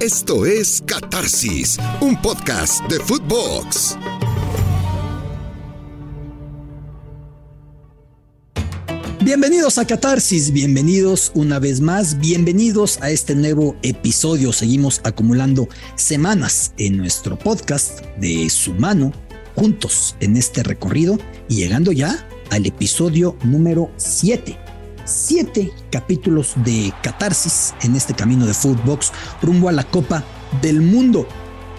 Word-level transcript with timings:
Esto 0.00 0.44
es 0.44 0.82
Catarsis, 0.84 1.78
un 2.02 2.20
podcast 2.20 2.84
de 2.84 3.00
Footbox. 3.00 3.96
Bienvenidos 9.22 9.78
a 9.78 9.86
Catarsis, 9.86 10.52
bienvenidos 10.52 11.32
una 11.34 11.58
vez 11.58 11.80
más, 11.80 12.18
bienvenidos 12.18 13.00
a 13.00 13.10
este 13.10 13.34
nuevo 13.34 13.74
episodio. 13.82 14.52
Seguimos 14.52 15.00
acumulando 15.02 15.66
semanas 15.94 16.74
en 16.76 16.98
nuestro 16.98 17.38
podcast 17.38 18.04
de 18.18 18.50
su 18.50 18.74
mano, 18.74 19.12
juntos 19.54 20.14
en 20.20 20.36
este 20.36 20.62
recorrido 20.62 21.18
y 21.48 21.56
llegando 21.56 21.90
ya 21.90 22.28
al 22.50 22.66
episodio 22.66 23.38
número 23.44 23.90
7 23.96 24.65
siete 25.06 25.72
capítulos 25.90 26.52
de 26.56 26.92
catarsis 27.02 27.74
en 27.82 27.96
este 27.96 28.14
camino 28.14 28.46
de 28.46 28.54
Footbox 28.54 29.12
rumbo 29.42 29.68
a 29.68 29.72
la 29.72 29.84
Copa 29.84 30.24
del 30.60 30.82
Mundo. 30.82 31.26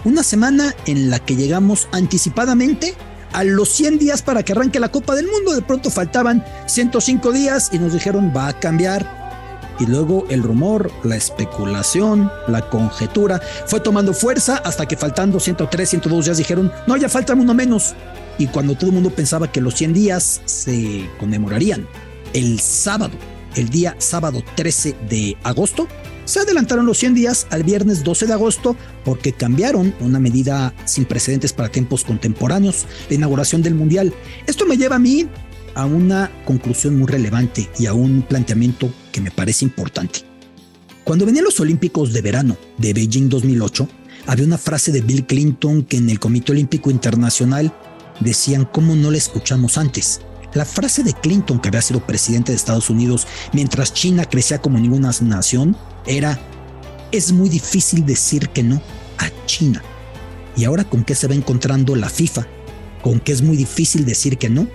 Una 0.04 0.22
semana 0.22 0.74
en 0.86 1.10
la 1.10 1.18
que 1.18 1.36
llegamos 1.36 1.88
anticipadamente 1.92 2.94
a 3.32 3.44
los 3.44 3.68
100 3.68 3.98
días 3.98 4.22
para 4.22 4.42
que 4.42 4.52
arranque 4.52 4.80
la 4.80 4.90
Copa 4.90 5.14
del 5.14 5.28
Mundo. 5.28 5.54
De 5.54 5.62
pronto 5.62 5.90
faltaban 5.90 6.44
105 6.66 7.32
días 7.32 7.70
y 7.72 7.78
nos 7.78 7.92
dijeron 7.92 8.32
va 8.34 8.48
a 8.48 8.58
cambiar. 8.58 9.18
Y 9.80 9.86
luego 9.86 10.26
el 10.28 10.42
rumor, 10.42 10.90
la 11.04 11.14
especulación, 11.14 12.32
la 12.48 12.68
conjetura 12.68 13.40
fue 13.66 13.78
tomando 13.78 14.12
fuerza 14.12 14.56
hasta 14.56 14.86
que 14.86 14.96
faltando 14.96 15.38
103, 15.38 15.88
102 15.88 16.24
días 16.24 16.38
dijeron, 16.38 16.72
no, 16.88 16.96
ya 16.96 17.08
falta 17.08 17.34
uno 17.34 17.54
menos. 17.54 17.94
Y 18.38 18.48
cuando 18.48 18.74
todo 18.74 18.86
el 18.86 18.94
mundo 18.94 19.10
pensaba 19.10 19.52
que 19.52 19.60
los 19.60 19.74
100 19.74 19.92
días 19.92 20.40
se 20.46 21.08
conmemorarían 21.20 21.86
el 22.32 22.60
sábado, 22.60 23.16
el 23.56 23.68
día 23.68 23.96
sábado 23.98 24.42
13 24.56 24.96
de 25.08 25.36
agosto. 25.42 25.88
Se 26.24 26.40
adelantaron 26.40 26.84
los 26.84 26.98
100 26.98 27.14
días 27.14 27.46
al 27.50 27.62
viernes 27.62 28.04
12 28.04 28.26
de 28.26 28.32
agosto 28.34 28.76
porque 29.04 29.32
cambiaron 29.32 29.94
una 30.00 30.20
medida 30.20 30.74
sin 30.84 31.06
precedentes 31.06 31.52
para 31.52 31.70
tiempos 31.70 32.04
contemporáneos, 32.04 32.86
la 33.08 33.14
inauguración 33.14 33.62
del 33.62 33.74
Mundial. 33.74 34.12
Esto 34.46 34.66
me 34.66 34.76
lleva 34.76 34.96
a 34.96 34.98
mí 34.98 35.26
a 35.74 35.86
una 35.86 36.30
conclusión 36.44 36.98
muy 36.98 37.06
relevante 37.06 37.70
y 37.78 37.86
a 37.86 37.94
un 37.94 38.22
planteamiento 38.22 38.92
que 39.12 39.20
me 39.20 39.30
parece 39.30 39.64
importante. 39.64 40.20
Cuando 41.04 41.24
venían 41.24 41.44
los 41.44 41.60
Olímpicos 41.60 42.12
de 42.12 42.20
verano 42.20 42.56
de 42.76 42.92
Beijing 42.92 43.30
2008, 43.30 43.88
había 44.26 44.44
una 44.44 44.58
frase 44.58 44.92
de 44.92 45.00
Bill 45.00 45.24
Clinton 45.24 45.82
que 45.84 45.96
en 45.96 46.10
el 46.10 46.20
Comité 46.20 46.52
Olímpico 46.52 46.90
Internacional 46.90 47.72
decían 48.20 48.68
cómo 48.70 48.94
no 48.94 49.10
la 49.10 49.16
escuchamos 49.16 49.78
antes. 49.78 50.20
La 50.54 50.64
frase 50.64 51.02
de 51.02 51.12
Clinton, 51.12 51.60
que 51.60 51.68
había 51.68 51.82
sido 51.82 52.00
presidente 52.00 52.52
de 52.52 52.56
Estados 52.56 52.88
Unidos 52.88 53.26
mientras 53.52 53.92
China 53.92 54.24
crecía 54.24 54.60
como 54.60 54.78
ninguna 54.78 55.10
nación, 55.20 55.76
era, 56.06 56.38
es 57.12 57.32
muy 57.32 57.50
difícil 57.50 58.06
decir 58.06 58.48
que 58.48 58.62
no 58.62 58.80
a 59.18 59.28
China. 59.46 59.82
Y 60.56 60.64
ahora 60.64 60.84
con 60.84 61.04
qué 61.04 61.14
se 61.14 61.28
va 61.28 61.34
encontrando 61.34 61.94
la 61.96 62.08
FIFA, 62.08 62.46
con 63.02 63.20
que 63.20 63.32
es 63.32 63.42
muy 63.42 63.56
difícil 63.56 64.06
decir 64.06 64.38
que 64.38 64.48
no 64.48 64.66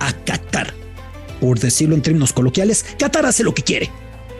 a 0.00 0.12
Qatar. 0.12 0.74
Por 1.40 1.58
decirlo 1.60 1.94
en 1.94 2.02
términos 2.02 2.32
coloquiales, 2.32 2.84
Qatar 2.98 3.24
hace 3.24 3.44
lo 3.44 3.54
que 3.54 3.62
quiere. 3.62 3.88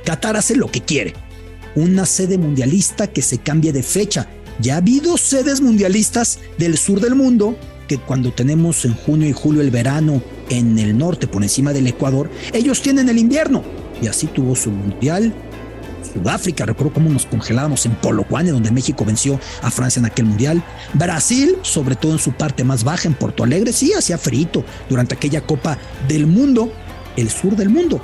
Qatar 0.04 0.36
hace 0.36 0.56
lo 0.56 0.70
que 0.70 0.80
quiere. 0.80 1.14
Una 1.76 2.04
sede 2.04 2.36
mundialista 2.36 3.06
que 3.06 3.22
se 3.22 3.38
cambie 3.38 3.72
de 3.72 3.84
fecha. 3.84 4.28
Ya 4.60 4.74
ha 4.74 4.78
habido 4.78 5.16
sedes 5.16 5.60
mundialistas 5.60 6.40
del 6.58 6.76
sur 6.76 7.00
del 7.00 7.14
mundo 7.14 7.56
que 7.86 7.96
cuando 7.98 8.32
tenemos 8.32 8.84
en 8.84 8.94
junio 8.94 9.28
y 9.28 9.32
julio 9.32 9.62
el 9.62 9.70
verano 9.70 10.22
en 10.50 10.78
el 10.78 10.98
norte 10.98 11.26
por 11.26 11.42
encima 11.42 11.72
del 11.72 11.86
Ecuador, 11.86 12.30
ellos 12.52 12.82
tienen 12.82 13.08
el 13.08 13.18
invierno. 13.18 13.62
Y 14.02 14.06
así 14.06 14.26
tuvo 14.26 14.54
su 14.54 14.70
mundial. 14.70 15.32
Sudáfrica, 16.12 16.66
recuerdo 16.66 16.94
cómo 16.94 17.10
nos 17.10 17.26
congelábamos 17.26 17.86
en 17.86 17.94
Polokwane, 17.94 18.50
donde 18.50 18.70
México 18.70 19.04
venció 19.04 19.38
a 19.62 19.70
Francia 19.70 20.00
en 20.00 20.06
aquel 20.06 20.26
mundial. 20.26 20.62
Brasil, 20.94 21.56
sobre 21.62 21.94
todo 21.94 22.12
en 22.12 22.18
su 22.18 22.32
parte 22.32 22.64
más 22.64 22.84
baja, 22.84 23.06
en 23.06 23.14
Porto 23.14 23.44
Alegre, 23.44 23.72
sí 23.72 23.92
hacía 23.92 24.18
frito 24.18 24.64
durante 24.88 25.14
aquella 25.14 25.42
Copa 25.42 25.78
del 26.08 26.26
Mundo, 26.26 26.72
el 27.16 27.30
sur 27.30 27.54
del 27.56 27.68
mundo. 27.68 28.02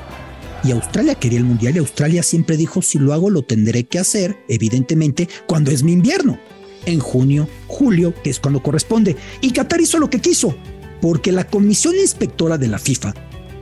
Y 0.62 0.72
Australia 0.72 1.14
quería 1.14 1.38
el 1.38 1.44
mundial 1.44 1.76
y 1.76 1.78
Australia 1.78 2.22
siempre 2.22 2.56
dijo, 2.56 2.82
si 2.82 2.98
lo 2.98 3.12
hago 3.12 3.30
lo 3.30 3.42
tendré 3.42 3.84
que 3.84 3.98
hacer, 3.98 4.36
evidentemente, 4.48 5.28
cuando 5.46 5.70
es 5.70 5.82
mi 5.82 5.92
invierno 5.92 6.38
en 6.86 7.00
junio, 7.00 7.48
julio, 7.66 8.14
que 8.22 8.30
es 8.30 8.40
cuando 8.40 8.62
corresponde. 8.62 9.16
Y 9.40 9.52
Qatar 9.52 9.80
hizo 9.80 9.98
lo 9.98 10.08
que 10.08 10.20
quiso, 10.20 10.56
porque 11.00 11.32
la 11.32 11.44
comisión 11.44 11.94
inspectora 11.96 12.58
de 12.58 12.68
la 12.68 12.78
FIFA 12.78 13.14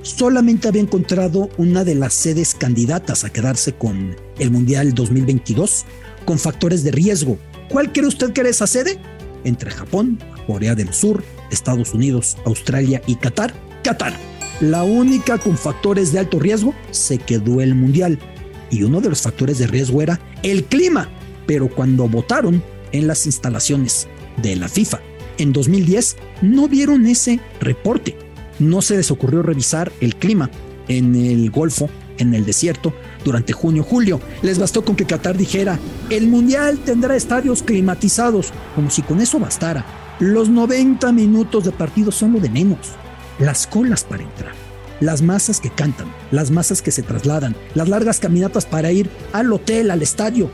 solamente 0.02 0.68
había 0.68 0.82
encontrado 0.82 1.48
una 1.56 1.84
de 1.84 1.94
las 1.94 2.14
sedes 2.14 2.54
candidatas 2.54 3.24
a 3.24 3.30
quedarse 3.30 3.72
con 3.74 4.16
el 4.38 4.50
Mundial 4.50 4.94
2022 4.94 5.84
con 6.24 6.38
factores 6.38 6.84
de 6.84 6.90
riesgo. 6.90 7.38
¿Cuál 7.70 7.92
cree 7.92 8.06
usted 8.06 8.32
que 8.32 8.42
era 8.42 8.50
esa 8.50 8.66
sede? 8.66 8.98
Entre 9.44 9.70
Japón, 9.70 10.18
Corea 10.46 10.74
del 10.74 10.92
Sur, 10.92 11.24
Estados 11.50 11.94
Unidos, 11.94 12.36
Australia 12.44 13.02
y 13.06 13.16
Qatar. 13.16 13.54
Qatar. 13.82 14.14
La 14.60 14.84
única 14.84 15.38
con 15.38 15.58
factores 15.58 16.12
de 16.12 16.20
alto 16.20 16.38
riesgo 16.38 16.74
se 16.90 17.18
quedó 17.18 17.60
el 17.60 17.74
Mundial. 17.74 18.18
Y 18.70 18.82
uno 18.82 19.00
de 19.00 19.10
los 19.10 19.22
factores 19.22 19.58
de 19.58 19.66
riesgo 19.66 20.02
era 20.02 20.20
el 20.42 20.64
clima. 20.64 21.08
Pero 21.46 21.68
cuando 21.68 22.08
votaron, 22.08 22.62
en 22.92 23.08
las 23.08 23.26
instalaciones 23.26 24.06
de 24.40 24.56
la 24.56 24.68
FIFA. 24.68 25.00
En 25.38 25.52
2010 25.52 26.16
no 26.42 26.68
vieron 26.68 27.06
ese 27.06 27.40
reporte. 27.60 28.16
No 28.58 28.82
se 28.82 28.96
les 28.96 29.10
ocurrió 29.10 29.42
revisar 29.42 29.90
el 30.00 30.16
clima 30.16 30.50
en 30.88 31.16
el 31.16 31.50
Golfo, 31.50 31.88
en 32.18 32.34
el 32.34 32.44
desierto, 32.44 32.94
durante 33.24 33.52
junio-julio. 33.52 34.20
Les 34.42 34.58
bastó 34.58 34.84
con 34.84 34.94
que 34.94 35.06
Qatar 35.06 35.36
dijera, 35.36 35.78
el 36.10 36.28
Mundial 36.28 36.78
tendrá 36.78 37.16
estadios 37.16 37.62
climatizados, 37.62 38.52
como 38.74 38.90
si 38.90 39.02
con 39.02 39.20
eso 39.20 39.40
bastara. 39.40 39.84
Los 40.20 40.48
90 40.48 41.10
minutos 41.12 41.64
de 41.64 41.72
partido 41.72 42.12
son 42.12 42.34
lo 42.34 42.40
de 42.40 42.50
menos. 42.50 42.92
Las 43.40 43.66
colas 43.66 44.04
para 44.04 44.22
entrar, 44.22 44.52
las 45.00 45.22
masas 45.22 45.58
que 45.58 45.70
cantan, 45.70 46.06
las 46.30 46.52
masas 46.52 46.80
que 46.82 46.92
se 46.92 47.02
trasladan, 47.02 47.56
las 47.74 47.88
largas 47.88 48.20
caminatas 48.20 48.64
para 48.64 48.92
ir 48.92 49.10
al 49.32 49.52
hotel, 49.52 49.90
al 49.90 50.02
estadio, 50.02 50.48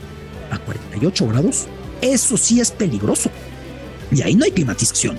a 0.49 0.57
48 0.57 1.27
grados 1.27 1.67
eso 2.01 2.35
sí 2.35 2.59
es 2.59 2.71
peligroso. 2.71 3.29
Y 4.11 4.21
ahí 4.21 4.35
no 4.35 4.45
hay 4.45 4.51
climatización. 4.51 5.17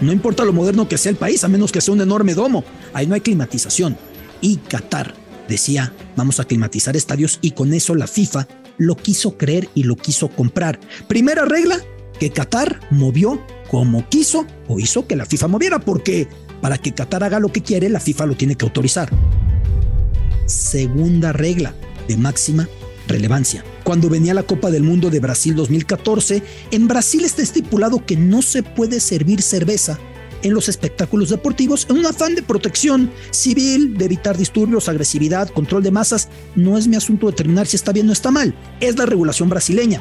No 0.00 0.12
importa 0.12 0.44
lo 0.44 0.52
moderno 0.52 0.88
que 0.88 0.98
sea 0.98 1.10
el 1.10 1.16
país, 1.16 1.44
a 1.44 1.48
menos 1.48 1.70
que 1.70 1.80
sea 1.80 1.94
un 1.94 2.00
enorme 2.00 2.34
domo. 2.34 2.64
Ahí 2.92 3.06
no 3.06 3.14
hay 3.14 3.20
climatización. 3.20 3.96
Y 4.40 4.56
Qatar 4.56 5.14
decía, 5.48 5.92
vamos 6.16 6.40
a 6.40 6.44
climatizar 6.44 6.96
estadios 6.96 7.38
y 7.40 7.52
con 7.52 7.72
eso 7.72 7.94
la 7.94 8.06
FIFA 8.06 8.48
lo 8.78 8.96
quiso 8.96 9.36
creer 9.36 9.68
y 9.74 9.84
lo 9.84 9.96
quiso 9.96 10.28
comprar. 10.28 10.80
Primera 11.06 11.44
regla, 11.44 11.78
que 12.18 12.30
Qatar 12.30 12.80
movió 12.90 13.40
como 13.70 14.08
quiso 14.08 14.46
o 14.68 14.78
hizo 14.78 15.06
que 15.06 15.16
la 15.16 15.26
FIFA 15.26 15.48
moviera, 15.48 15.78
porque 15.78 16.28
para 16.60 16.78
que 16.78 16.92
Qatar 16.92 17.24
haga 17.24 17.40
lo 17.40 17.52
que 17.52 17.62
quiere, 17.62 17.88
la 17.88 18.00
FIFA 18.00 18.26
lo 18.26 18.36
tiene 18.36 18.56
que 18.56 18.64
autorizar. 18.64 19.10
Segunda 20.46 21.32
regla 21.32 21.74
de 22.08 22.16
máxima 22.16 22.68
relevancia. 23.08 23.64
Cuando 23.84 24.08
venía 24.08 24.32
la 24.32 24.44
Copa 24.44 24.70
del 24.70 24.84
Mundo 24.84 25.10
de 25.10 25.18
Brasil 25.18 25.56
2014, 25.56 26.42
en 26.70 26.86
Brasil 26.86 27.24
está 27.24 27.42
estipulado 27.42 28.04
que 28.06 28.16
no 28.16 28.40
se 28.40 28.62
puede 28.62 29.00
servir 29.00 29.42
cerveza 29.42 29.98
en 30.42 30.54
los 30.54 30.68
espectáculos 30.68 31.30
deportivos 31.30 31.86
en 31.90 31.98
un 31.98 32.06
afán 32.06 32.34
de 32.34 32.42
protección 32.42 33.10
civil, 33.30 33.96
de 33.96 34.04
evitar 34.04 34.36
disturbios, 34.36 34.88
agresividad, 34.88 35.48
control 35.48 35.82
de 35.82 35.90
masas. 35.90 36.28
No 36.54 36.78
es 36.78 36.86
mi 36.86 36.96
asunto 36.96 37.26
determinar 37.26 37.66
si 37.66 37.76
está 37.76 37.92
bien 37.92 38.08
o 38.08 38.12
está 38.12 38.30
mal, 38.30 38.54
es 38.80 38.96
la 38.96 39.06
regulación 39.06 39.48
brasileña. 39.48 40.00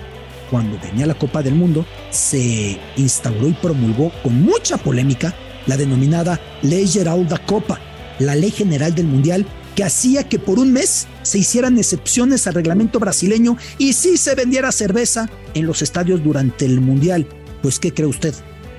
Cuando 0.52 0.80
venía 0.80 1.08
la 1.08 1.18
Copa 1.18 1.41
del 1.41 1.56
Mundo, 1.56 1.86
se 2.12 2.80
instauró 2.97 3.47
y 3.47 3.53
promulgó 3.53 4.12
con 4.22 4.41
mucha 4.41 4.78
polémica 4.78 5.34
la 5.66 5.78
denominada 5.78 6.40
Ley 6.62 6.88
Geral 6.88 7.28
da 7.28 7.38
Copa, 7.38 7.80
la 8.20 8.36
ley 8.36 8.52
general 8.52 8.94
del 8.94 9.08
Mundial 9.08 9.46
hacía 9.84 10.28
que 10.28 10.40
por 10.40 10.59
un 10.59 10.74
mes 10.74 11.08
se 11.24 11.38
hicieran 11.38 11.78
excepciones 11.78 12.47
al 12.47 12.53
reglamento 12.53 13.00
brasileño 13.00 13.58
y 13.78 13.94
sí 13.94 14.18
se 14.18 14.36
vendiera 14.36 14.72
cerveza 14.72 15.30
en 15.53 15.66
los 15.66 15.81
estadios 15.81 16.23
durante 16.23 16.66
el 16.66 16.82
Mundial. 16.82 17.28
Pues, 17.61 17.79
¿qué 17.79 17.94
cree 17.94 18.08
usted? 18.08 18.34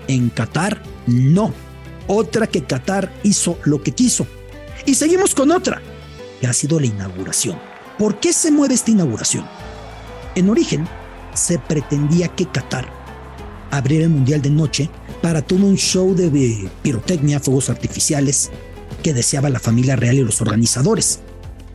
En 0.09 0.29
Qatar, 0.31 0.83
no. 1.07 1.53
Otra 2.07 2.47
que 2.47 2.65
Qatar 2.65 3.13
hizo 3.23 3.59
lo 3.65 3.83
que 3.83 3.93
quiso. 3.93 4.27
Y 4.85 4.95
seguimos 4.95 5.35
con 5.35 5.51
otra, 5.51 5.81
que 6.41 6.47
ha 6.47 6.53
sido 6.53 6.81
la 6.81 6.87
inauguración. 6.87 7.59
¿Por 7.99 8.19
qué 8.19 8.33
se 8.33 8.51
mueve 8.51 8.75
esta 8.75 8.91
inauguración? 8.91 9.47
En 10.35 10.51
origen, 10.51 10.89
se 11.35 11.59
pretendía 11.59 12.29
que 12.29 12.47
Qatar 12.47 12.93
abriera 13.71 14.05
el 14.05 14.11
Mundial 14.11 14.43
de 14.43 14.51
noche 14.51 14.91
para 15.23 15.41
todo 15.43 15.65
un 15.65 15.77
show 15.77 16.15
de 16.15 16.69
pirotecnia, 16.83 17.41
fuegos 17.41 17.71
artificiales, 17.71 18.51
que 19.03 19.15
deseaba 19.15 19.51
la 19.51 19.61
familia 19.61 19.97
real 19.97 20.17
y 20.17 20.25
los 20.25 20.41
organizadores. 20.41 21.21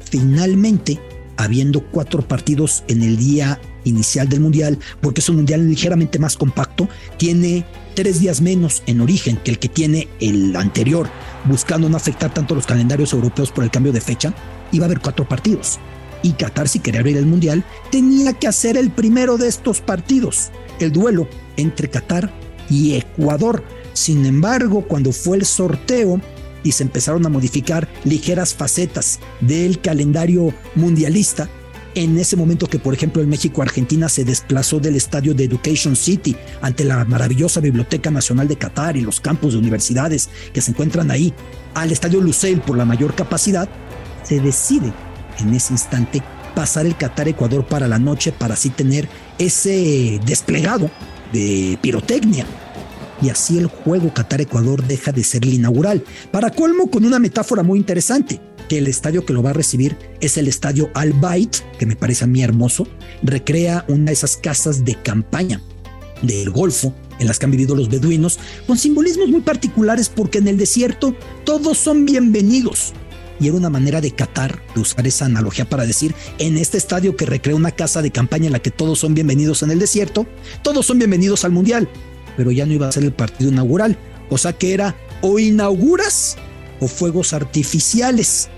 Finalmente, 0.10 1.00
habiendo 1.38 1.82
cuatro 1.82 2.28
partidos 2.28 2.84
en 2.88 3.04
el 3.04 3.18
día 3.18 3.60
inicial 3.84 4.28
del 4.28 4.42
Mundial, 4.42 4.80
porque 5.02 5.22
es 5.22 5.30
un 5.30 5.38
Mundial 5.38 5.68
ligeramente 5.70 6.20
más 6.20 6.36
compacto, 6.36 6.90
tiene 7.18 7.66
tres 7.96 8.20
días 8.20 8.42
menos 8.42 8.84
en 8.86 9.02
origen 9.02 9.38
que 9.38 9.52
el 9.52 9.60
que 9.60 9.70
tiene 9.70 10.08
el 10.20 10.56
anterior, 10.56 11.08
buscando 11.46 11.90
no 11.90 11.98
afectar 11.98 12.34
tanto 12.34 12.56
los 12.56 12.66
calendarios 12.66 13.14
europeos 13.14 13.52
por 13.52 13.64
el 13.64 13.72
cambio 13.72 13.92
de 13.92 14.02
fecha, 14.02 14.34
iba 14.72 14.86
a 14.86 14.88
haber 14.88 15.00
cuatro 15.00 15.28
partidos. 15.28 15.80
Y 16.24 16.32
Qatar, 16.32 16.68
si 16.68 16.80
quería 16.80 17.02
abrir 17.02 17.18
el 17.18 17.26
Mundial, 17.26 17.64
tenía 17.92 18.34
que 18.34 18.48
hacer 18.48 18.76
el 18.76 18.90
primero 18.90 19.38
de 19.38 19.48
estos 19.48 19.82
partidos, 19.82 20.50
el 20.80 20.92
duelo 20.92 21.28
entre 21.56 21.90
Qatar 21.90 22.32
y 22.70 22.96
Ecuador. 22.96 23.64
Sin 23.94 24.26
embargo, 24.26 24.82
cuando 24.88 25.12
fue 25.12 25.38
el 25.38 25.46
sorteo 25.46 26.20
y 26.64 26.72
se 26.72 26.84
empezaron 26.84 27.26
a 27.26 27.30
modificar 27.30 27.88
ligeras 28.04 28.54
facetas 28.54 29.20
del 29.42 29.80
calendario 29.82 30.54
mundialista, 30.76 31.50
en 31.96 32.20
ese 32.20 32.36
momento 32.36 32.68
que, 32.68 32.78
por 32.78 32.94
ejemplo, 32.94 33.24
el 33.24 33.28
México-Argentina 33.28 34.08
se 34.08 34.24
desplazó 34.24 34.80
del 34.80 34.96
estadio 34.96 35.34
de 35.34 35.46
Education 35.46 35.96
City 35.96 36.36
ante 36.62 36.84
la 36.84 37.04
maravillosa 37.06 37.60
Biblioteca 37.60 38.12
Nacional 38.12 38.48
de 38.48 38.56
Qatar 38.56 38.98
y 38.98 39.02
los 39.02 39.20
campus 39.20 39.54
de 39.54 39.60
universidades 39.60 40.30
que 40.54 40.62
se 40.62 40.72
encuentran 40.72 41.10
ahí, 41.10 41.34
al 41.74 41.92
estadio 41.92 42.22
Lusail 42.22 42.62
por 42.62 42.78
la 42.78 42.86
mayor 42.86 43.16
capacidad, 43.16 43.68
se 44.22 44.40
decide 44.40 44.94
en 45.40 45.56
ese 45.56 45.74
instante 45.74 46.22
pasar 46.54 46.86
el 46.86 46.96
Qatar-Ecuador 46.96 47.66
para 47.66 47.88
la 47.88 47.98
noche 47.98 48.32
para 48.32 48.54
así 48.54 48.70
tener 48.70 49.10
ese 49.40 50.20
desplegado 50.24 50.92
de 51.34 51.80
pirotecnia. 51.82 52.46
Y 53.22 53.30
así 53.30 53.58
el 53.58 53.68
juego 53.68 54.14
Qatar-Ecuador 54.14 54.86
deja 54.86 55.12
de 55.12 55.24
ser 55.24 55.44
el 55.44 55.54
inaugural. 55.54 56.04
Para 56.32 56.52
colmo, 56.52 56.90
con 56.90 57.06
una 57.06 57.20
metáfora 57.20 57.64
muy 57.64 57.80
interesante 57.80 58.40
que 58.70 58.78
el 58.78 58.88
estadio 58.88 59.26
que 59.26 59.34
lo 59.34 59.42
va 59.42 59.52
a 59.52 59.54
recibir 59.54 59.98
es 60.20 60.38
el 60.38 60.48
estadio 60.48 60.90
Al 60.94 61.14
Bayt, 61.14 61.58
que 61.80 61.86
me 61.86 61.96
parece 61.96 62.26
a 62.26 62.28
mí 62.28 62.44
hermoso, 62.44 62.88
recrea 63.24 63.86
una 63.88 64.06
de 64.06 64.14
esas 64.14 64.38
casas 64.38 64.84
de 64.86 64.96
campaña 64.96 65.62
del 66.22 66.50
Golfo 66.50 66.94
en 67.20 67.28
las 67.28 67.40
que 67.40 67.46
han 67.46 67.52
vivido 67.52 67.76
los 67.76 67.90
beduinos, 67.90 68.40
con 68.68 68.78
simbolismos 68.78 69.30
muy 69.30 69.42
particulares 69.42 70.10
porque 70.10 70.38
en 70.38 70.48
el 70.48 70.58
desierto 70.58 71.16
todos 71.44 71.78
son 71.78 72.06
bienvenidos. 72.06 72.94
Y 73.40 73.48
era 73.48 73.58
una 73.58 73.70
manera 73.70 74.02
de 74.02 74.12
Qatar 74.12 74.62
de 74.74 74.82
usar 74.82 75.06
esa 75.06 75.26
analogía 75.26 75.70
para 75.70 75.86
decir, 75.86 76.16
en 76.40 76.58
este 76.58 76.78
estadio 76.78 77.16
que 77.16 77.26
recrea 77.26 77.56
una 77.56 77.72
casa 77.72 78.02
de 78.02 78.12
campaña 78.12 78.48
en 78.48 78.54
la 78.54 78.60
que 78.60 78.72
todos 78.72 79.00
son 79.00 79.14
bienvenidos 79.14 79.62
en 79.64 79.72
el 79.72 79.80
desierto, 79.80 80.26
todos 80.64 80.86
son 80.86 80.98
bienvenidos 80.98 81.46
al 81.46 81.52
Mundial, 81.52 81.88
pero 82.38 82.52
ya 82.52 82.66
no 82.66 82.74
iba 82.74 82.88
a 82.88 82.92
ser 82.92 83.04
el 83.04 83.12
partido 83.12 83.52
inaugural, 83.52 83.98
o 84.30 84.38
sea 84.38 84.54
que 84.54 84.74
era 84.74 84.96
o 85.22 85.40
inauguras 85.40 86.38
o 86.80 86.88
fuegos 86.88 87.34
artificiales. 87.34 88.50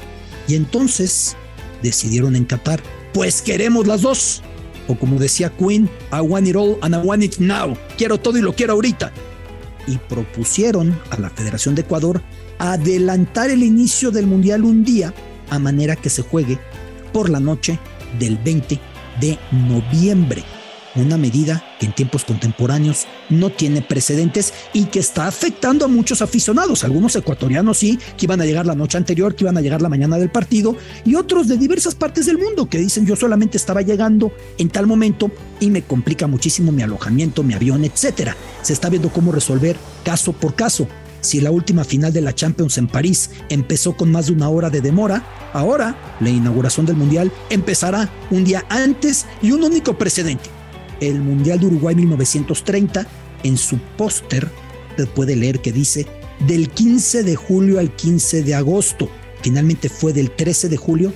Y 0.48 0.56
entonces 0.56 1.38
decidieron 1.82 2.36
en 2.36 2.46
Qatar, 2.46 2.84
pues 3.14 3.42
queremos 3.42 3.88
las 3.88 4.02
dos. 4.02 4.44
O 4.88 4.96
como 4.96 5.20
decía 5.20 5.52
Queen, 5.52 5.90
I 6.12 6.20
want 6.20 6.48
it 6.48 6.56
all 6.56 6.78
and 6.82 6.94
I 6.94 6.98
want 6.98 7.24
it 7.24 7.38
now. 7.38 7.78
Quiero 7.98 8.20
todo 8.20 8.38
y 8.38 8.42
lo 8.42 8.54
quiero 8.54 8.74
ahorita. 8.74 9.14
Y 9.88 9.98
propusieron 9.98 11.00
a 11.12 11.20
la 11.20 11.30
Federación 11.30 11.76
de 11.76 11.82
Ecuador 11.82 12.22
adelantar 12.58 13.50
el 13.50 13.64
inicio 13.64 14.12
del 14.12 14.28
Mundial 14.28 14.64
un 14.64 14.84
día 14.84 15.14
a 15.50 15.60
manera 15.60 15.96
que 15.96 16.10
se 16.10 16.24
juegue 16.24 16.60
por 17.14 17.30
la 17.30 17.40
noche 17.40 17.80
del 18.20 18.38
20 18.38 18.80
de 19.22 19.40
noviembre 19.52 20.44
una 20.96 21.18
medida 21.18 21.64
que 21.80 21.86
en 21.86 21.94
tiempos 21.94 22.26
contemporáneos 22.26 23.08
no 23.30 23.50
tiene 23.50 23.82
precedentes 23.82 24.54
y 24.74 24.86
que 24.86 25.00
está 25.00 25.28
afectando 25.28 25.86
a 25.86 25.88
muchos 25.88 26.22
aficionados, 26.22 26.84
algunos 26.84 27.16
ecuatorianos 27.16 27.78
sí, 27.78 28.00
que 28.18 28.26
iban 28.26 28.42
a 28.42 28.46
llegar 28.46 28.66
la 28.66 28.76
noche 28.76 28.98
anterior, 28.98 29.36
que 29.36 29.44
iban 29.44 29.58
a 29.58 29.62
llegar 29.62 29.82
la 29.82 29.90
mañana 29.90 30.18
del 30.18 30.30
partido, 30.30 30.76
y 31.06 31.16
otros 31.16 31.48
de 31.48 31.58
diversas 31.58 31.96
partes 31.96 32.26
del 32.26 32.38
mundo 32.38 32.68
que 32.68 32.80
dicen 32.80 33.06
yo 33.06 33.16
solamente 33.16 33.58
estaba 33.58 33.82
llegando 33.82 34.32
en 34.58 34.70
tal 34.70 34.88
momento 34.88 35.32
y 35.60 35.70
me 35.70 35.84
complica 35.84 36.28
muchísimo 36.28 36.72
mi 36.72 36.82
alojamiento, 36.82 37.44
mi 37.44 37.54
avión, 37.54 37.84
etcétera. 37.84 38.36
Se 38.62 38.74
está 38.74 38.90
viendo 38.90 39.10
cómo 39.10 39.32
resolver 39.32 39.78
caso 40.04 40.34
por 40.34 40.56
caso. 40.56 40.88
Si 41.22 41.42
la 41.42 41.52
última 41.52 41.84
final 41.84 42.14
de 42.14 42.22
la 42.22 42.34
Champions 42.34 42.78
en 42.78 42.88
París 42.88 43.32
empezó 43.50 43.98
con 43.98 44.10
más 44.10 44.28
de 44.28 44.34
una 44.34 44.48
hora 44.48 44.70
de 44.70 44.80
demora, 44.80 45.52
ahora 45.52 46.16
la 46.22 46.30
inauguración 46.30 46.86
del 46.86 46.96
Mundial 46.96 47.32
empezará 47.50 48.10
un 48.32 48.46
día 48.46 48.66
antes 48.70 49.26
y 49.42 49.52
un 49.52 49.64
único 49.64 49.98
precedente 49.98 50.59
el 51.02 51.22
Mundial 51.22 51.60
de 51.60 51.68
Uruguay 51.68 51.96
1930, 51.96 53.08
en 53.44 53.58
su 53.58 53.78
póster, 53.98 54.50
usted 54.92 55.08
puede 55.10 55.36
leer 55.36 55.60
que 55.60 55.72
dice 55.72 56.08
del 56.48 56.70
15 56.70 57.24
de 57.24 57.36
julio 57.36 57.80
al 57.80 57.96
15 57.96 58.44
de 58.44 58.56
agosto. 58.56 59.10
Finalmente 59.42 59.90
fue 59.90 60.14
del 60.14 60.32
13 60.32 60.70
de 60.70 60.78
julio 60.78 61.14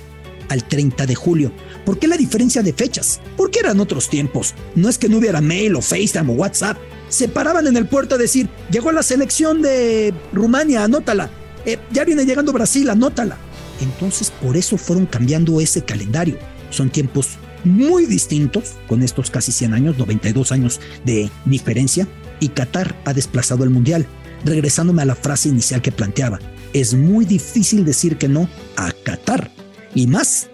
al 0.48 0.64
30 0.64 1.06
de 1.06 1.14
julio. 1.14 1.52
¿Por 1.84 1.98
qué 1.98 2.08
la 2.08 2.16
diferencia 2.16 2.62
de 2.62 2.72
fechas? 2.72 3.20
Porque 3.36 3.60
eran 3.60 3.80
otros 3.80 4.08
tiempos. 4.08 4.54
No 4.74 4.88
es 4.88 4.98
que 4.98 5.08
no 5.08 5.18
hubiera 5.18 5.40
mail 5.40 5.74
o 5.76 5.82
FaceTime 5.82 6.32
o 6.32 6.36
WhatsApp. 6.36 6.78
Se 7.08 7.28
paraban 7.28 7.66
en 7.66 7.76
el 7.76 7.86
puerto 7.86 8.14
a 8.14 8.18
decir, 8.18 8.48
llegó 8.70 8.92
la 8.92 9.02
selección 9.02 9.62
de 9.62 10.14
Rumania, 10.32 10.84
anótala. 10.84 11.30
Eh, 11.66 11.78
ya 11.92 12.04
viene 12.04 12.24
llegando 12.24 12.52
Brasil, 12.52 12.88
anótala. 12.90 13.38
Entonces 13.80 14.30
por 14.30 14.56
eso 14.56 14.76
fueron 14.76 15.06
cambiando 15.06 15.60
ese 15.60 15.84
calendario. 15.84 16.38
Son 16.74 16.90
tiempos 16.90 17.38
muy 17.62 18.04
distintos, 18.04 18.72
con 18.88 19.02
estos 19.02 19.30
casi 19.30 19.52
100 19.52 19.74
años, 19.74 19.96
92 19.96 20.50
años 20.50 20.80
de 21.04 21.30
diferencia, 21.44 22.08
y 22.40 22.48
Qatar 22.48 22.96
ha 23.04 23.14
desplazado 23.14 23.62
el 23.62 23.70
Mundial, 23.70 24.06
regresándome 24.44 25.02
a 25.02 25.06
la 25.06 25.14
frase 25.14 25.48
inicial 25.48 25.80
que 25.80 25.92
planteaba. 25.92 26.40
Es 26.72 26.94
muy 26.94 27.24
difícil 27.24 27.84
decir 27.84 28.16
que 28.18 28.26
no 28.26 28.48
a 28.76 28.90
Qatar, 28.90 29.52
y 29.94 30.08
más 30.08 30.48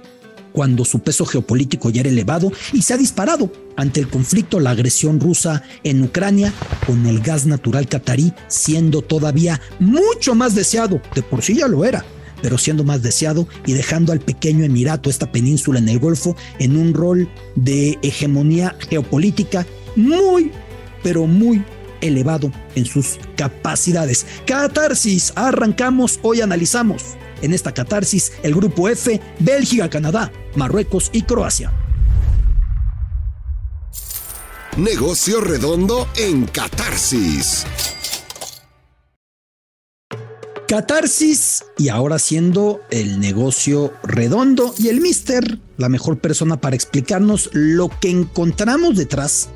cuando 0.53 0.85
su 0.85 0.99
peso 0.99 1.25
geopolítico 1.25 1.89
ya 1.89 2.01
era 2.01 2.11
elevado 2.11 2.53
y 2.73 2.83
se 2.83 2.93
ha 2.93 2.99
disparado 2.99 3.51
ante 3.77 4.01
el 4.01 4.09
conflicto, 4.09 4.61
la 4.61 4.71
agresión 4.71 5.21
rusa 5.21 5.63
en 5.85 6.03
Ucrania, 6.03 6.53
con 6.87 7.07
el 7.07 7.21
gas 7.21 7.47
natural 7.47 7.89
catarí 7.89 8.35
siendo 8.49 9.01
todavía 9.01 9.59
mucho 9.79 10.35
más 10.35 10.55
deseado, 10.55 11.01
de 11.15 11.23
por 11.23 11.41
sí 11.41 11.55
ya 11.55 11.67
lo 11.69 11.87
era, 11.87 12.05
pero 12.43 12.59
siendo 12.59 12.85
más 12.85 13.03
deseado 13.03 13.47
y 13.67 13.73
dejando 13.73 14.13
al 14.13 14.21
pequeño 14.21 14.65
Emirato, 14.65 15.11
esta 15.11 15.31
península 15.31 15.79
en 15.79 15.89
el 15.89 15.99
Golfo, 15.99 16.37
en 16.59 16.77
un 16.77 16.95
rol 16.95 17.29
de 17.57 17.99
hegemonía 18.03 18.77
geopolítica 18.89 19.67
muy, 19.97 20.51
pero 21.03 21.27
muy 21.27 21.65
elevado 22.01 22.53
en 22.75 22.87
sus 22.87 23.19
capacidades. 23.37 24.27
Catarsis, 24.47 25.33
arrancamos, 25.37 26.19
hoy 26.23 26.41
analizamos 26.41 27.17
en 27.43 27.55
esta 27.55 27.73
catarsis 27.73 28.33
el 28.43 28.55
grupo 28.55 28.89
F, 28.89 29.21
Bélgica, 29.39 29.89
Canadá, 29.89 30.33
Marruecos 30.57 31.11
y 31.13 31.23
Croacia. 31.23 31.73
Negocio 34.77 35.41
redondo 35.41 36.09
en 36.17 36.47
catarsis. 36.47 37.67
Catarsis 40.71 41.65
y 41.79 41.89
ahora 41.89 42.21
siendo 42.21 42.81
el 42.93 43.19
negocio 43.19 43.93
redondo 44.05 44.73
y 44.79 44.87
el 44.87 45.01
mister, 45.01 45.59
la 45.79 45.89
mejor 45.89 46.21
persona 46.21 46.61
para 46.61 46.77
explicarnos 46.77 47.51
lo 47.53 47.91
que 48.01 48.09
encontramos 48.09 48.97
detrás 48.97 49.49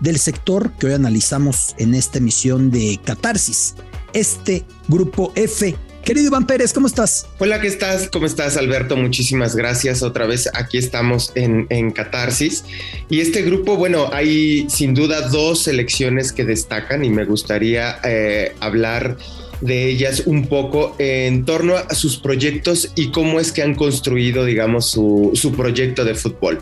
del 0.00 0.18
sector 0.18 0.72
que 0.78 0.86
hoy 0.86 0.94
analizamos 0.94 1.74
en 1.76 1.92
esta 1.92 2.16
emisión 2.16 2.70
de 2.70 2.98
Catarsis, 3.04 3.74
este 4.14 4.64
grupo 4.88 5.30
F. 5.34 5.76
Querido 6.06 6.28
Iván 6.28 6.46
Pérez, 6.46 6.72
¿cómo 6.72 6.86
estás? 6.86 7.26
Hola, 7.38 7.60
¿qué 7.60 7.68
estás? 7.68 8.08
¿Cómo 8.08 8.24
estás, 8.24 8.56
Alberto? 8.56 8.96
Muchísimas 8.96 9.54
gracias. 9.54 10.02
Otra 10.02 10.26
vez 10.26 10.48
aquí 10.54 10.78
estamos 10.78 11.32
en, 11.34 11.66
en 11.68 11.92
Catarsis. 11.92 12.64
Y 13.10 13.20
este 13.20 13.42
grupo, 13.42 13.76
bueno, 13.76 14.08
hay 14.10 14.66
sin 14.70 14.94
duda 14.94 15.28
dos 15.28 15.64
selecciones 15.64 16.32
que 16.32 16.46
destacan 16.46 17.04
y 17.04 17.10
me 17.10 17.26
gustaría 17.26 18.00
eh, 18.02 18.56
hablar 18.58 19.18
de 19.62 19.86
ellas 19.86 20.24
un 20.26 20.46
poco 20.46 20.94
en 20.98 21.44
torno 21.44 21.76
a 21.76 21.94
sus 21.94 22.18
proyectos 22.18 22.90
y 22.96 23.10
cómo 23.10 23.38
es 23.38 23.52
que 23.52 23.62
han 23.62 23.74
construido, 23.74 24.44
digamos, 24.44 24.90
su, 24.90 25.54
proyecto 25.56 26.04
de 26.04 26.14
fútbol. 26.14 26.60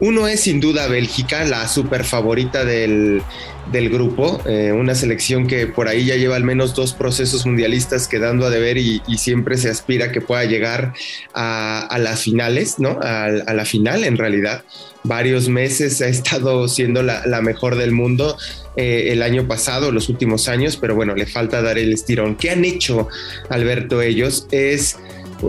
Uno 0.00 0.26
es 0.26 0.40
sin 0.40 0.58
duda 0.58 0.88
Bélgica, 0.88 1.44
la 1.44 1.68
super 1.68 2.04
favorita 2.04 2.64
del, 2.64 3.22
grupo, 3.70 4.40
eh, 4.46 4.72
una 4.72 4.94
selección 4.94 5.46
que 5.46 5.66
por 5.66 5.88
ahí 5.88 6.06
ya 6.06 6.16
lleva 6.16 6.36
al 6.36 6.44
menos 6.44 6.74
dos 6.74 6.94
procesos 6.94 7.44
mundialistas 7.44 8.08
quedando 8.08 8.46
a 8.46 8.50
deber 8.50 8.78
y, 8.78 9.02
siempre 9.18 9.58
se 9.58 9.68
aspira 9.68 10.10
que 10.10 10.20
pueda 10.20 10.44
llegar 10.44 10.94
a, 11.34 11.98
las 12.00 12.22
finales, 12.22 12.78
¿no? 12.78 12.98
A, 13.02 13.28
la 13.28 13.64
final 13.66 14.04
en 14.04 14.16
realidad. 14.16 14.64
Varios 15.04 15.48
meses 15.48 16.00
ha 16.00 16.08
estado 16.08 16.66
siendo 16.68 17.02
la 17.02 17.40
mejor 17.42 17.76
del 17.76 17.92
mundo 17.92 18.36
eh, 18.80 19.10
el 19.12 19.22
año 19.22 19.48
pasado, 19.48 19.90
los 19.90 20.08
últimos 20.08 20.46
años, 20.46 20.76
pero 20.76 20.94
bueno, 20.94 21.16
le 21.16 21.26
falta 21.26 21.60
dar 21.60 21.78
el 21.78 21.92
estirón. 21.92 22.36
¿Qué 22.36 22.50
han 22.50 22.64
hecho, 22.64 23.08
Alberto, 23.48 24.00
ellos? 24.00 24.46
Es 24.52 24.96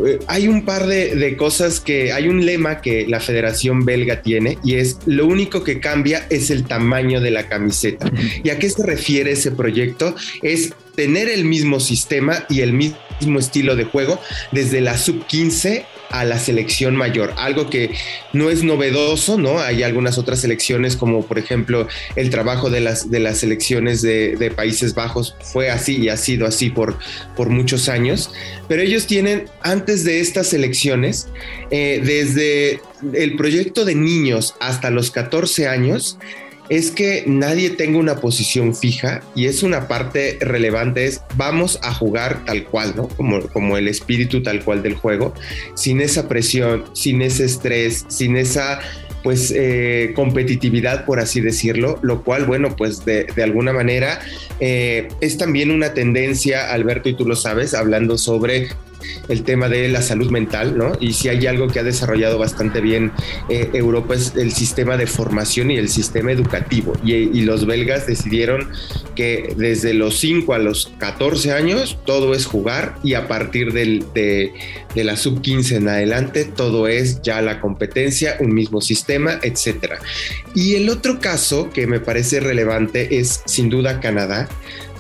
eh, 0.04 0.18
hay 0.26 0.48
un 0.48 0.66
par 0.66 0.88
de, 0.88 1.36
cosas 1.38 1.80
que 1.80 2.12
hay 2.12 2.28
un 2.28 2.44
lema 2.44 2.82
que 2.82 3.06
la 3.08 3.20
Federación 3.20 3.86
Belga 3.86 4.24
tiene 4.24 4.58
y 4.64 4.76
es 4.76 4.98
lo 5.06 5.28
único 5.28 5.64
que 5.64 5.80
cambia 5.80 6.26
es 6.32 6.50
el 6.50 6.64
tamaño 6.66 7.22
de 7.22 7.30
la 7.30 7.48
camiseta. 7.48 8.12
¿Y 8.44 8.50
a 8.50 8.58
qué 8.58 8.68
se 8.68 8.84
refiere 8.84 9.34
ese 9.34 9.52
proyecto? 9.52 10.16
Es 10.42 10.74
tener 10.96 11.30
el 11.30 11.46
mismo 11.46 11.80
sistema 11.80 12.46
y 12.50 12.62
el 12.62 12.74
mismo 12.74 13.38
estilo 13.38 13.76
de 13.76 13.84
juego 13.84 14.20
desde 14.52 14.82
la 14.82 14.98
sub 14.98 15.28
15 15.28 15.86
a 16.10 16.26
la 16.26 16.40
selección 16.40 16.96
mayor, 16.96 17.34
algo 17.38 17.70
que 17.70 17.92
no 18.34 18.50
es 18.50 18.64
novedoso, 18.64 19.38
¿no? 19.38 19.60
Hay 19.60 19.84
algunas 19.84 20.18
otras 20.18 20.42
selecciones 20.42 20.96
como 20.96 21.26
por 21.26 21.38
ejemplo 21.38 21.88
el 22.16 22.30
trabajo 22.30 22.70
de 22.70 22.80
las, 22.80 23.10
de 23.12 23.20
las 23.20 23.40
selecciones 23.40 24.02
de, 24.02 24.50
Países 24.56 24.96
Bajos 24.96 25.36
fue 25.42 25.70
así 25.70 25.98
y 25.98 26.10
ha 26.10 26.18
sido 26.18 26.48
así 26.48 26.70
por, 26.70 26.98
por 27.36 27.50
muchos 27.50 27.88
años, 27.88 28.32
pero 28.68 28.82
ellos 28.82 29.06
tienen 29.06 29.46
antes 29.62 30.04
de 30.04 30.20
estas 30.20 30.54
elecciones, 30.54 31.28
eh, 31.70 32.02
desde 32.04 32.82
el 33.14 33.36
proyecto 33.36 33.86
de 33.86 33.96
niños 33.96 34.56
hasta 34.60 34.90
los 34.90 35.12
14 35.12 35.68
años, 35.68 36.18
es 36.70 36.92
que 36.92 37.24
nadie 37.26 37.72
tenga 37.72 37.98
una 37.98 38.18
posición 38.18 38.76
fija 38.76 39.22
y 39.36 39.46
es 39.46 39.64
una 39.64 39.88
parte 39.88 40.38
relevante, 40.40 41.06
es 41.06 41.22
vamos 41.36 41.80
a 41.82 41.94
jugar 41.94 42.46
tal 42.46 42.64
cual, 42.66 42.94
¿no? 42.96 43.08
Como, 43.10 43.42
como 43.50 43.78
el 43.78 43.88
espíritu 43.88 44.44
tal 44.44 44.64
cual 44.64 44.84
del 44.84 44.96
juego, 44.96 45.34
sin 45.76 46.00
esa 46.00 46.28
presión, 46.28 46.86
sin 46.94 47.22
ese 47.22 47.46
estrés, 47.46 48.06
sin 48.08 48.38
esa 48.38 48.80
pues 49.24 49.52
eh, 49.56 50.14
competitividad, 50.16 51.06
por 51.06 51.20
así 51.20 51.42
decirlo, 51.42 52.00
lo 52.02 52.24
cual, 52.24 52.46
bueno, 52.46 52.76
pues 52.76 53.04
de, 53.04 53.28
alguna 53.44 53.74
manera 53.74 54.22
eh, 54.60 55.10
es 55.22 55.38
también 55.38 55.72
una 55.72 55.94
tendencia, 55.94 56.72
Alberto, 56.72 57.10
y 57.10 57.16
tú 57.16 57.26
lo 57.26 57.36
sabes, 57.36 57.74
hablando 57.74 58.18
sobre 58.18 58.70
el 59.28 59.44
tema 59.44 59.70
de 59.70 59.88
la 59.90 60.02
salud 60.02 60.30
mental, 60.32 60.78
¿no? 60.78 60.94
Y 61.00 61.14
si 61.14 61.30
hay 61.30 61.46
algo 61.48 61.68
que 61.68 61.80
ha 61.80 61.84
desarrollado 61.84 62.38
bastante 62.38 62.82
bien 62.82 63.12
eh, 63.50 63.70
Europa 63.74 64.16
es 64.16 64.34
el 64.36 64.52
sistema 64.52 64.98
de 64.98 65.08
formación 65.08 65.72
y 65.72 65.78
el 65.78 65.90
sistema 65.90 66.32
educativo. 66.32 66.94
Y, 67.04 67.40
los 67.50 67.66
belgas 67.66 68.06
decidieron 68.06 68.70
que 69.16 69.54
desde 69.58 69.94
los 69.94 70.20
5 70.20 70.54
a 70.54 70.60
los 70.60 70.92
14 71.00 71.54
años 71.54 71.98
todo 72.06 72.36
es 72.36 72.46
jugar 72.46 72.96
y 73.02 73.14
a 73.14 73.28
partir 73.28 73.72
de, 73.72 74.04
de 74.14 75.04
la 75.04 75.16
sub 75.16 75.42
15 75.42 75.78
en 75.78 75.88
adelante 75.88 76.46
todo 76.46 76.88
es 76.88 77.22
ya 77.22 77.42
la 77.42 77.60
competencia, 77.62 78.38
un 78.40 78.54
mismo 78.54 78.82
sistema, 78.82 79.40
etc. 79.42 79.94
Y 80.54 80.76
el 80.76 80.90
otro 80.90 81.20
caso 81.20 81.70
que 81.70 81.88
me 81.88 82.00
parece 82.00 82.40
relevante 82.40 83.20
es 83.20 83.42
sin 83.46 83.70
duda 83.70 84.00
Canadá 84.00 84.50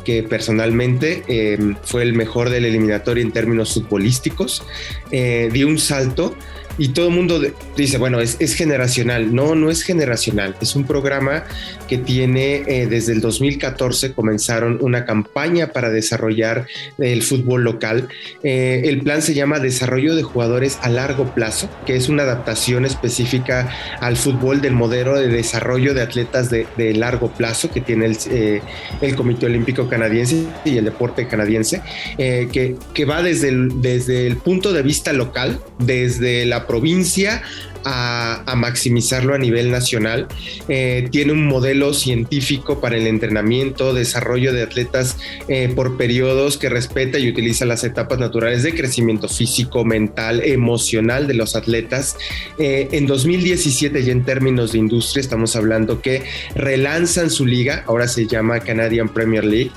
que 0.03 0.23
personalmente 0.23 1.23
em, 1.27 1.75
fue 1.83 2.03
el 2.03 2.13
mejor 2.13 2.49
del 2.49 2.65
eliminatorio 2.65 3.23
en 3.23 3.31
términos 3.31 3.73
futbolísticos, 3.73 4.63
eh, 5.11 5.49
dio 5.51 5.67
un 5.67 5.77
salto 5.77 6.35
y 6.79 6.89
todo 6.89 7.09
el 7.09 7.13
mundo 7.13 7.41
dice, 7.75 7.97
bueno, 7.97 8.19
es, 8.19 8.37
generacional. 8.55 9.35
No, 9.35 9.53
no 9.53 9.69
es 9.69 9.83
generacional. 9.83 10.55
Es 10.61 10.75
un 10.75 10.85
programa 10.85 11.43
que 11.87 11.97
tiene 11.97 12.63
eh, 12.67 12.87
desde 12.87 13.13
el 13.13 13.21
2014 13.21 14.13
comenzaron 14.13 14.77
una 14.81 15.05
campaña 15.05 15.73
para 15.73 15.89
desarrollar 15.89 16.67
el 16.97 17.21
fútbol 17.21 17.63
local. 17.63 18.07
Eh, 18.43 18.83
el 18.85 19.01
plan 19.01 19.21
se 19.21 19.33
llama 19.33 19.59
Desarrollo 19.59 20.15
de 20.15 20.23
Jugadores 20.23 20.79
a 20.81 20.89
Largo 20.89 21.33
Plazo, 21.35 21.69
que 21.85 21.95
es 21.95 22.09
una 22.09 22.23
adaptación 22.23 22.85
específica 22.85 23.69
al 23.99 24.17
fútbol 24.17 24.61
del 24.61 24.73
modelo 24.73 25.15
de 25.15 25.27
desarrollo 25.27 25.93
de 25.93 26.01
atletas 26.01 26.49
de, 26.49 26.67
largo 26.95 27.31
plazo 27.31 27.69
que 27.69 27.81
tiene 27.81 28.05
el, 28.07 28.17
eh, 28.31 28.61
el, 29.01 29.15
Comité 29.15 29.45
Olímpico 29.45 29.87
Canadiense 29.87 30.45
y 30.65 30.77
el 30.77 30.85
deporte 30.85 31.27
canadiense, 31.27 31.81
que, 32.17 32.75
que 32.93 33.05
va 33.05 33.21
desde 33.21 33.49
desde 33.75 34.27
el 34.27 34.37
punto 34.37 34.73
de 34.73 34.81
vista 34.81 35.13
local, 35.13 35.59
desde 35.79 36.45
la 36.45 36.67
provincia 36.69 37.41
a, 37.83 38.55
maximizarlo 38.55 39.33
a 39.33 39.37
nivel 39.37 39.71
nacional. 39.71 40.27
Eh, 40.67 41.07
tiene 41.11 41.31
un 41.31 41.47
modelo 41.47 41.93
científico 41.93 42.79
para 42.79 42.97
el 42.97 43.07
entrenamiento, 43.07 43.93
desarrollo 43.93 44.53
de 44.53 44.63
atletas 44.63 45.17
eh, 45.47 45.71
por 45.73 45.97
periodos 45.97 46.57
que 46.57 46.69
respeta 46.69 47.19
y 47.19 47.29
utiliza 47.29 47.65
las 47.65 47.83
etapas 47.83 48.19
naturales 48.19 48.63
de 48.63 48.73
crecimiento 48.73 49.27
físico, 49.27 49.85
mental, 49.85 50.41
emocional 50.43 51.27
de 51.27 51.33
los 51.33 51.55
atletas. 51.55 52.17
Eh, 52.57 52.89
en 52.91 53.07
2017 53.07 54.03
ya 54.03 54.11
en 54.11 54.23
términos 54.25 54.73
de 54.73 54.79
industria 54.79 55.21
estamos 55.21 55.55
hablando 55.55 56.01
que 56.01 56.23
relanzan 56.55 57.29
su 57.29 57.45
liga, 57.45 57.83
ahora 57.87 58.07
se 58.07 58.27
llama 58.27 58.59
Canadian 58.59 59.09
Premier 59.09 59.45
League 59.45 59.71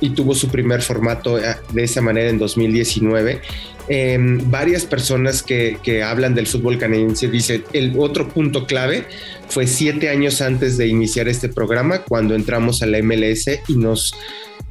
y 0.00 0.10
tuvo 0.10 0.34
su 0.34 0.48
primer 0.48 0.82
formato 0.82 1.36
de 1.36 1.82
esa 1.82 2.00
manera 2.00 2.28
en 2.28 2.38
2019 2.38 3.40
Em, 3.90 4.38
varias 4.50 4.84
personas 4.84 5.42
que, 5.42 5.78
hablan 6.04 6.34
del 6.34 6.46
fútbol 6.46 6.78
canadiense. 6.78 7.28
Dicen 7.28 7.64
el 7.72 7.94
otro 7.98 8.28
punto 8.28 8.66
clave 8.66 9.04
fue 9.48 9.66
siete 9.66 10.10
años 10.10 10.42
antes 10.42 10.76
de 10.76 10.88
iniciar 10.88 11.26
este 11.26 11.48
programa 11.48 12.02
cuando 12.02 12.34
entramos 12.34 12.82
a 12.82 12.86
la 12.86 12.98
MLS 12.98 13.48
y 13.66 13.76
nos 13.76 14.14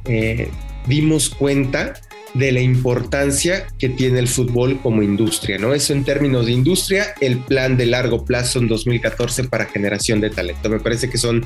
eh, 0.04 0.48
dimos 0.86 1.30
cuenta 1.30 1.94
de 2.34 2.52
la 2.52 2.60
importancia 2.60 3.66
que 3.78 3.88
tiene 3.88 4.18
el 4.18 4.28
fútbol 4.28 4.80
como 4.82 5.02
industria, 5.02 5.58
¿no? 5.58 5.74
Eso 5.74 5.92
en 5.92 6.04
términos 6.04 6.46
de 6.46 6.52
industria, 6.52 7.14
el 7.20 7.38
plan 7.38 7.76
de 7.76 7.86
largo 7.86 8.24
plazo 8.24 8.58
en 8.58 8.68
2014 8.68 9.44
para 9.44 9.66
generación 9.66 10.20
de 10.20 10.30
talento. 10.30 10.68
Me 10.68 10.80
parece 10.80 11.08
que 11.08 11.18
son 11.18 11.44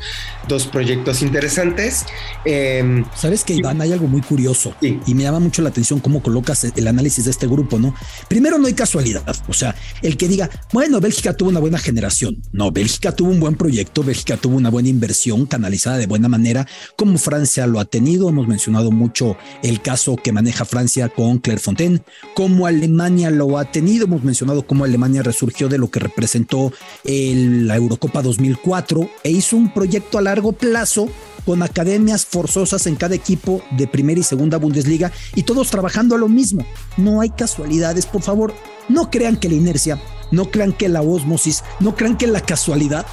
dos 0.49 0.67
proyectos 0.67 1.23
interesantes. 1.23 2.05
Em, 2.45 3.05
Sabes 3.15 3.45
que 3.45 3.55
Iván, 3.55 3.81
hay 3.81 3.93
algo 3.93 4.07
muy 4.07 4.21
curioso 4.21 4.75
y 4.81 5.15
me 5.15 5.23
llama 5.23 5.41
mucho 5.41 5.63
la 5.63 5.69
atención 5.69 6.01
cómo 6.01 6.23
colocas 6.23 6.65
el 6.65 6.87
análisis 6.87 7.25
de 7.25 7.31
este 7.31 7.47
grupo, 7.47 7.79
¿no? 7.79 7.95
Primero, 8.29 8.59
no 8.59 8.67
hay 8.67 8.75
casualidad. 8.75 9.23
O 9.49 9.53
sea, 9.53 9.75
el 10.03 10.17
que 10.17 10.29
diga, 10.29 10.51
bueno, 10.73 11.01
Bélgica 11.01 11.35
tuvo 11.35 11.51
una 11.51 11.61
buena 11.61 11.79
generación. 11.79 12.43
No, 12.53 12.71
Bélgica 12.71 13.13
tuvo 13.15 13.31
un 13.31 13.41
buen 13.41 13.55
proyecto, 13.55 14.03
Bélgica 14.03 14.37
tuvo 14.37 14.57
una 14.57 14.71
buena 14.71 14.89
inversión 14.89 15.47
canalizada 15.47 15.99
de 15.99 16.07
buena 16.07 16.29
manera, 16.29 16.67
como 16.97 17.19
Francia 17.19 17.67
lo 17.67 17.81
ha 17.81 17.85
tenido. 17.85 18.29
Hemos 18.29 18.49
mencionado 18.49 18.91
mucho 18.91 19.37
el 19.63 19.81
caso 19.83 20.17
que 20.17 20.33
maneja 20.33 20.65
Francia 20.73 21.11
con 21.11 21.37
Clairefontaine, 21.37 22.01
como 22.35 22.67
Alemania 22.67 23.31
lo 23.31 23.59
ha 23.59 23.67
tenido. 23.67 24.07
Hemos 24.07 24.25
mencionado 24.25 24.67
cómo 24.67 24.87
Alemania 24.87 25.23
resurgió 25.23 25.69
de 25.69 25.77
lo 25.77 25.91
que 25.91 26.01
representó 26.01 26.73
la 27.05 27.77
Eurocopa 27.77 28.23
2004 28.23 29.11
e 29.23 29.31
hizo 29.33 29.59
un 29.59 29.75
proyecto 29.75 30.17
a 30.17 30.23
largo 30.23 30.53
plazo 30.53 31.11
con 31.45 31.63
academias 31.63 32.25
forzosas 32.25 32.87
en 32.87 32.97
cada 32.97 33.15
equipo 33.15 33.61
de 33.77 33.87
primera 33.87 34.19
y 34.19 34.23
segunda 34.23 34.57
Bundesliga 34.57 35.13
y 35.35 35.43
todos 35.43 35.71
trabajando 35.71 36.15
a 36.15 36.19
lo 36.19 36.31
mismo. 36.31 36.65
No 36.97 37.21
hay 37.21 37.29
casualidades, 37.29 38.07
por 38.07 38.23
favor, 38.23 38.55
no 38.89 39.11
crean 39.11 39.37
que 39.37 39.51
la 39.51 39.57
inercia, 39.57 40.01
no 40.31 40.51
crean 40.51 40.73
que 40.73 40.89
la 40.89 41.03
osmosis, 41.03 41.65
no 41.81 41.95
crean 41.97 42.17
que 42.17 42.29
la 42.29 42.41
casualidad 42.41 43.05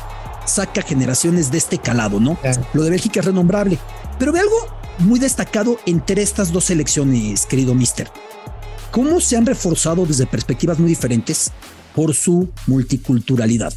saca 0.45 0.81
generaciones 0.81 1.51
de 1.51 1.57
este 1.57 1.77
calado, 1.77 2.21
¿no? 2.21 2.37
Lo 2.71 2.83
de 2.83 2.91
Bélgica 2.91 3.19
es 3.19 3.25
renombrable, 3.25 3.77
pero 4.17 4.31
ve 4.31 4.39
algo 4.39 4.78
muy 4.99 5.19
destacado 5.19 5.77
entre 5.85 6.21
estas 6.21 6.51
dos 6.51 6.65
selecciones, 6.65 7.45
querido 7.45 7.73
mister. 7.73 8.09
¿Cómo 8.91 9.21
se 9.21 9.37
han 9.37 9.45
reforzado 9.45 10.05
desde 10.05 10.25
perspectivas 10.25 10.79
muy 10.79 10.89
diferentes 10.89 11.51
por 11.95 12.13
su 12.13 12.49
multiculturalidad? 12.67 13.73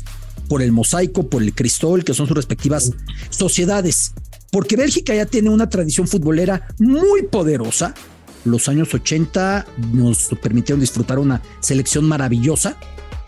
Por 0.49 0.62
el 0.62 0.73
mosaico, 0.73 1.29
por 1.29 1.43
el 1.43 1.55
cristol, 1.55 2.05
que 2.05 2.14
son 2.14 2.26
sus 2.26 2.37
respectivas 2.37 2.91
sociedades. 3.31 4.12
Porque 4.50 4.76
Bélgica 4.76 5.14
ya 5.14 5.26
tiene 5.26 5.50
una 5.50 5.69
tradición 5.69 6.09
futbolera 6.09 6.69
muy 6.79 7.23
poderosa. 7.23 7.95
Los 8.45 8.69
años 8.69 8.93
80 8.93 9.67
nos 9.93 10.29
permitieron 10.43 10.81
disfrutar 10.81 11.19
una 11.19 11.43
selección 11.61 12.07
maravillosa 12.07 12.76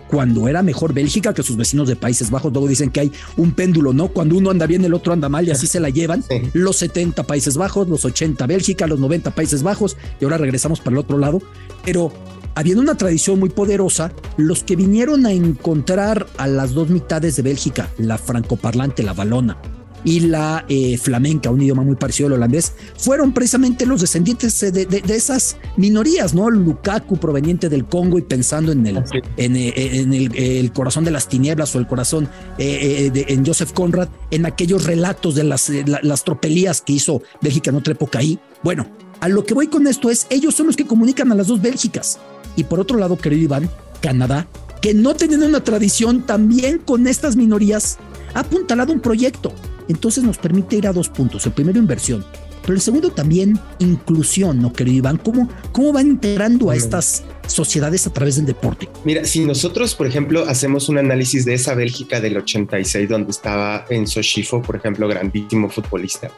cuando 0.08 0.48
era 0.48 0.62
mejor 0.62 0.92
Bélgica 0.92 1.34
que 1.34 1.42
sus 1.42 1.56
vecinos 1.56 1.88
de 1.88 1.96
Países 1.96 2.30
Bajos. 2.30 2.52
Luego 2.52 2.68
dicen 2.68 2.90
que 2.90 3.00
hay 3.00 3.12
un 3.36 3.52
péndulo, 3.52 3.92
¿no? 3.92 4.08
Cuando 4.08 4.36
uno 4.36 4.50
anda 4.50 4.66
bien, 4.66 4.84
el 4.84 4.94
otro 4.94 5.12
anda 5.12 5.28
mal 5.28 5.46
y 5.46 5.50
así 5.50 5.66
se 5.66 5.80
la 5.80 5.90
llevan. 5.90 6.24
Los 6.52 6.76
70 6.76 7.22
Países 7.24 7.56
Bajos, 7.56 7.88
los 7.88 8.04
80 8.04 8.46
Bélgica, 8.46 8.86
los 8.86 8.98
90 8.98 9.30
Países 9.32 9.62
Bajos 9.62 9.96
y 10.20 10.24
ahora 10.24 10.38
regresamos 10.38 10.80
para 10.80 10.94
el 10.94 10.98
otro 10.98 11.18
lado. 11.18 11.42
Pero 11.84 12.12
habiendo 12.54 12.82
una 12.82 12.96
tradición 12.96 13.38
muy 13.38 13.48
poderosa, 13.48 14.12
los 14.36 14.64
que 14.64 14.76
vinieron 14.76 15.26
a 15.26 15.32
encontrar 15.32 16.26
a 16.36 16.46
las 16.46 16.72
dos 16.72 16.90
mitades 16.90 17.36
de 17.36 17.42
Bélgica, 17.42 17.90
la 17.98 18.18
francoparlante, 18.18 19.02
la 19.02 19.12
balona, 19.12 19.58
y 20.04 20.20
la 20.20 20.64
eh, 20.68 20.98
flamenca, 20.98 21.50
un 21.50 21.62
idioma 21.62 21.82
muy 21.82 21.96
parecido 21.96 22.28
al 22.28 22.34
holandés, 22.34 22.72
fueron 22.96 23.32
precisamente 23.32 23.86
los 23.86 24.02
descendientes 24.02 24.60
de, 24.60 25.02
esas 25.08 25.56
minorías, 25.76 26.34
¿no? 26.34 26.50
Lukaku 26.50 27.16
proveniente 27.16 27.68
del 27.68 27.86
Congo 27.86 28.18
y 28.18 28.22
pensando 28.22 28.72
en 28.72 28.86
el, 28.86 29.02
en, 29.36 29.56
eh, 29.56 30.60
el, 30.60 30.72
corazón 30.72 31.04
de 31.04 31.10
las 31.10 31.28
tinieblas 31.28 31.74
o 31.74 31.78
el 31.78 31.86
corazón 31.86 32.28
eh, 32.58 33.10
en 33.28 33.46
Joseph 33.46 33.72
Conrad, 33.72 34.08
en 34.30 34.46
aquellos 34.46 34.84
relatos 34.84 35.34
de 35.34 35.44
las, 35.44 35.70
las 36.02 36.24
tropelías 36.24 36.80
que 36.82 36.94
hizo 36.94 37.22
Bélgica 37.40 37.70
en 37.70 37.76
otra 37.76 37.92
época 37.92 38.18
ahí. 38.18 38.38
Bueno, 38.62 38.86
a 39.20 39.28
lo 39.28 39.44
que 39.44 39.54
voy 39.54 39.68
con 39.68 39.86
esto 39.86 40.10
es, 40.10 40.26
ellos 40.30 40.54
son 40.54 40.66
los 40.66 40.76
que 40.76 40.86
comunican 40.86 41.32
a 41.32 41.34
las 41.34 41.46
dos 41.46 41.62
Bélgicas. 41.62 42.18
Y 42.56 42.64
por 42.64 42.80
otro 42.80 42.98
lado, 42.98 43.16
querido 43.16 43.42
Iván, 43.42 43.70
Canadá, 44.00 44.46
que 44.80 44.92
no 44.92 45.14
teniendo 45.14 45.46
una 45.46 45.64
tradición 45.64 46.26
también 46.26 46.78
con 46.78 47.06
estas 47.06 47.36
minorías, 47.36 47.98
ha 48.34 48.40
apuntalado 48.40 48.92
un 48.92 49.00
proyecto 49.00 49.52
entonces 49.88 50.24
nos 50.24 50.38
permite 50.38 50.76
ir 50.76 50.86
a 50.86 50.92
dos 50.92 51.08
puntos. 51.08 51.46
El 51.46 51.52
primero, 51.52 51.78
inversión. 51.78 52.24
Pero 52.62 52.74
el 52.74 52.80
segundo 52.80 53.10
también, 53.10 53.58
inclusión, 53.78 54.60
¿no, 54.62 54.72
querido 54.72 54.96
Iván? 54.96 55.18
¿Cómo, 55.18 55.50
cómo 55.72 55.92
van 55.92 56.06
integrando 56.06 56.70
a 56.70 56.76
estas 56.76 57.22
sociedades 57.46 58.06
a 58.06 58.12
través 58.12 58.36
del 58.36 58.46
deporte? 58.46 58.88
Mira, 59.04 59.24
si 59.26 59.44
nosotros, 59.44 59.94
por 59.94 60.06
ejemplo, 60.06 60.46
hacemos 60.48 60.88
un 60.88 60.96
análisis 60.96 61.44
de 61.44 61.54
esa 61.54 61.74
Bélgica 61.74 62.22
del 62.22 62.38
86, 62.38 63.06
donde 63.06 63.32
estaba 63.32 63.84
en 63.90 64.06
Soshifo, 64.06 64.62
por 64.62 64.76
ejemplo, 64.76 65.06
grandísimo 65.08 65.68
futbolista, 65.68 66.30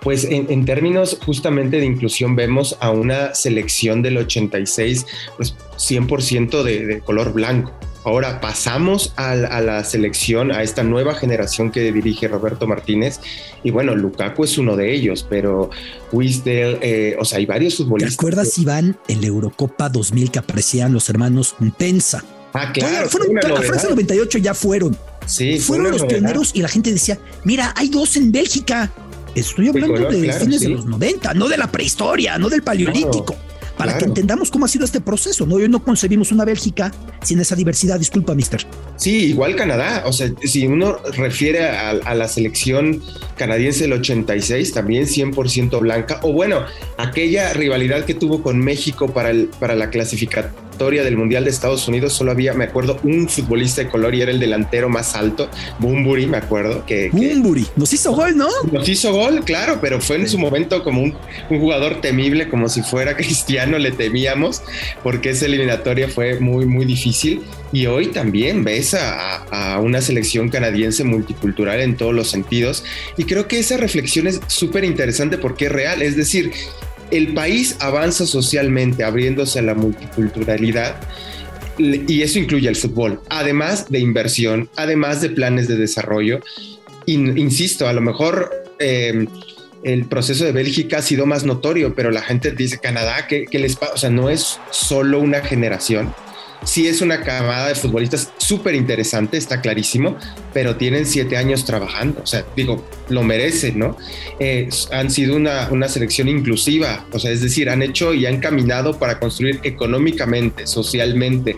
pues 0.00 0.24
en, 0.24 0.64
términos 0.64 1.16
justamente 1.24 1.78
de 1.78 1.86
inclusión 1.86 2.34
vemos 2.34 2.76
a 2.80 2.90
una 2.90 3.32
selección 3.36 4.02
del 4.02 4.18
86, 4.18 5.06
pues 5.36 5.54
100% 5.76 6.64
de, 6.64 6.86
de 6.86 7.00
color 7.00 7.32
blanco. 7.32 7.72
Ahora 8.04 8.40
pasamos 8.40 9.12
a, 9.16 9.34
la 9.36 9.84
selección, 9.84 10.50
a 10.50 10.62
esta 10.62 10.82
nueva 10.82 11.14
generación 11.14 11.70
que 11.70 11.92
dirige 11.92 12.26
Roberto 12.26 12.66
Martínez. 12.66 13.20
Y 13.62 13.70
bueno, 13.70 13.94
Lukaku 13.94 14.44
es 14.44 14.58
uno 14.58 14.76
de 14.76 14.92
ellos, 14.92 15.24
pero 15.28 15.70
Wisdel, 16.10 16.78
eh, 16.82 17.16
o 17.18 17.24
sea, 17.24 17.38
hay 17.38 17.46
varios 17.46 17.76
futbolistas. 17.76 18.16
¿Te 18.16 18.20
acuerdas, 18.20 18.58
Iván, 18.58 18.98
en 19.06 19.20
la 19.20 19.28
Eurocopa 19.28 19.88
2000 19.88 20.32
que 20.32 20.38
aparecían 20.40 20.92
los 20.92 21.08
hermanos 21.08 21.54
Tensa? 21.76 22.24
Ah, 22.54 22.72
claro. 22.72 23.08
Fueron, 23.08 23.38
a 23.38 23.62
Francia 23.62 23.88
98 23.88 24.38
ya 24.38 24.54
fueron. 24.54 24.96
Sí, 25.26 25.60
fueron 25.60 25.92
los 25.92 26.04
pioneros 26.04 26.50
y 26.54 26.62
la 26.62 26.68
gente 26.68 26.92
decía, 26.92 27.18
mira, 27.44 27.72
hay 27.76 27.88
dos 27.88 28.16
en 28.16 28.32
Bélgica. 28.32 28.90
Estoy 29.36 29.68
hablando 29.68 30.10
de, 30.10 30.32
fines 30.32 30.60
de 30.60 30.68
los 30.70 30.84
90, 30.84 31.34
no 31.34 31.48
de 31.48 31.56
la 31.56 31.70
prehistoria, 31.70 32.36
no 32.36 32.50
del 32.50 32.62
paleolítico 32.62 33.36
para 33.76 33.98
que 33.98 34.04
entendamos 34.04 34.50
cómo 34.50 34.64
ha 34.64 34.68
sido 34.68 34.84
este 34.84 35.00
proceso. 35.00 35.46
¿no? 35.46 35.56
Hoy 35.56 35.68
no 35.68 35.82
concebimos 35.82 36.32
una 36.32 36.44
Bélgica 36.44 36.92
sin 37.22 37.40
esa 37.40 37.54
diversidad. 37.56 37.98
Disculpa, 37.98 38.34
mister. 38.34 38.66
Sí, 38.96 39.26
igual 39.26 39.56
Canadá. 39.56 40.04
O 40.06 40.12
sea, 40.12 40.30
si 40.42 40.66
uno 40.66 40.98
refiere 41.16 41.68
a, 41.68 42.14
la 42.14 42.28
selección 42.28 43.02
canadiense 43.36 43.84
del 43.84 43.94
86, 43.94 44.72
también 44.72 45.04
100% 45.04 45.80
blanca. 45.80 46.20
O 46.22 46.32
bueno, 46.32 46.64
aquella 46.98 47.52
rivalidad 47.52 48.04
que 48.04 48.14
tuvo 48.14 48.42
con 48.42 48.58
México 48.58 49.12
para, 49.12 49.30
el, 49.30 49.46
para 49.58 49.74
la 49.74 49.90
clasificación 49.90 50.71
del 50.90 51.16
Mundial 51.16 51.44
de 51.44 51.50
Estados 51.50 51.86
Unidos 51.86 52.12
solo 52.12 52.32
había, 52.32 52.52
me 52.54 52.64
acuerdo, 52.64 52.98
un 53.04 53.28
futbolista 53.28 53.82
de 53.82 53.88
color 53.88 54.14
y 54.14 54.22
era 54.22 54.30
el 54.30 54.40
delantero 54.40 54.88
más 54.88 55.14
alto, 55.14 55.48
Bumburi, 55.78 56.26
me 56.26 56.36
acuerdo. 56.36 56.84
Que, 56.84 57.10
Bumburi, 57.10 57.66
nos 57.76 57.92
hizo 57.92 58.12
gol, 58.12 58.36
¿no? 58.36 58.48
Nos 58.70 58.88
hizo 58.88 59.12
gol, 59.12 59.44
claro, 59.44 59.78
pero 59.80 60.00
fue 60.00 60.16
en 60.16 60.28
su 60.28 60.38
momento 60.38 60.82
como 60.82 61.02
un, 61.02 61.14
jugador 61.48 62.00
temible, 62.00 62.48
como 62.48 62.68
si 62.68 62.82
fuera 62.82 63.16
cristiano, 63.16 63.78
le 63.78 63.92
temíamos, 63.92 64.62
porque 65.02 65.30
esa 65.30 65.46
eliminatoria 65.46 66.08
fue 66.08 66.40
muy, 66.40 66.66
muy 66.66 66.84
difícil. 66.84 67.42
Y 67.72 67.86
hoy 67.86 68.08
también 68.08 68.64
ves 68.64 68.92
a, 68.92 69.36
a 69.44 69.80
una 69.80 70.02
selección 70.02 70.50
canadiense 70.50 71.04
multicultural 71.04 71.80
en 71.80 71.96
todos 71.96 72.14
los 72.14 72.28
sentidos. 72.28 72.84
Y 73.16 73.24
creo 73.24 73.48
que 73.48 73.60
esa 73.60 73.78
reflexión 73.78 74.26
es 74.26 74.40
súper 74.46 74.84
interesante 74.84 75.38
porque 75.38 75.66
es 75.66 75.72
real. 75.72 76.02
Es 76.02 76.14
decir, 76.14 76.52
el 77.12 77.34
país 77.34 77.76
avanza 77.78 78.26
socialmente 78.26 79.04
abriéndose 79.04 79.58
a 79.58 79.62
la 79.62 79.74
multiculturalidad 79.74 80.96
y 81.78 82.22
eso 82.22 82.38
incluye 82.38 82.68
el 82.68 82.76
fútbol, 82.76 83.20
además 83.28 83.90
de 83.90 83.98
inversión, 83.98 84.68
además 84.76 85.20
de 85.20 85.30
planes 85.30 85.68
de 85.68 85.76
desarrollo. 85.76 86.40
insisto, 87.06 87.86
a 87.86 87.92
lo 87.92 88.00
mejor 88.00 88.50
em, 88.78 89.26
el 89.82 90.06
proceso 90.06 90.44
de 90.44 90.52
Bélgica 90.52 90.98
ha 90.98 91.02
sido 91.02 91.26
más 91.26 91.44
notorio, 91.44 91.94
pero 91.94 92.10
la 92.10 92.22
gente 92.22 92.52
dice 92.52 92.78
Canadá, 92.78 93.26
¿qué, 93.26 93.46
qué 93.50 93.58
les 93.58 93.76
pasa? 93.76 93.92
O 93.94 93.98
sea, 93.98 94.10
no 94.10 94.30
es 94.30 94.58
solo 94.70 95.18
una 95.18 95.40
generación, 95.40 96.14
sí 96.64 96.86
es 96.86 97.00
una 97.00 97.20
camada 97.20 97.68
de 97.68 97.74
futbolistas 97.74 98.32
súper 98.38 98.74
interesante, 98.74 99.36
está 99.36 99.60
clarísimo, 99.60 100.16
pero 100.52 100.76
tienen 100.76 101.06
siete 101.06 101.36
años 101.36 101.64
trabajando, 101.64 102.20
o 102.22 102.26
sea, 102.26 102.44
digo, 102.56 102.84
lo 103.08 103.22
merecen, 103.22 103.78
¿no? 103.78 103.96
Eh, 104.38 104.68
han 104.90 105.10
sido 105.10 105.36
una, 105.36 105.68
una, 105.70 105.88
selección 105.88 106.28
inclusiva, 106.28 107.06
o 107.12 107.18
sea, 107.18 107.30
es 107.30 107.40
decir, 107.40 107.68
han 107.68 107.82
hecho 107.82 108.14
y 108.14 108.26
han 108.26 108.38
caminado 108.38 108.98
para 108.98 109.18
construir 109.18 109.60
económicamente, 109.62 110.66
socialmente, 110.66 111.56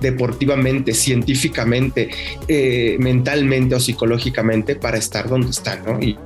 deportivamente, 0.00 0.94
científicamente, 0.94 2.10
eh, 2.48 2.96
mentalmente 2.98 3.74
o 3.74 3.80
psicológicamente 3.80 4.76
para 4.76 4.98
estar 4.98 5.28
donde 5.28 5.50
están, 5.50 5.84
¿no? 5.84 6.00
Y, 6.00 6.18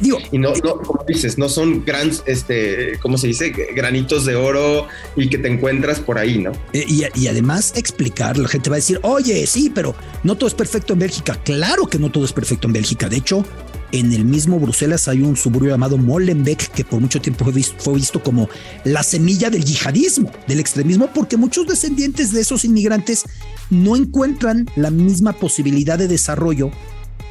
digo, 0.00 0.18
y 0.30 0.38
no, 0.38 0.52
como 0.52 1.04
dices, 1.06 1.38
no 1.38 1.48
son 1.48 1.84
gran, 1.84 2.10
este, 2.26 2.98
¿cómo 3.00 3.18
se 3.18 3.28
dice? 3.28 3.50
Granitos 3.50 4.24
de 4.24 4.36
oro 4.36 4.86
y 5.16 5.28
que 5.28 5.38
te 5.38 5.48
encuentras 5.48 6.00
por 6.00 6.18
ahí, 6.18 6.38
¿no? 6.38 6.52
Eh, 6.72 6.84
y, 6.86 7.26
además 7.26 7.72
explicar, 7.76 8.38
la 8.38 8.48
gente 8.48 8.70
va 8.70 8.76
a 8.76 8.78
decir, 8.78 8.98
oye, 9.02 9.46
sí, 9.46 9.70
pero 9.74 9.94
no 10.22 10.36
todo 10.36 10.48
es 10.48 10.54
perfecto 10.54 10.92
en 10.92 11.00
Bélgica. 11.00 11.38
Claro 11.44 11.86
que 11.86 11.98
no 11.98 12.10
todo 12.10 12.24
es 12.24 12.32
perfecto 12.32 12.66
en 12.66 12.74
Bélgica. 12.74 13.08
De 13.08 13.16
hecho, 13.16 13.44
en 13.94 14.12
el 14.12 14.24
mismo 14.24 14.58
Bruselas 14.58 15.06
hay 15.06 15.22
un 15.22 15.36
suburbio 15.36 15.70
llamado 15.70 15.96
Molenbeek 15.98 16.72
que 16.72 16.84
por 16.84 17.00
mucho 17.00 17.20
tiempo 17.20 17.44
fue 17.44 17.94
visto, 17.94 18.22
como 18.24 18.48
la 18.82 19.04
semilla 19.04 19.50
del 19.50 19.64
yihadismo, 19.64 20.32
del 20.48 20.58
extremismo, 20.58 21.10
porque 21.14 21.36
muchos 21.36 21.68
descendientes 21.68 22.32
de 22.32 22.40
esos 22.40 22.64
inmigrantes 22.64 23.22
no 23.70 23.94
encuentran 23.94 24.68
la 24.74 24.90
misma 24.90 25.32
posibilidad 25.32 25.96
de 25.96 26.08
desarrollo 26.08 26.72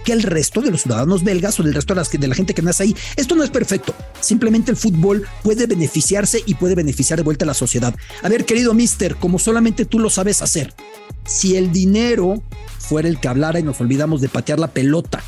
que 0.05 0.13
el 0.13 0.23
resto 0.23 0.61
de 0.61 0.71
los 0.71 0.83
ciudadanos 0.83 1.25
belgas 1.25 1.59
o 1.59 1.63
del 1.63 1.73
resto 1.73 1.93
de, 1.93 1.99
las, 1.99 2.09
de 2.09 2.27
la 2.29 2.35
gente 2.35 2.53
que 2.53 2.61
nace 2.61 2.83
ahí. 2.83 2.95
Esto 3.17 3.35
no 3.35 3.43
es 3.43 3.49
perfecto. 3.49 3.93
Simplemente 4.21 4.71
el 4.71 4.77
fútbol 4.77 5.27
puede 5.43 5.67
beneficiarse 5.67 6.43
y 6.45 6.55
puede 6.55 6.75
beneficiar 6.75 7.19
de 7.19 7.23
vuelta 7.23 7.43
a 7.43 7.47
la 7.47 7.53
sociedad. 7.53 7.93
A 8.21 8.29
ver, 8.29 8.45
querido 8.45 8.73
mister, 8.73 9.17
como 9.17 9.37
solamente 9.37 9.83
tú 9.83 9.99
lo 9.99 10.09
sabes 10.09 10.41
hacer, 10.41 10.73
si 11.25 11.57
el 11.57 11.73
dinero 11.73 12.41
fuera 12.79 13.09
el 13.09 13.19
que 13.19 13.27
hablara 13.27 13.59
y 13.59 13.63
nos 13.63 13.81
olvidamos 13.81 14.21
de 14.21 14.29
patear 14.29 14.59
la 14.59 14.71
pelota 14.71 15.21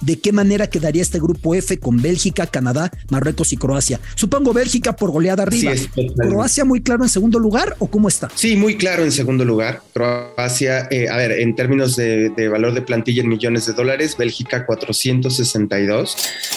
de 0.00 0.18
qué 0.18 0.32
manera 0.32 0.68
quedaría 0.68 1.02
este 1.02 1.18
grupo 1.18 1.54
F 1.54 1.78
con 1.78 2.00
Bélgica, 2.00 2.46
Canadá, 2.46 2.90
Marruecos 3.10 3.52
y 3.52 3.56
Croacia. 3.56 4.00
Supongo 4.14 4.52
Bélgica 4.52 4.94
por 4.96 5.10
goleada 5.10 5.44
arriba. 5.44 5.72
¿Croacia 6.16 6.64
muy 6.64 6.80
claro 6.80 7.04
en 7.04 7.10
segundo 7.10 7.38
lugar 7.38 7.76
o 7.78 7.88
cómo 7.88 8.08
está? 8.08 8.30
Sí, 8.34 8.56
muy 8.56 8.76
claro 8.76 9.04
en 9.04 9.12
segundo 9.12 9.44
lugar. 9.44 9.82
Croacia, 9.92 10.88
eh, 10.90 11.08
a 11.08 11.16
ver, 11.16 11.32
en 11.32 11.54
términos 11.54 11.96
de, 11.96 12.30
de, 12.30 12.48
valor 12.48 12.74
de 12.74 12.82
plantilla 12.82 13.22
en 13.22 13.28
millones 13.28 13.66
de 13.66 13.72
dólares, 13.72 14.16
Bélgica 14.16 14.66
462, 14.66 16.16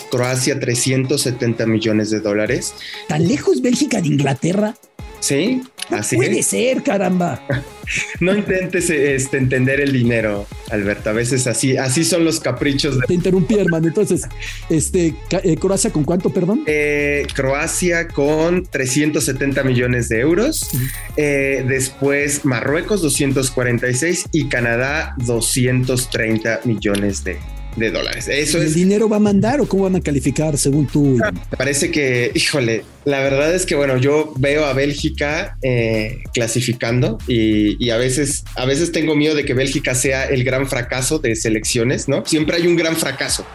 Croacia 0.09 0.59
370 0.59 1.65
millones 1.65 2.09
de 2.09 2.19
dólares. 2.19 2.73
¿Tan 3.07 3.27
lejos 3.27 3.61
Bélgica 3.61 4.01
de 4.01 4.07
Inglaterra? 4.07 4.75
Sí, 5.19 5.61
así 5.91 6.15
Puede 6.15 6.43
ser, 6.43 6.83
caramba. 6.83 7.41
no 8.19 8.35
intentes 8.35 8.89
este, 8.89 9.37
entender 9.37 9.79
el 9.79 9.91
dinero, 9.91 10.47
Alberto. 10.69 11.09
A 11.09 11.13
veces 11.13 11.47
así, 11.47 11.77
así 11.77 12.03
son 12.03 12.25
los 12.25 12.39
caprichos. 12.39 12.99
De... 12.99 13.07
Te 13.07 13.13
interrumpí, 13.13 13.55
hermano. 13.55 13.87
Entonces, 13.87 14.27
este, 14.69 15.15
eh, 15.43 15.57
Croacia 15.57 15.91
con 15.91 16.03
cuánto, 16.03 16.29
perdón? 16.31 16.63
Eh, 16.65 17.25
Croacia 17.33 18.07
con 18.07 18.63
370 18.63 19.63
millones 19.63 20.09
de 20.09 20.19
euros. 20.19 20.69
Eh, 21.17 21.63
después 21.67 22.45
Marruecos 22.45 23.01
246 23.01 24.29
y 24.31 24.47
Canadá 24.47 25.15
230 25.17 26.61
millones 26.65 27.23
de 27.23 27.33
euros 27.33 27.60
de 27.75 27.91
dólares. 27.91 28.27
Eso 28.27 28.61
¿El 28.61 28.73
dinero 28.73 29.07
va 29.07 29.17
a 29.17 29.19
mandar 29.19 29.61
o 29.61 29.67
cómo 29.67 29.83
van 29.83 29.95
a 29.95 30.01
calificar 30.01 30.57
según 30.57 30.87
tú? 30.87 31.17
Me 31.51 31.57
parece 31.57 31.91
que, 31.91 32.31
híjole, 32.33 32.83
la 33.05 33.19
verdad 33.19 33.53
es 33.55 33.65
que 33.65 33.75
bueno, 33.75 33.97
yo 33.97 34.33
veo 34.37 34.65
a 34.65 34.73
Bélgica 34.73 35.57
eh, 35.61 36.19
clasificando 36.33 37.17
y, 37.27 37.89
a 37.89 37.97
veces, 37.97 38.43
a 38.55 38.65
veces 38.65 38.91
tengo 38.91 39.15
miedo 39.15 39.35
de 39.35 39.45
que 39.45 39.53
Bélgica 39.53 39.95
sea 39.95 40.25
el 40.25 40.43
gran 40.43 40.67
fracaso 40.67 41.19
de 41.19 41.35
selecciones, 41.35 42.07
¿no? 42.07 42.25
Siempre 42.25 42.57
hay 42.57 42.67
un 42.67 42.75
gran 42.75 42.95
fracaso. 42.95 43.45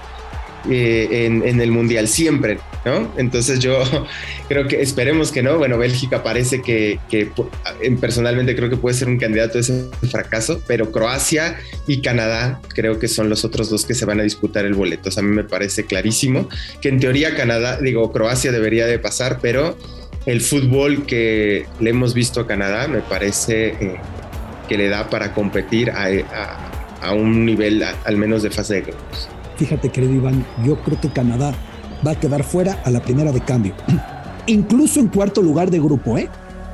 Eh, 0.68 1.26
en, 1.26 1.60
el 1.60 1.70
mundial, 1.70 2.08
siempre, 2.08 2.58
¿no? 2.84 3.12
Entonces 3.16 3.60
yo 3.60 3.82
creo 4.48 4.66
que 4.66 4.82
esperemos 4.82 5.32
que 5.32 5.42
no. 5.42 5.58
Bueno, 5.58 5.78
Bélgica 5.78 6.22
parece 6.22 6.60
que, 6.60 6.98
que, 7.08 7.30
personalmente 8.00 8.56
creo 8.56 8.68
que 8.68 8.76
puede 8.76 8.96
ser 8.96 9.08
un 9.08 9.18
candidato 9.18 9.58
a 9.58 9.60
ese 9.60 9.86
fracaso, 10.10 10.60
pero 10.66 10.90
Croacia 10.90 11.58
y 11.86 12.00
Canadá 12.00 12.60
creo 12.74 12.98
que 12.98 13.08
son 13.08 13.28
los 13.28 13.44
otros 13.44 13.70
dos 13.70 13.84
que 13.86 13.94
se 13.94 14.04
van 14.04 14.20
a 14.20 14.22
disputar 14.22 14.64
el 14.64 14.74
boleto. 14.74 15.08
O 15.08 15.12
sea, 15.12 15.22
a 15.22 15.26
mí 15.26 15.34
me 15.34 15.44
parece 15.44 15.84
clarísimo 15.84 16.48
que 16.80 16.88
en 16.88 17.00
teoría 17.00 17.34
Canadá, 17.36 17.78
digo, 17.80 18.12
Croacia 18.12 18.50
debería 18.52 18.86
de 18.86 18.98
pasar, 18.98 19.38
pero 19.40 19.76
el 20.26 20.40
fútbol 20.40 21.06
que 21.06 21.66
le 21.78 21.90
hemos 21.90 22.12
visto 22.12 22.40
a 22.40 22.46
Canadá 22.46 22.88
me 22.88 23.00
parece 23.00 23.68
eh, 23.68 23.96
que 24.68 24.76
le 24.76 24.88
da 24.88 25.08
para 25.08 25.32
competir 25.32 25.90
a, 25.90 27.12
un 27.14 27.46
nivel 27.46 27.84
al 28.04 28.16
menos 28.16 28.42
de 28.42 28.50
fase 28.50 28.74
de 28.74 28.80
grupos. 28.80 29.28
Fíjate, 29.56 29.90
querido 29.90 30.14
Iván, 30.14 30.44
yo 30.64 30.82
creo 30.82 31.00
que 31.00 31.10
Canadá 31.10 31.54
va 32.06 32.12
a 32.12 32.20
quedar 32.20 32.44
fuera 32.44 32.80
a 32.84 32.90
la 32.90 33.00
primera 33.00 33.32
de 33.32 33.40
cambio. 33.40 33.74
Incluso 34.46 35.00
en 35.00 35.08
cuarto 35.08 35.42
lugar 35.42 35.70
de 35.70 35.80
grupo, 35.80 36.18
¿eh? 36.18 36.28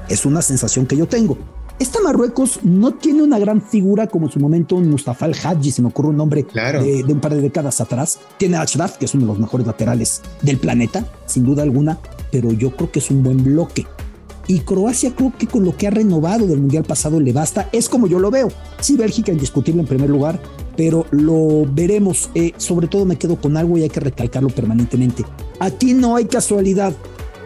Es 0.08 0.26
una 0.26 0.42
sensación 0.42 0.86
que 0.86 0.96
yo 0.96 1.06
tengo. 1.06 1.38
Esta 1.78 2.00
Marruecos 2.00 2.60
no 2.62 2.94
tiene 2.94 3.22
una 3.22 3.38
gran 3.38 3.60
figura 3.62 4.06
como 4.06 4.26
en 4.26 4.32
su 4.32 4.38
momento 4.38 4.76
un 4.76 4.88
Mustafa 4.88 5.24
al 5.24 5.34
Hadji, 5.34 5.70
se 5.72 5.82
me 5.82 5.88
ocurre 5.88 6.10
un 6.10 6.16
nombre 6.16 6.46
de, 6.54 7.04
un 7.08 7.20
par 7.20 7.34
de 7.34 7.40
décadas 7.40 7.80
atrás. 7.80 8.20
Tiene 8.36 8.56
a 8.56 8.62
Ashraf, 8.62 8.98
que 8.98 9.06
es 9.06 9.14
uno 9.14 9.24
de 9.24 9.32
los 9.32 9.38
mejores 9.38 9.66
laterales 9.66 10.22
del 10.42 10.58
planeta, 10.58 11.04
sin 11.26 11.44
duda 11.44 11.62
alguna, 11.62 11.98
pero 12.30 12.52
yo 12.52 12.76
creo 12.76 12.92
que 12.92 12.98
es 12.98 13.10
un 13.10 13.22
buen 13.22 13.42
bloque. 13.42 13.86
Y 14.46 14.60
Croacia 14.60 15.14
creo 15.16 15.32
que 15.36 15.46
con 15.46 15.64
lo 15.64 15.76
que 15.76 15.86
ha 15.86 15.90
renovado 15.90 16.46
del 16.46 16.60
Mundial 16.60 16.84
pasado 16.84 17.18
le 17.18 17.32
basta, 17.32 17.68
es 17.72 17.88
como 17.88 18.06
yo 18.06 18.18
lo 18.18 18.30
veo. 18.30 18.48
Sí, 18.80 18.96
Bélgica 18.96 19.32
indiscutible 19.32 19.80
en 19.80 19.86
primer 19.86 20.10
lugar, 20.10 20.40
pero 20.76 21.06
lo 21.10 21.64
veremos. 21.70 22.30
Eh, 22.34 22.52
sobre 22.56 22.86
todo 22.86 23.04
me 23.04 23.16
quedo 23.16 23.36
con 23.36 23.56
algo 23.56 23.78
y 23.78 23.82
hay 23.82 23.90
que 23.90 24.00
recalcarlo 24.00 24.48
permanentemente. 24.48 25.24
Aquí 25.58 25.94
no 25.94 26.16
hay 26.16 26.26
casualidad, 26.26 26.94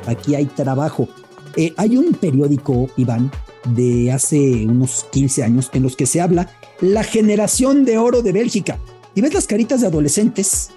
aquí 0.06 0.34
hay 0.34 0.46
trabajo. 0.46 1.08
Eh, 1.56 1.72
hay 1.76 1.96
un 1.96 2.12
periódico, 2.12 2.88
Iván, 2.96 3.30
de 3.74 4.12
hace 4.12 4.66
unos 4.66 5.06
15 5.10 5.42
años 5.42 5.70
en 5.72 5.82
los 5.82 5.96
que 5.96 6.06
se 6.06 6.20
habla 6.20 6.50
la 6.80 7.02
generación 7.02 7.84
de 7.84 7.98
oro 7.98 8.22
de 8.22 8.32
Bélgica. 8.32 8.78
Y 9.14 9.22
ves 9.22 9.32
las 9.32 9.46
caritas 9.46 9.80
de 9.80 9.86
adolescentes 9.86 10.70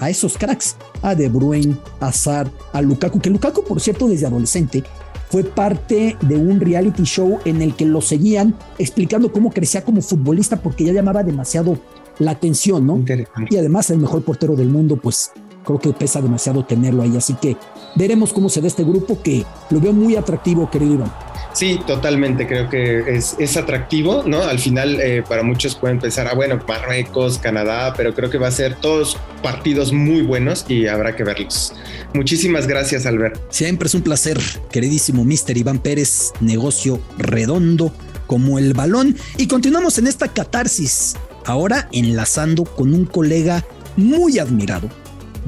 a 0.00 0.10
esos 0.10 0.36
cracks, 0.36 0.76
a 1.02 1.14
De 1.14 1.28
Bruyne, 1.28 1.76
a 2.00 2.12
Sar, 2.12 2.50
a 2.72 2.82
Lukaku, 2.82 3.20
que 3.20 3.30
Lukaku, 3.30 3.64
por 3.64 3.80
cierto, 3.80 4.08
desde 4.08 4.26
adolescente 4.26 4.82
fue 5.30 5.44
parte 5.44 6.16
de 6.22 6.36
un 6.36 6.60
reality 6.60 7.04
show 7.04 7.38
en 7.44 7.62
el 7.62 7.74
que 7.74 7.84
lo 7.84 8.00
seguían 8.00 8.54
explicando 8.78 9.32
cómo 9.32 9.50
crecía 9.50 9.84
como 9.84 10.02
futbolista 10.02 10.60
porque 10.62 10.84
ya 10.84 10.92
llamaba 10.92 11.22
demasiado 11.22 11.78
la 12.18 12.32
atención, 12.32 12.86
¿no? 12.86 13.04
Y 13.50 13.56
además 13.56 13.90
el 13.90 13.98
mejor 13.98 14.22
portero 14.22 14.56
del 14.56 14.68
mundo, 14.68 14.96
pues 14.96 15.30
creo 15.68 15.78
que 15.78 15.92
pesa 15.92 16.22
demasiado 16.22 16.64
tenerlo 16.64 17.02
ahí. 17.02 17.16
Así 17.16 17.34
que 17.34 17.56
veremos 17.94 18.32
cómo 18.32 18.48
se 18.48 18.60
da 18.60 18.66
este 18.66 18.84
grupo 18.84 19.20
que 19.22 19.44
lo 19.70 19.80
veo 19.80 19.92
muy 19.92 20.16
atractivo, 20.16 20.70
querido 20.70 20.94
Iván. 20.94 21.12
Sí, 21.52 21.80
totalmente, 21.86 22.46
creo 22.46 22.68
que 22.68 23.16
es, 23.16 23.56
atractivo, 23.56 24.22
¿no? 24.24 24.42
Al 24.42 24.58
final 24.58 25.00
eh, 25.00 25.24
para 25.28 25.42
muchos 25.42 25.74
pueden 25.74 25.98
pensar, 25.98 26.28
ah, 26.28 26.34
bueno, 26.34 26.60
Marruecos, 26.66 27.38
Canadá, 27.38 27.94
pero 27.96 28.14
creo 28.14 28.30
que 28.30 28.38
va 28.38 28.48
a 28.48 28.52
ser 28.52 28.76
todos 28.76 29.16
partidos 29.42 29.92
muy 29.92 30.22
buenos 30.22 30.64
y 30.68 30.86
habrá 30.86 31.16
que 31.16 31.24
verlos. 31.24 31.74
Muchísimas 32.14 32.66
gracias, 32.66 33.06
Albert. 33.06 33.40
Siempre 33.50 33.88
es 33.88 33.94
un 33.94 34.02
placer, 34.02 34.38
queridísimo 34.70 35.24
Mister 35.24 35.56
Iván 35.56 35.80
Pérez, 35.80 36.32
negocio 36.40 37.00
redondo 37.18 37.92
como 38.26 38.58
el 38.58 38.72
balón. 38.74 39.16
Y 39.36 39.48
continuamos 39.48 39.98
en 39.98 40.06
esta 40.06 40.28
catarsis, 40.28 41.16
ahora 41.44 41.88
enlazando 41.92 42.64
con 42.64 42.94
un 42.94 43.04
colega 43.04 43.64
muy 43.96 44.38
admirado, 44.38 44.88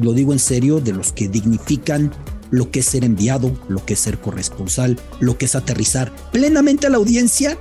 lo 0.00 0.12
digo 0.12 0.32
en 0.32 0.38
serio, 0.38 0.80
de 0.80 0.92
los 0.92 1.12
que 1.12 1.28
dignifican 1.28 2.12
lo 2.50 2.70
que 2.70 2.80
es 2.80 2.86
ser 2.86 3.04
enviado, 3.04 3.52
lo 3.68 3.84
que 3.84 3.94
es 3.94 4.00
ser 4.00 4.18
corresponsal, 4.18 4.98
lo 5.20 5.38
que 5.38 5.44
es 5.44 5.54
aterrizar 5.54 6.12
plenamente 6.32 6.86
a 6.86 6.90
la 6.90 6.96
audiencia 6.96 7.58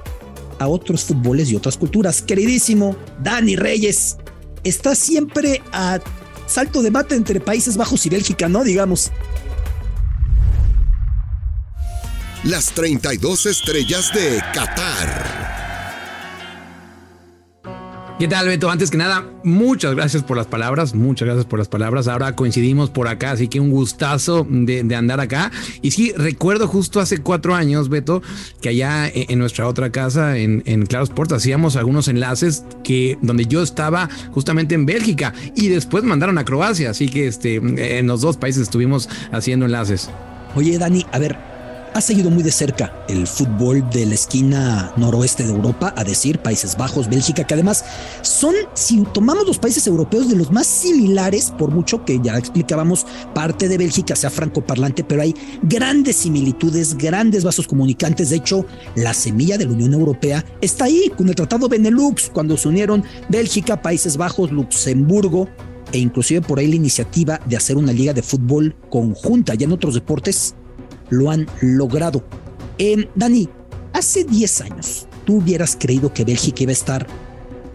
a 0.60 0.68
otros 0.68 1.06
fútboles 1.06 1.50
y 1.50 1.56
otras 1.56 1.78
culturas. 1.78 2.22
Queridísimo 2.22 2.96
Dani 3.24 3.56
Reyes, 3.56 4.18
está 4.64 4.96
siempre 4.96 5.62
a 5.72 6.00
salto 6.48 6.82
de 6.82 6.92
mate 6.92 7.16
entre 7.16 7.40
Países 7.40 7.78
Bajos 7.78 8.06
y 8.06 8.10
Bélgica, 8.10 8.50
¿no? 8.50 8.64
Digamos. 8.64 9.12
Las 12.44 12.72
32 12.72 13.46
estrellas 13.48 14.12
de 14.14 14.42
Qatar. 14.54 15.39
¿Qué 18.20 18.28
tal, 18.28 18.48
Beto? 18.48 18.70
Antes 18.70 18.92
que 18.92 18.98
nada, 18.98 19.26
muchas 19.46 19.96
gracias 19.96 20.24
por 20.24 20.36
las 20.36 20.46
palabras, 20.46 20.94
muchas 20.94 21.26
gracias 21.26 21.46
por 21.46 21.58
las 21.58 21.70
palabras. 21.70 22.10
Ahora 22.10 22.36
coincidimos 22.36 22.90
por 22.90 23.08
acá, 23.08 23.32
así 23.32 23.48
que 23.48 23.62
un 23.62 23.72
gustazo 23.72 24.46
de, 24.50 24.94
andar 24.94 25.22
acá. 25.22 25.54
Y 25.82 25.92
sí, 25.92 26.12
recuerdo 26.18 26.68
justo 26.68 27.00
hace 27.00 27.20
cuatro 27.20 27.56
años, 27.56 27.88
Beto, 27.88 28.22
que 28.60 28.68
allá 28.68 29.08
en, 29.08 29.40
nuestra 29.40 29.70
otra 29.70 29.94
casa, 29.94 30.38
en, 30.38 30.64
en 30.66 30.86
Claro 30.86 31.06
Sport, 31.06 31.32
hacíamos 31.32 31.78
algunos 31.78 32.10
enlaces 32.10 32.66
que 32.84 33.18
donde 33.22 33.46
yo 33.46 33.64
estaba 33.64 34.10
justamente 34.32 34.76
en 34.76 34.86
Bélgica 34.86 35.34
y 35.56 35.70
después 35.70 36.04
mandaron 36.04 36.38
a 36.38 36.44
Croacia, 36.44 36.90
así 36.90 37.08
que 37.08 37.26
este, 37.26 37.56
en 37.56 38.06
los 38.06 38.20
dos 38.20 38.36
países 38.36 38.64
estuvimos 38.64 39.08
haciendo 39.32 39.66
enlaces. 39.66 40.10
Oye, 40.56 40.78
Dani, 40.78 41.06
a 41.14 41.20
ver, 41.20 41.38
ha 41.94 42.02
seguido 42.02 42.30
muy 42.30 42.44
de 42.44 42.52
cerca 42.52 43.06
el 43.08 43.28
fútbol 43.28 43.90
de 43.90 44.06
la 44.06 44.14
esquina 44.14 44.94
noroeste 44.98 45.44
de 45.44 45.54
Europa, 45.54 45.94
a 45.96 46.04
decir 46.04 46.40
Países 46.40 46.78
Bajos, 46.78 47.10
Bélgica, 47.10 47.44
que 47.46 47.54
además 47.54 47.84
son, 48.22 48.56
si 48.74 49.04
tomamos 49.14 49.46
los 49.48 49.60
países 49.60 49.86
europeos, 49.88 50.30
de 50.30 50.36
los 50.36 50.52
más 50.52 50.68
similares, 50.68 51.52
por 51.58 51.72
mucho 51.72 52.06
que 52.06 52.20
ya 52.22 52.38
explicábamos, 52.38 53.06
parte 53.34 53.68
de 53.68 53.78
Bélgica 53.78 54.16
sea 54.16 54.30
francoparlante, 54.30 55.04
pero 55.04 55.22
hay 55.22 55.36
grandes 55.64 56.18
similitudes, 56.18 56.98
grandes 56.98 57.44
vasos 57.44 57.68
comunicantes. 57.68 58.30
De 58.30 58.38
hecho, 58.38 58.66
la 58.96 59.14
semilla 59.14 59.58
de 59.58 59.66
la 59.66 59.72
Unión 59.72 59.94
Europea 59.94 60.46
está 60.62 60.86
ahí 60.86 61.12
con 61.16 61.30
el 61.30 61.36
Tratado 61.36 61.70
Benelux, 61.70 62.30
cuando 62.30 62.58
se 62.58 62.68
unieron 62.68 63.04
Bélgica, 63.30 63.82
Países 63.82 64.18
Bajos, 64.18 64.52
Luxemburgo, 64.52 65.48
e 65.92 65.98
inclusive 65.98 66.42
por 66.42 66.60
ahí 66.60 66.68
la 66.68 66.76
iniciativa 66.76 67.40
de 67.46 67.58
hacer 67.58 67.78
una 67.78 67.92
liga 67.92 68.14
de 68.14 68.22
fútbol 68.22 68.76
conjunta. 68.90 69.56
Ya 69.56 69.66
en 69.66 69.72
otros 69.72 69.96
deportes 69.96 70.56
lo 71.10 71.32
han 71.32 71.48
logrado. 71.62 72.24
Eh, 72.78 73.10
Dani, 73.16 73.50
hace 73.94 74.24
10 74.24 74.62
años, 74.62 75.08
¿tú 75.26 75.38
hubieras 75.38 75.78
creído 75.80 76.14
que 76.14 76.26
Bélgica 76.26 76.64
iba 76.64 76.72
a 76.72 76.74
estar 76.74 77.08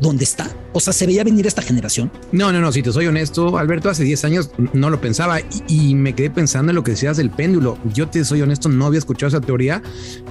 donde 0.01 0.25
está? 0.25 0.49
O 0.77 0.81
sea, 0.81 0.93
¿se 0.93 1.07
veía 1.07 1.23
venir 1.23 1.47
esta 1.47 1.63
generación? 1.63 2.11
No, 2.33 2.51
no, 2.51 2.61
no, 2.61 2.73
si 2.73 2.83
te 2.83 2.93
soy 2.93 3.07
honesto, 3.07 3.59
Alberto, 3.59 3.89
hace 3.89 4.03
10 4.03 4.25
años 4.25 4.51
no 4.73 4.91
lo 4.91 5.01
pensaba 5.01 5.39
y, 5.69 5.95
me 5.95 6.15
quedé 6.15 6.31
pensando 6.31 6.73
en 6.73 6.75
lo 6.75 6.83
que 6.83 6.91
decías 6.91 7.17
del 7.17 7.31
péndulo. 7.31 7.79
Yo 7.95 8.09
te 8.09 8.25
soy 8.25 8.43
honesto, 8.43 8.69
no 8.69 8.87
había 8.87 8.99
escuchado 8.99 9.29
esa 9.29 9.41
teoría, 9.41 9.83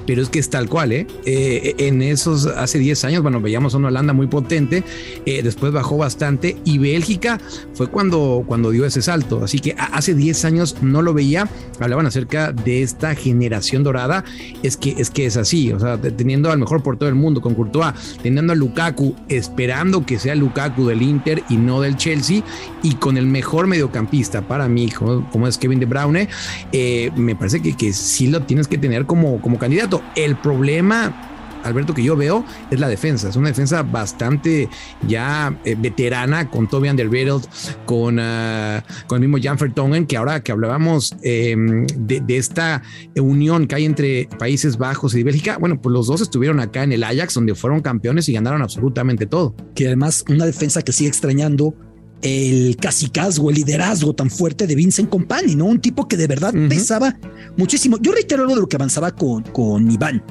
pero 0.05 0.21
es 0.21 0.27
que 0.27 0.39
es 0.39 0.49
tal 0.49 0.67
cual, 0.67 0.91
¿eh? 0.91 1.07
eh 1.25 1.75
en 1.77 2.01
esos, 2.01 2.45
hace 2.45 2.77
10 2.77 3.05
años, 3.05 3.23
bueno, 3.23 3.39
veíamos 3.39 3.73
a 3.73 3.77
una 3.77 3.87
Holanda 3.87 4.11
muy 4.11 4.27
potente, 4.27 4.83
eh, 5.25 5.41
después 5.43 5.71
bajó 5.71 5.95
bastante 5.95 6.57
y 6.65 6.77
Bélgica 6.77 7.39
fue 7.73 7.87
cuando, 7.87 8.43
cuando 8.45 8.71
dio 8.71 8.85
ese 8.85 9.01
salto. 9.01 9.45
Así 9.45 9.59
que 9.59 9.77
hace 9.77 10.13
10 10.13 10.43
años 10.43 10.75
no 10.81 11.01
lo 11.01 11.13
veía, 11.13 11.47
hablaban 11.79 12.05
acerca 12.05 12.51
de 12.51 12.83
esta 12.83 13.15
generación 13.15 13.83
dorada, 13.83 14.25
es 14.61 14.75
que 14.75 14.93
es, 14.97 15.09
que 15.09 15.25
es 15.25 15.37
así, 15.37 15.71
o 15.71 15.79
sea, 15.79 15.97
teniendo 15.97 16.51
al 16.51 16.59
mejor 16.59 16.83
por 16.83 16.97
todo 16.97 17.07
el 17.07 17.15
mundo, 17.15 17.39
con 17.39 17.55
Courtois, 17.55 17.93
teniendo 18.21 18.51
a 18.51 18.55
Lukaku, 18.57 19.15
esperando 19.29 20.05
que 20.05 20.19
sea 20.19 20.32
Lukaku 20.35 20.87
del 20.87 21.01
Inter 21.01 21.43
y 21.49 21.57
no 21.57 21.81
del 21.81 21.97
Chelsea, 21.97 22.43
y 22.81 22.95
con 22.95 23.17
el 23.17 23.25
mejor 23.25 23.67
mediocampista 23.67 24.41
para 24.41 24.67
mí, 24.67 24.89
como, 24.89 25.47
es 25.47 25.57
Kevin 25.57 25.79
De 25.79 25.85
Bruyne, 25.85 26.29
eh, 26.71 27.11
me 27.15 27.35
parece 27.35 27.61
que, 27.61 27.75
que 27.75 27.93
sí 27.93 28.27
lo 28.27 28.41
tienes 28.41 28.67
que 28.67 28.77
tener 28.77 29.05
como, 29.05 29.41
como 29.41 29.57
candidato. 29.57 30.01
El 30.15 30.35
problema 30.35 31.32
Alberto, 31.63 31.93
que 31.93 32.03
yo 32.03 32.15
veo 32.15 32.45
es 32.71 32.79
la 32.79 32.87
defensa. 32.87 33.29
Es 33.29 33.35
una 33.35 33.49
defensa 33.49 33.83
bastante 33.83 34.69
ya 35.07 35.57
eh, 35.65 35.75
veterana 35.77 36.49
con 36.49 36.67
Toby 36.67 36.89
Alderweireld, 36.89 37.45
con, 37.85 38.19
ah, 38.19 38.83
con 39.07 39.21
el 39.21 39.29
mismo 39.29 39.43
Jan 39.43 39.57
Vertonghen, 39.57 40.05
que 40.05 40.17
ahora 40.17 40.41
que 40.41 40.51
hablábamos 40.51 41.15
em, 41.21 41.85
de, 41.87 42.23
esta 42.37 42.81
unión 43.15 43.67
que 43.67 43.75
hay 43.75 43.85
entre 43.85 44.27
Países 44.39 44.77
Bajos 44.77 45.15
y 45.15 45.23
Bélgica, 45.23 45.57
bueno, 45.57 45.79
pues 45.81 45.93
los 45.93 46.07
dos 46.07 46.21
estuvieron 46.21 46.59
acá 46.59 46.83
en 46.83 46.91
el 46.91 47.03
Ajax, 47.03 47.35
donde 47.35 47.55
fueron 47.55 47.81
campeones 47.81 48.27
y 48.29 48.33
ganaron 48.33 48.61
absolutamente 48.61 49.25
todo. 49.25 49.55
Que 49.75 49.87
además 49.87 50.25
una 50.29 50.45
defensa 50.45 50.81
que 50.81 50.91
sigue 50.91 51.09
extrañando 51.09 51.75
el 52.23 52.77
casicazgo, 52.77 53.49
el 53.49 53.57
liderazgo 53.57 54.13
tan 54.13 54.29
fuerte 54.29 54.65
de 54.65 54.75
Vincent 54.75 55.09
Company, 55.09 55.55
¿no? 55.55 55.65
Un 55.65 55.79
tipo 55.79 56.07
que 56.07 56.17
de 56.17 56.27
verdad 56.27 56.53
pesaba 56.69 57.17
muchísimo. 57.57 57.97
Yo 58.01 58.13
reitero 58.13 58.43
algo 58.43 58.55
de 58.55 58.61
lo 58.61 58.67
que 58.67 58.77
avanzaba 58.77 59.11
con, 59.11 59.43
con 59.43 59.91
Iván. 59.91 60.23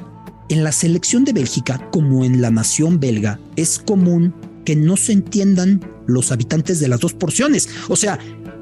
En 0.53 0.63
la 0.63 0.71
selección 0.71 1.25
de 1.25 1.33
Bélgica, 1.33 1.89
como 1.91 2.23
en 2.23 2.39
la 2.39 2.51
nación 2.51 2.99
belga, 2.99 3.39
es 3.55 3.79
común 3.79 4.35
que 4.65 4.75
no 4.75 4.97
se 4.97 5.11
entiendan 5.11 5.81
los 6.05 6.31
habitantes 6.31 6.79
de 6.79 6.87
las 6.87 6.99
dos 6.99 7.15
porciones. 7.15 7.67
O 7.89 7.95
sea, 7.95 8.19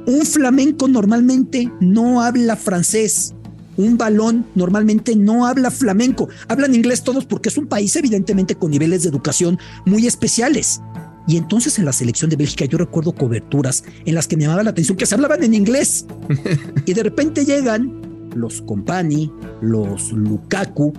un 0.08 0.26
flamenco 0.26 0.88
normalmente 0.88 1.70
no 1.82 2.22
habla 2.22 2.56
francés. 2.56 3.34
Un 3.76 3.98
balón 3.98 4.46
normalmente 4.56 5.18
no 5.18 5.46
habla 5.46 5.70
flamenco. 5.70 6.30
Hablan 6.48 6.76
inglés 6.76 7.04
todos 7.04 7.26
porque 7.26 7.50
es 7.50 7.58
un 7.58 7.68
país 7.68 7.94
evidentemente 7.98 8.56
con 8.56 8.72
niveles 8.72 9.04
de 9.04 9.10
educación 9.10 9.60
muy 9.86 10.08
especiales. 10.08 10.80
Y 11.28 11.36
entonces 11.36 11.78
en 11.78 11.84
la 11.84 11.92
selección 11.92 12.30
de 12.30 12.38
Bélgica 12.38 12.64
yo 12.64 12.78
recuerdo 12.78 13.12
coberturas 13.12 13.84
en 14.06 14.16
las 14.16 14.30
que 14.30 14.38
me 14.38 14.44
llamaba 14.44 14.64
la 14.64 14.70
atención 14.70 14.98
que 14.98 15.06
se 15.06 15.16
hablaban 15.16 15.44
en 15.44 15.56
inglés. 15.56 16.06
y 16.86 16.94
de 16.94 17.04
repente 17.04 17.44
llegan 17.44 18.00
los 18.34 18.62
Compani, 18.62 19.30
los 19.60 20.14
Lukaku, 20.14 20.94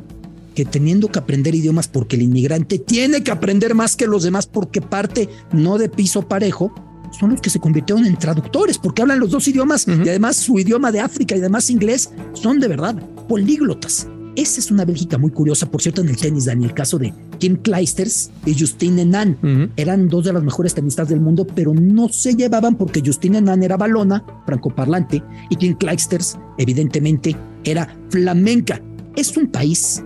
que 0.54 0.64
teniendo 0.64 1.08
que 1.08 1.18
aprender 1.18 1.54
idiomas 1.54 1.88
porque 1.88 2.16
el 2.16 2.22
inmigrante 2.22 2.78
tiene 2.78 3.22
que 3.22 3.30
aprender 3.30 3.74
más 3.74 3.96
que 3.96 4.06
los 4.06 4.22
demás 4.22 4.46
porque 4.46 4.80
parte 4.80 5.28
no 5.52 5.78
de 5.78 5.88
piso 5.88 6.22
parejo, 6.22 6.72
son 7.18 7.30
los 7.30 7.40
que 7.40 7.50
se 7.50 7.60
convirtieron 7.60 8.06
en 8.06 8.16
traductores 8.16 8.78
porque 8.78 9.02
hablan 9.02 9.20
los 9.20 9.30
dos 9.30 9.46
idiomas 9.48 9.86
y 9.86 10.08
además 10.08 10.36
su 10.36 10.58
idioma 10.58 10.92
de 10.92 11.00
África 11.00 11.36
y 11.36 11.38
además 11.38 11.70
inglés 11.70 12.10
son 12.32 12.58
de 12.60 12.68
verdad 12.68 12.94
políglotas. 13.28 14.06
Esa 14.34 14.60
es 14.60 14.70
una 14.70 14.86
Bélgica 14.86 15.18
muy 15.18 15.30
curiosa, 15.30 15.70
por 15.70 15.82
cierto, 15.82 16.00
en 16.00 16.08
el 16.08 16.16
tenis, 16.16 16.46
Dani, 16.46 16.64
el 16.64 16.72
caso 16.72 16.98
de 16.98 17.12
Kim 17.38 17.56
Kleisters 17.56 18.30
y 18.46 18.58
Justine 18.58 19.04
Nan. 19.04 19.70
Eran 19.76 20.08
dos 20.08 20.24
de 20.24 20.32
las 20.32 20.42
mejores 20.42 20.72
tenistas 20.72 21.10
del 21.10 21.20
mundo, 21.20 21.46
pero 21.46 21.74
no 21.74 22.08
se 22.08 22.34
llevaban 22.34 22.76
porque 22.76 23.02
Justine 23.04 23.42
Nan 23.42 23.62
era 23.62 23.76
balona, 23.76 24.24
francoparlante, 24.46 25.22
y 25.50 25.56
Kim 25.56 25.74
Kleisters, 25.74 26.38
evidentemente, 26.56 27.36
era 27.64 27.94
flamenca. 28.08 28.80
Es 29.16 29.36
un 29.36 29.48
país 29.48 30.02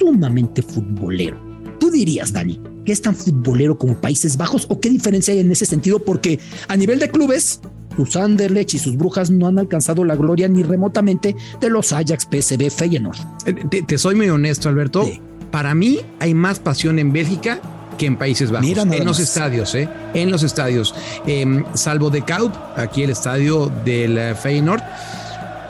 sumamente 0.00 0.62
futbolero. 0.62 1.38
¿Tú 1.78 1.90
dirías, 1.90 2.32
Dani, 2.32 2.60
que 2.84 2.92
es 2.92 3.02
tan 3.02 3.14
futbolero 3.14 3.78
como 3.78 3.94
Países 4.00 4.36
Bajos 4.36 4.66
o 4.68 4.80
qué 4.80 4.90
diferencia 4.90 5.32
hay 5.32 5.40
en 5.40 5.52
ese 5.52 5.66
sentido? 5.66 5.98
Porque 5.98 6.40
a 6.68 6.76
nivel 6.76 6.98
de 6.98 7.10
clubes, 7.10 7.60
sus 7.96 8.16
Anderlecht 8.16 8.74
y 8.74 8.78
sus 8.78 8.96
Brujas 8.96 9.30
no 9.30 9.46
han 9.46 9.58
alcanzado 9.58 10.04
la 10.04 10.16
gloria 10.16 10.48
ni 10.48 10.62
remotamente 10.62 11.36
de 11.60 11.70
los 11.70 11.92
Ajax, 11.92 12.26
PSV, 12.30 12.70
Feyenoord. 12.70 13.18
Eh, 13.46 13.82
te, 13.86 13.98
soy 13.98 14.14
muy 14.14 14.28
honesto, 14.28 14.68
Alberto. 14.68 15.08
Para 15.50 15.74
mí 15.74 16.00
hay 16.18 16.34
más 16.34 16.58
pasión 16.58 16.98
en 16.98 17.12
Bélgica 17.12 17.60
que 17.98 18.06
en 18.06 18.16
Países 18.16 18.50
Bajos. 18.50 18.68
en 18.70 19.04
los 19.04 19.20
estadios, 19.20 19.74
¿eh? 19.74 19.88
En 20.14 20.30
los 20.30 20.42
estadios. 20.42 20.94
Em, 21.26 21.64
salvo 21.74 22.08
de 22.08 22.22
Kaut, 22.22 22.54
aquí 22.76 23.02
el 23.02 23.10
estadio 23.10 23.70
del 23.84 24.16
eh, 24.16 24.34
Feyenoord. 24.34 24.82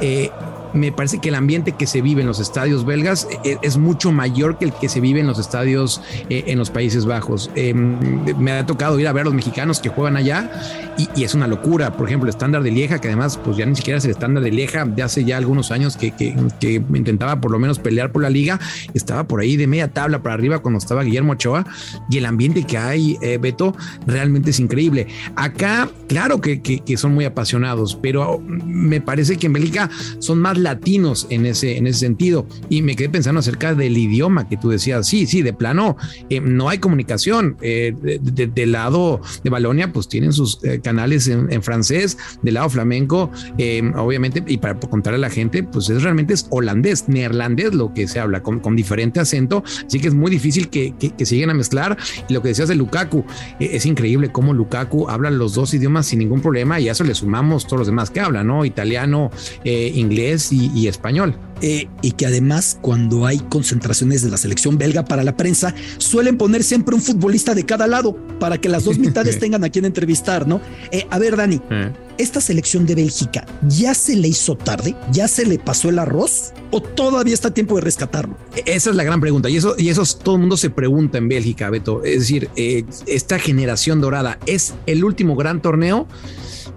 Eh, 0.00 0.30
me 0.72 0.92
parece 0.92 1.18
que 1.20 1.28
el 1.28 1.34
ambiente 1.34 1.72
que 1.72 1.86
se 1.86 2.02
vive 2.02 2.20
en 2.20 2.26
los 2.26 2.40
estadios 2.40 2.84
belgas 2.84 3.28
es, 3.44 3.58
es 3.62 3.76
mucho 3.76 4.12
mayor 4.12 4.58
que 4.58 4.66
el 4.66 4.72
que 4.72 4.88
se 4.88 5.00
vive 5.00 5.20
en 5.20 5.26
los 5.26 5.38
estadios 5.38 6.02
eh, 6.28 6.44
en 6.46 6.58
los 6.58 6.70
Países 6.70 7.06
Bajos. 7.06 7.50
Eh, 7.54 7.74
me 7.74 8.52
ha 8.52 8.66
tocado 8.66 8.98
ir 8.98 9.08
a 9.08 9.12
ver 9.12 9.22
a 9.22 9.24
los 9.24 9.34
mexicanos 9.34 9.80
que 9.80 9.88
juegan 9.88 10.16
allá 10.16 10.50
y, 10.96 11.24
es 11.24 11.34
una 11.34 11.46
locura. 11.46 11.96
Por 11.96 12.08
ejemplo, 12.08 12.26
el 12.28 12.30
estándar 12.30 12.62
de 12.62 12.70
Lieja, 12.70 13.00
que 13.00 13.08
además 13.08 13.38
pues 13.42 13.56
ya 13.56 13.66
ni 13.66 13.76
siquiera 13.76 13.98
es 13.98 14.04
el 14.04 14.10
estándar 14.10 14.42
de 14.42 14.50
Lieja 14.50 14.84
de 14.84 15.02
hace 15.02 15.24
ya 15.24 15.36
algunos 15.36 15.70
años 15.70 15.96
que, 15.96 16.12
que, 16.12 16.34
que, 16.58 16.82
intentaba 16.94 17.40
por 17.40 17.50
lo 17.50 17.58
menos 17.58 17.78
pelear 17.78 18.12
por 18.12 18.22
la 18.22 18.30
liga, 18.30 18.58
estaba 18.94 19.24
por 19.24 19.40
ahí 19.40 19.56
de 19.56 19.66
media 19.66 19.88
tabla 19.88 20.22
para 20.22 20.34
arriba 20.34 20.60
cuando 20.60 20.78
estaba 20.78 21.02
Guillermo 21.02 21.32
Ochoa 21.32 21.66
y 22.08 22.18
el 22.18 22.26
ambiente 22.26 22.64
que 22.64 22.78
hay, 22.78 23.18
eh, 23.22 23.38
Beto, 23.40 23.74
realmente 24.06 24.50
es 24.50 24.60
increíble. 24.60 25.06
Acá, 25.36 25.88
claro 26.08 26.40
que, 26.40 26.60
que, 26.60 26.96
son 26.96 27.14
muy 27.14 27.24
apasionados, 27.24 27.98
pero 28.02 28.40
me 28.40 29.00
parece 29.00 29.36
que 29.36 29.46
en 29.46 29.54
Bélgica 29.54 29.88
son 30.18 30.40
más 30.40 30.58
latinos 30.62 31.26
en 31.30 31.46
ese, 31.46 31.76
en 31.76 31.86
ese 31.86 32.00
sentido. 32.00 32.46
Y 32.68 32.82
me 32.82 32.96
quedé 32.96 33.08
pensando 33.08 33.40
acerca 33.40 33.74
del 33.74 33.96
idioma 33.96 34.48
que 34.48 34.56
tú 34.56 34.70
decías. 34.70 35.06
Sí, 35.06 35.26
sí, 35.26 35.42
de 35.42 35.52
plano, 35.52 35.96
eh, 36.28 36.40
no 36.40 36.68
hay 36.68 36.78
comunicación. 36.78 37.56
Eh, 37.60 37.94
del 38.22 38.54
de, 38.54 38.66
lado 38.66 39.20
de 39.42 39.50
Balonia, 39.50 39.92
pues 39.92 40.08
tienen 40.08 40.32
sus 40.32 40.62
eh, 40.64 40.80
canales 40.80 41.28
en, 41.28 41.52
en, 41.52 41.62
francés, 41.62 42.18
del 42.42 42.54
lado 42.54 42.68
flamenco, 42.70 43.30
eh, 43.58 43.82
obviamente, 43.96 44.42
y 44.46 44.58
para 44.58 44.78
contarle 44.78 45.16
a 45.16 45.20
la 45.20 45.30
gente, 45.30 45.62
pues 45.62 45.88
es 45.90 46.02
realmente 46.02 46.34
es 46.34 46.46
holandés, 46.50 47.08
neerlandés 47.08 47.74
lo 47.74 47.92
que 47.94 48.06
se 48.08 48.20
habla, 48.20 48.42
con, 48.42 48.60
con 48.60 48.76
diferente 48.76 49.20
acento. 49.20 49.62
Así 49.86 50.00
que 50.00 50.08
es 50.08 50.14
muy 50.14 50.30
difícil 50.30 50.68
que, 50.68 50.94
que, 50.98 51.10
que 51.10 51.26
se 51.26 51.34
lleguen 51.34 51.50
a 51.50 51.54
mezclar. 51.54 51.96
Y 52.28 52.34
lo 52.34 52.42
que 52.42 52.48
decías 52.48 52.68
de 52.68 52.74
Lukaku, 52.74 53.24
es 53.58 53.86
increíble 53.86 54.30
cómo 54.30 54.52
Lukaku 54.52 55.08
habla 55.08 55.30
los 55.30 55.54
dos 55.54 55.74
idiomas 55.74 56.06
sin 56.06 56.18
ningún 56.18 56.40
problema 56.40 56.80
y 56.80 56.88
a 56.88 56.92
eso 56.92 57.04
le 57.04 57.14
sumamos 57.14 57.64
todos 57.64 57.80
los 57.80 57.86
demás 57.86 58.10
que 58.10 58.20
hablan, 58.20 58.46
¿no? 58.46 58.64
Italiano, 58.64 59.30
inglés 59.64 60.49
y, 60.50 60.70
y 60.74 60.88
español. 60.88 61.36
Eh, 61.62 61.88
y 62.00 62.12
que 62.12 62.24
además 62.24 62.78
cuando 62.80 63.26
hay 63.26 63.38
concentraciones 63.38 64.22
de 64.22 64.30
la 64.30 64.38
selección 64.38 64.78
belga 64.78 65.04
para 65.04 65.22
la 65.22 65.36
prensa 65.36 65.74
suelen 65.98 66.38
poner 66.38 66.64
siempre 66.64 66.94
un 66.94 67.02
futbolista 67.02 67.54
de 67.54 67.66
cada 67.66 67.86
lado 67.86 68.16
para 68.38 68.58
que 68.58 68.70
las 68.70 68.84
dos 68.84 68.98
mitades 68.98 69.38
tengan 69.38 69.62
a 69.62 69.68
quien 69.68 69.84
entrevistar, 69.84 70.48
¿no? 70.48 70.62
Eh, 70.90 71.06
a 71.10 71.18
ver, 71.18 71.36
Dani, 71.36 71.60
eh. 71.70 71.92
¿esta 72.16 72.40
selección 72.40 72.86
de 72.86 72.94
Bélgica 72.94 73.44
ya 73.68 73.92
se 73.92 74.16
le 74.16 74.28
hizo 74.28 74.56
tarde? 74.56 74.96
¿Ya 75.12 75.28
se 75.28 75.44
le 75.44 75.58
pasó 75.58 75.90
el 75.90 75.98
arroz? 75.98 76.54
¿O 76.70 76.80
todavía 76.80 77.34
está 77.34 77.52
tiempo 77.52 77.74
de 77.74 77.82
rescatarlo? 77.82 78.38
Esa 78.64 78.90
es 78.90 78.96
la 78.96 79.04
gran 79.04 79.20
pregunta 79.20 79.50
y 79.50 79.58
eso, 79.58 79.74
y 79.76 79.90
eso 79.90 80.02
todo 80.22 80.36
el 80.36 80.40
mundo 80.40 80.56
se 80.56 80.70
pregunta 80.70 81.18
en 81.18 81.28
Bélgica, 81.28 81.68
Beto. 81.68 82.02
Es 82.04 82.20
decir, 82.20 82.48
esta 82.56 83.38
generación 83.38 84.00
dorada 84.00 84.38
es 84.46 84.72
el 84.86 85.04
último 85.04 85.36
gran 85.36 85.60
torneo. 85.60 86.06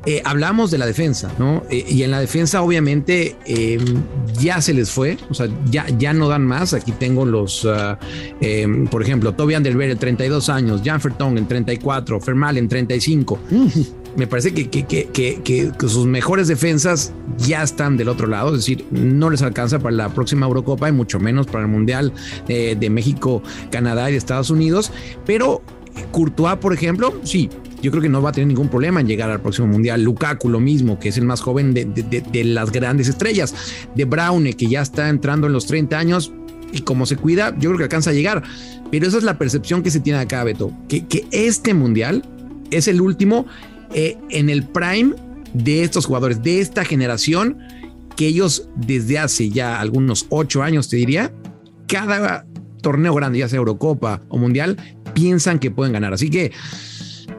Eh, 0.06 0.22
hablamos 0.26 0.70
de 0.70 0.78
la 0.78 0.86
defensa, 0.86 1.32
¿no? 1.40 1.64
Eh, 1.70 1.86
y 1.88 2.04
en 2.04 2.12
la 2.12 2.20
defensa, 2.20 2.62
obviamente, 2.62 3.38
eh, 3.46 3.80
ya 4.38 4.60
se 4.60 4.74
les 4.74 4.92
fue, 4.92 5.18
o 5.30 5.34
sea, 5.34 5.48
ya, 5.72 5.86
ya 5.98 6.12
no 6.12 6.28
dan 6.28 6.46
más. 6.46 6.74
Aquí 6.74 6.92
tengo 6.92 7.26
los, 7.26 7.64
uh, 7.64 7.96
por 8.92 9.02
ejemplo, 9.02 9.34
Toby 9.34 9.54
Anderberg, 9.54 9.98
32 9.98 10.50
años, 10.50 10.82
Jan 10.84 11.00
Fertong 11.00 11.38
en 11.38 11.48
34, 11.48 12.20
Fermal 12.20 12.58
en 12.58 12.68
35. 12.68 13.40
Uh 13.50 13.56
-huh. 13.56 13.88
Me 14.18 14.28
parece 14.28 14.54
que, 14.54 14.70
que, 14.70 14.86
que, 14.86 15.42
que, 15.42 15.72
sus 15.88 16.06
mejores 16.06 16.48
defensas 16.48 17.14
ya 17.38 17.64
están 17.64 17.98
del 17.98 18.10
otro 18.10 18.28
lado, 18.28 18.50
es 18.50 18.58
decir, 18.58 18.86
no 18.92 19.30
les 19.30 19.42
alcanza 19.42 19.80
para 19.80 19.96
la 19.96 20.10
próxima 20.10 20.46
Eurocopa 20.46 20.88
y 20.88 20.92
mucho 20.92 21.20
menos 21.20 21.48
para 21.48 21.62
el 21.62 21.72
Mundial 21.72 22.14
de 22.48 22.90
México, 22.92 23.42
Canadá 23.72 24.10
y 24.10 24.12
de 24.12 24.20
Estados 24.20 24.52
Unidos. 24.52 24.92
Pero 25.26 25.64
Courtois, 26.12 26.58
por 26.58 26.74
ejemplo, 26.74 27.14
sí, 27.24 27.50
yo 27.84 27.92
creo 27.92 28.02
que 28.02 28.08
no 28.08 28.22
va 28.22 28.30
a 28.30 28.32
tener 28.32 28.48
ningún 28.48 28.70
problema 28.70 29.02
en 29.02 29.08
llegar 29.08 29.30
al 29.30 29.42
próximo 29.42 29.68
mundial. 29.68 30.02
Lukaku, 30.02 30.48
lo 30.48 30.62
mismo, 30.62 31.00
que 31.00 31.10
es 31.10 31.18
el 31.18 31.26
más 31.26 31.42
joven 31.42 31.74
de, 31.74 31.84
de, 31.84 32.44
las 32.46 32.72
grandes 32.72 33.10
estrellas. 33.10 33.54
De 33.94 34.06
Braune, 34.06 34.54
que 34.54 34.68
ya 34.68 34.82
está 34.82 35.10
entrando 35.10 35.48
en 35.48 35.54
los 35.54 35.66
30 35.66 36.00
años 36.00 36.32
y 36.72 36.80
como 36.80 37.06
se 37.06 37.18
cuida, 37.18 37.54
yo 37.60 37.70
creo 37.70 37.78
que 37.78 37.84
alcanza 37.84 38.12
a 38.12 38.14
llegar. 38.14 38.42
Pero 38.90 39.06
esa 39.06 39.18
es 39.18 39.24
la 39.24 39.38
percepción 39.38 39.84
que 39.84 39.92
se 39.92 40.00
tiene 40.00 40.20
acá, 40.20 40.46
Beto, 40.46 40.72
que, 40.88 41.06
que 41.06 41.28
este 41.32 41.74
mundial 41.74 42.24
es 42.72 42.88
el 42.88 43.02
último 43.02 43.48
eh, 43.94 44.18
en 44.30 44.50
el 44.50 44.64
prime 44.64 45.14
de 45.54 45.84
estos 45.84 46.06
jugadores, 46.06 46.42
de 46.42 46.62
esta 46.62 46.86
generación, 46.86 47.58
que 48.16 48.28
ellos 48.28 48.70
desde 48.78 49.20
hace 49.20 49.50
ya 49.50 49.82
algunos 49.82 50.26
ocho 50.30 50.64
años, 50.64 50.88
te 50.88 50.96
diría, 50.96 51.34
cada 51.88 52.46
torneo 52.82 53.14
grande, 53.14 53.40
ya 53.40 53.50
sea 53.50 53.58
Eurocopa 53.58 54.22
o 54.30 54.38
Mundial, 54.38 54.78
piensan 55.14 55.60
que 55.60 55.70
pueden 55.70 55.92
ganar. 55.92 56.14
Así 56.14 56.30
que 56.30 56.54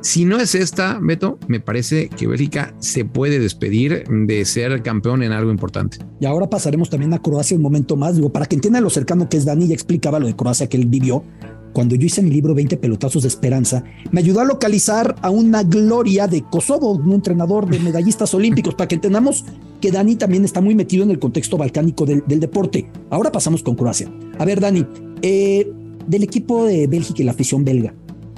si 0.04 0.26
no 0.26 0.38
es 0.38 0.54
esta, 0.54 0.98
Beto, 1.00 1.38
me 1.48 1.60
parece 1.60 2.10
que 2.10 2.26
Bélgica 2.26 2.74
se 2.78 3.06
puede 3.06 3.38
despedir 3.38 4.04
de 4.06 4.44
ser 4.44 4.82
campeón 4.82 5.22
en 5.22 5.32
algo 5.32 5.50
importante. 5.50 5.96
Y 6.20 6.26
ahora 6.26 6.50
pasaremos 6.50 6.90
también 6.90 7.14
a 7.14 7.22
Croacia 7.22 7.56
un 7.56 7.62
momento 7.62 7.96
más, 7.96 8.14
digo, 8.14 8.30
para 8.30 8.44
que 8.44 8.54
entiendan 8.54 8.84
lo 8.84 8.90
cercano 8.90 9.30
que 9.30 9.38
es 9.38 9.46
Dani, 9.46 9.66
ya 9.66 9.72
explicaba 9.72 10.18
lo 10.18 10.26
de 10.26 10.36
Croacia 10.36 10.68
que 10.68 10.76
él 10.76 10.84
vivió. 10.84 11.24
Cuando 11.72 11.94
yo 11.94 12.04
hice 12.04 12.20
mi 12.20 12.28
libro 12.28 12.54
20 12.54 12.76
pelotazos 12.76 13.22
de 13.22 13.28
esperanza, 13.28 13.82
me 14.12 14.20
ayudó 14.20 14.40
a 14.40 14.44
localizar 14.44 15.16
a 15.22 15.30
una 15.30 15.62
gloria 15.62 16.26
de 16.26 16.42
Kosovo, 16.42 16.92
un 16.92 17.12
entrenador 17.12 17.66
de 17.66 17.78
medallistas 17.78 18.34
olímpicos, 18.34 18.74
para 18.74 18.88
que 18.88 18.96
entendamos 18.96 19.46
que 19.80 19.90
Dani 19.90 20.16
también 20.16 20.44
está 20.44 20.60
muy 20.60 20.74
metido 20.74 21.04
en 21.04 21.12
el 21.12 21.18
contexto 21.18 21.56
balcánico 21.56 22.04
del, 22.04 22.22
deporte. 22.26 22.90
Ahora 23.08 23.32
pasamos 23.32 23.62
con 23.62 23.74
Croacia. 23.74 24.12
A 24.38 24.44
ver, 24.44 24.60
Dani, 24.60 24.84
eh, 25.22 25.72
del 26.06 26.24
equipo 26.24 26.66
de 26.66 26.86
Bélgica 26.88 27.22
y 27.22 27.24
la 27.24 27.32
afición 27.32 27.64
belga, 27.64 27.94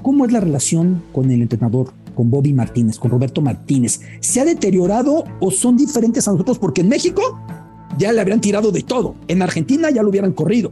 ¿Cómo 0.07 0.25
es 0.25 0.31
la 0.31 0.39
relación 0.39 1.03
con 1.13 1.33
el 1.33 1.43
entrenador, 1.43 1.89
con 2.15 2.31
Bobby 2.31 2.53
Martínez, 2.53 2.97
con 2.97 3.11
Roberto 3.11 3.41
Martínez? 3.41 4.01
¿Se 4.21 4.41
ha 4.41 4.45
deteriorado 4.45 5.25
o 5.41 5.51
son 5.51 5.77
diferentes 5.77 6.29
a 6.29 6.31
nosotros? 6.31 6.61
Porque 6.61 6.83
en 6.83 6.89
México 6.89 7.41
ya 7.99 8.13
le 8.13 8.21
habrían 8.21 8.41
tirado 8.41 8.71
de 8.71 8.83
todo. 8.83 9.17
En 9.27 9.43
Argentina 9.43 9.91
ya 9.91 10.05
lo 10.05 10.11
hubieran 10.11 10.31
corrido. 10.31 10.71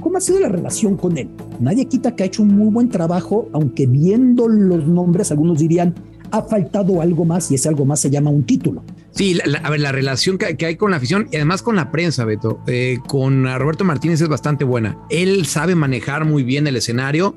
¿Cómo 0.00 0.16
ha 0.16 0.20
sido 0.20 0.40
la 0.40 0.48
relación 0.48 0.96
con 0.96 1.16
él? 1.16 1.28
Nadie 1.60 1.86
quita 1.86 2.16
que 2.16 2.24
ha 2.24 2.26
hecho 2.26 2.42
un 2.42 2.56
muy 2.56 2.72
buen 2.72 2.88
trabajo, 2.88 3.48
aunque 3.52 3.86
viendo 3.86 4.48
los 4.48 4.88
nombres, 4.88 5.30
algunos 5.30 5.60
dirían, 5.60 5.94
ha 6.32 6.42
faltado 6.42 7.00
algo 7.00 7.24
más 7.24 7.52
y 7.52 7.54
ese 7.54 7.68
algo 7.68 7.84
más 7.84 8.00
se 8.00 8.10
llama 8.10 8.30
un 8.30 8.42
título. 8.42 8.82
Sí, 9.14 9.38
la, 9.44 9.58
a 9.58 9.70
ver, 9.70 9.80
la 9.80 9.92
relación 9.92 10.38
que, 10.38 10.64
hay 10.64 10.76
con 10.76 10.90
la 10.90 10.96
afición 10.96 11.28
y 11.30 11.36
además 11.36 11.62
con 11.62 11.76
la 11.76 11.90
prensa, 11.90 12.24
Beto, 12.24 12.60
eh, 12.66 12.98
con 13.06 13.44
Roberto 13.58 13.84
Martínez 13.84 14.20
es 14.22 14.28
bastante 14.28 14.64
buena. 14.64 14.96
Él 15.10 15.44
sabe 15.44 15.74
manejar 15.74 16.24
muy 16.24 16.42
bien 16.42 16.66
el 16.66 16.76
escenario 16.76 17.36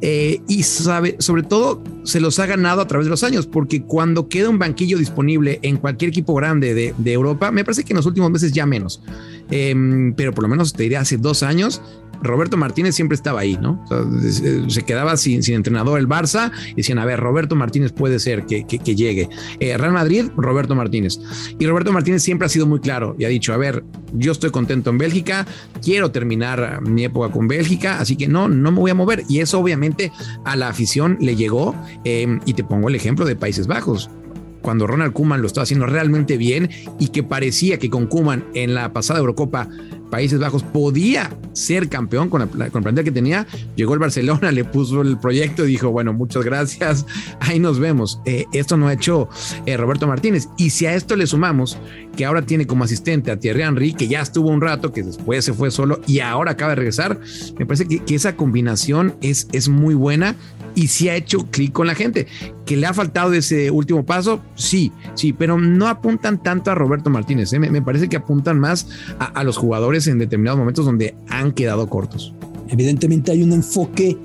eh, 0.00 0.40
y 0.46 0.62
sabe, 0.62 1.16
sobre 1.18 1.42
todo, 1.42 1.82
se 2.04 2.20
los 2.20 2.38
ha 2.38 2.46
ganado 2.46 2.80
a 2.80 2.86
través 2.86 3.06
de 3.06 3.10
los 3.10 3.24
años, 3.24 3.46
porque 3.46 3.82
cuando 3.82 4.28
queda 4.28 4.48
un 4.48 4.60
banquillo 4.60 4.98
disponible 4.98 5.58
en 5.62 5.78
cualquier 5.78 6.10
equipo 6.10 6.34
grande 6.34 6.74
de, 6.74 6.94
de 6.96 7.12
Europa, 7.12 7.50
me 7.50 7.64
parece 7.64 7.82
que 7.82 7.92
en 7.92 7.96
los 7.96 8.06
últimos 8.06 8.30
meses 8.30 8.52
ya 8.52 8.64
menos, 8.64 9.02
eh, 9.50 10.12
pero 10.16 10.32
por 10.32 10.42
lo 10.42 10.48
menos 10.48 10.72
te 10.72 10.82
diría 10.84 11.00
hace 11.00 11.16
dos 11.16 11.42
años, 11.42 11.82
Roberto 12.22 12.56
Martínez 12.56 12.94
siempre 12.94 13.14
estaba 13.14 13.40
ahí, 13.40 13.58
¿no? 13.60 13.84
Sea, 13.88 14.04
se 14.68 14.82
quedaba 14.82 15.16
sin, 15.16 15.42
sin, 15.42 15.54
entrenador 15.54 15.98
el 15.98 16.08
Barça 16.08 16.50
y 16.72 16.76
decían, 16.76 16.98
a 16.98 17.04
ver, 17.04 17.20
Roberto 17.20 17.56
Martínez 17.56 17.92
puede 17.92 18.18
ser 18.18 18.46
que, 18.46 18.66
que, 18.66 18.94
llegue. 18.94 19.28
Eh, 19.60 19.76
Real 19.76 19.92
Madrid, 19.92 20.26
Roberto 20.36 20.74
Martínez. 20.74 21.18
Y 21.58 21.66
Roberto 21.66 21.92
Martínez 21.92 22.22
siempre 22.22 22.46
ha 22.46 22.48
sido 22.48 22.66
muy 22.66 22.80
claro 22.80 23.16
y 23.18 23.24
ha 23.24 23.28
dicho, 23.28 23.52
a 23.52 23.56
ver, 23.56 23.84
yo 24.12 24.32
estoy 24.32 24.50
contento 24.50 24.90
en 24.90 24.98
Bélgica, 24.98 25.46
quiero 25.82 26.10
terminar 26.10 26.80
mi 26.82 27.04
época 27.04 27.30
con 27.30 27.48
Bélgica, 27.48 28.00
así 28.00 28.16
que 28.16 28.28
no, 28.28 28.48
no 28.48 28.72
me 28.72 28.78
voy 28.78 28.90
a 28.90 28.94
mover. 28.94 29.24
Y 29.28 29.40
eso 29.40 29.60
obviamente 29.60 30.12
a 30.44 30.56
la 30.56 30.68
afición 30.68 31.18
le 31.20 31.36
llegó. 31.36 31.74
Eh, 32.04 32.38
y 32.44 32.54
te 32.54 32.64
pongo 32.64 32.88
el 32.88 32.94
ejemplo 32.94 33.24
de 33.24 33.36
Países 33.36 33.66
Bajos 33.66 34.10
cuando 34.66 34.88
Ronald 34.88 35.12
Kuman 35.12 35.40
lo 35.42 35.46
estaba 35.46 35.62
haciendo 35.62 35.86
realmente 35.86 36.36
bien 36.36 36.70
y 36.98 37.10
que 37.10 37.22
parecía 37.22 37.78
que 37.78 37.88
con 37.88 38.08
Kuman 38.08 38.46
en 38.54 38.74
la 38.74 38.92
pasada 38.92 39.20
Eurocopa 39.20 39.68
Países 40.10 40.40
Bajos 40.40 40.64
podía 40.64 41.30
ser 41.52 41.88
campeón 41.88 42.28
con, 42.28 42.40
la, 42.40 42.46
con 42.46 42.80
el 42.80 42.82
plantel 42.82 43.04
que 43.04 43.12
tenía, 43.12 43.46
llegó 43.76 43.94
el 43.94 44.00
Barcelona, 44.00 44.50
le 44.52 44.64
puso 44.64 45.02
el 45.02 45.18
proyecto 45.18 45.64
y 45.64 45.68
dijo, 45.68 45.90
bueno, 45.90 46.12
muchas 46.12 46.44
gracias, 46.44 47.06
ahí 47.40 47.60
nos 47.60 47.78
vemos. 47.78 48.20
Eh, 48.24 48.44
esto 48.52 48.76
no 48.76 48.88
ha 48.88 48.92
hecho 48.92 49.28
eh, 49.66 49.76
Roberto 49.76 50.08
Martínez. 50.08 50.48
Y 50.56 50.70
si 50.70 50.86
a 50.86 50.94
esto 50.94 51.14
le 51.14 51.28
sumamos 51.28 51.78
que 52.16 52.24
ahora 52.24 52.42
tiene 52.42 52.66
como 52.66 52.82
asistente 52.84 53.30
a 53.30 53.38
Thierry 53.38 53.62
Henry, 53.62 53.92
que 53.92 54.08
ya 54.08 54.20
estuvo 54.20 54.48
un 54.48 54.60
rato, 54.60 54.92
que 54.92 55.04
después 55.04 55.44
se 55.44 55.52
fue 55.52 55.70
solo 55.70 56.00
y 56.08 56.20
ahora 56.20 56.52
acaba 56.52 56.70
de 56.70 56.76
regresar, 56.76 57.20
me 57.58 57.66
parece 57.66 57.86
que, 57.86 58.04
que 58.04 58.14
esa 58.16 58.36
combinación 58.36 59.14
es, 59.20 59.48
es 59.52 59.68
muy 59.68 59.94
buena 59.94 60.34
y 60.76 60.86
sí 60.88 61.08
ha 61.08 61.16
hecho 61.16 61.50
clic 61.50 61.72
con 61.72 61.88
la 61.88 61.96
gente. 61.96 62.28
¿Que 62.64 62.76
le 62.76 62.86
ha 62.86 62.94
faltado 62.94 63.32
ese 63.32 63.72
último 63.72 64.06
paso? 64.06 64.40
Sí, 64.54 64.92
sí, 65.14 65.32
pero 65.32 65.58
no 65.58 65.88
apuntan 65.88 66.40
tanto 66.40 66.70
a 66.70 66.76
Roberto 66.76 67.10
Martínez. 67.10 67.52
¿eh? 67.52 67.58
Me, 67.58 67.70
me, 67.70 67.82
parece 67.82 68.08
que 68.08 68.16
apuntan 68.16 68.60
más 68.60 68.86
a, 69.18 69.24
a, 69.24 69.42
los 69.42 69.56
jugadores 69.56 70.06
en 70.06 70.18
determinados 70.18 70.58
momentos 70.58 70.84
donde 70.84 71.16
han 71.28 71.52
quedado 71.52 71.88
cortos. 71.88 72.32
Evidentemente 72.68 73.32
hay 73.32 73.42
un 73.42 73.52
enfoque 73.52 74.16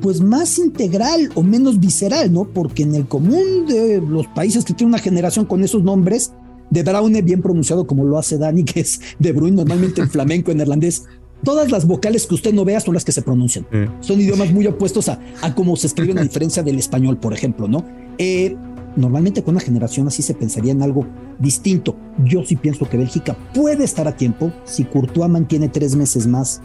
pues 0.00 0.20
más 0.20 0.58
integral 0.58 1.30
o 1.34 1.42
menos 1.42 1.80
visceral, 1.80 2.32
¿no? 2.32 2.44
Porque 2.44 2.82
en 2.82 2.94
el 2.94 3.06
común 3.06 3.66
de 3.66 4.02
los 4.06 4.26
países 4.28 4.64
que 4.64 4.74
tienen 4.74 4.92
una 4.92 5.02
generación 5.02 5.46
con 5.46 5.64
esos 5.64 5.82
nombres, 5.82 6.32
de 6.70 6.82
Braune 6.82 7.22
bien 7.22 7.40
pronunciado 7.40 7.86
como 7.86 8.04
lo 8.04 8.18
hace 8.18 8.36
Dani, 8.36 8.64
que 8.64 8.80
es 8.80 9.00
de 9.18 9.32
Bruin 9.32 9.54
normalmente 9.54 10.00
en 10.02 10.10
flamenco, 10.10 10.50
en 10.50 10.58
neerlandés, 10.58 11.04
todas 11.42 11.70
las 11.70 11.86
vocales 11.86 12.26
que 12.26 12.34
usted 12.34 12.52
no 12.52 12.64
vea 12.64 12.80
son 12.80 12.94
las 12.94 13.04
que 13.04 13.12
se 13.12 13.22
pronuncian. 13.22 13.66
Mm. 13.70 14.02
Son 14.02 14.20
idiomas 14.20 14.52
muy 14.52 14.66
opuestos 14.66 15.08
a, 15.08 15.18
a 15.42 15.54
cómo 15.54 15.76
se 15.76 15.88
escriben 15.88 16.18
a 16.18 16.22
diferencia 16.22 16.62
del 16.62 16.78
español, 16.78 17.16
por 17.18 17.32
ejemplo, 17.32 17.68
¿no? 17.68 17.84
Eh, 18.18 18.56
Normalmente 18.96 19.42
con 19.42 19.54
una 19.54 19.64
generación 19.64 20.06
así 20.06 20.22
se 20.22 20.34
pensaría 20.34 20.72
en 20.72 20.82
algo 20.82 21.06
distinto. 21.38 21.96
Yo 22.24 22.44
sí 22.44 22.56
pienso 22.56 22.88
que 22.88 22.96
Bélgica 22.96 23.36
puede 23.52 23.84
estar 23.84 24.06
a 24.06 24.16
tiempo 24.16 24.52
si 24.64 24.84
Courtois 24.84 25.28
mantiene 25.28 25.68
tres 25.68 25.96
meses 25.96 26.26
más 26.26 26.60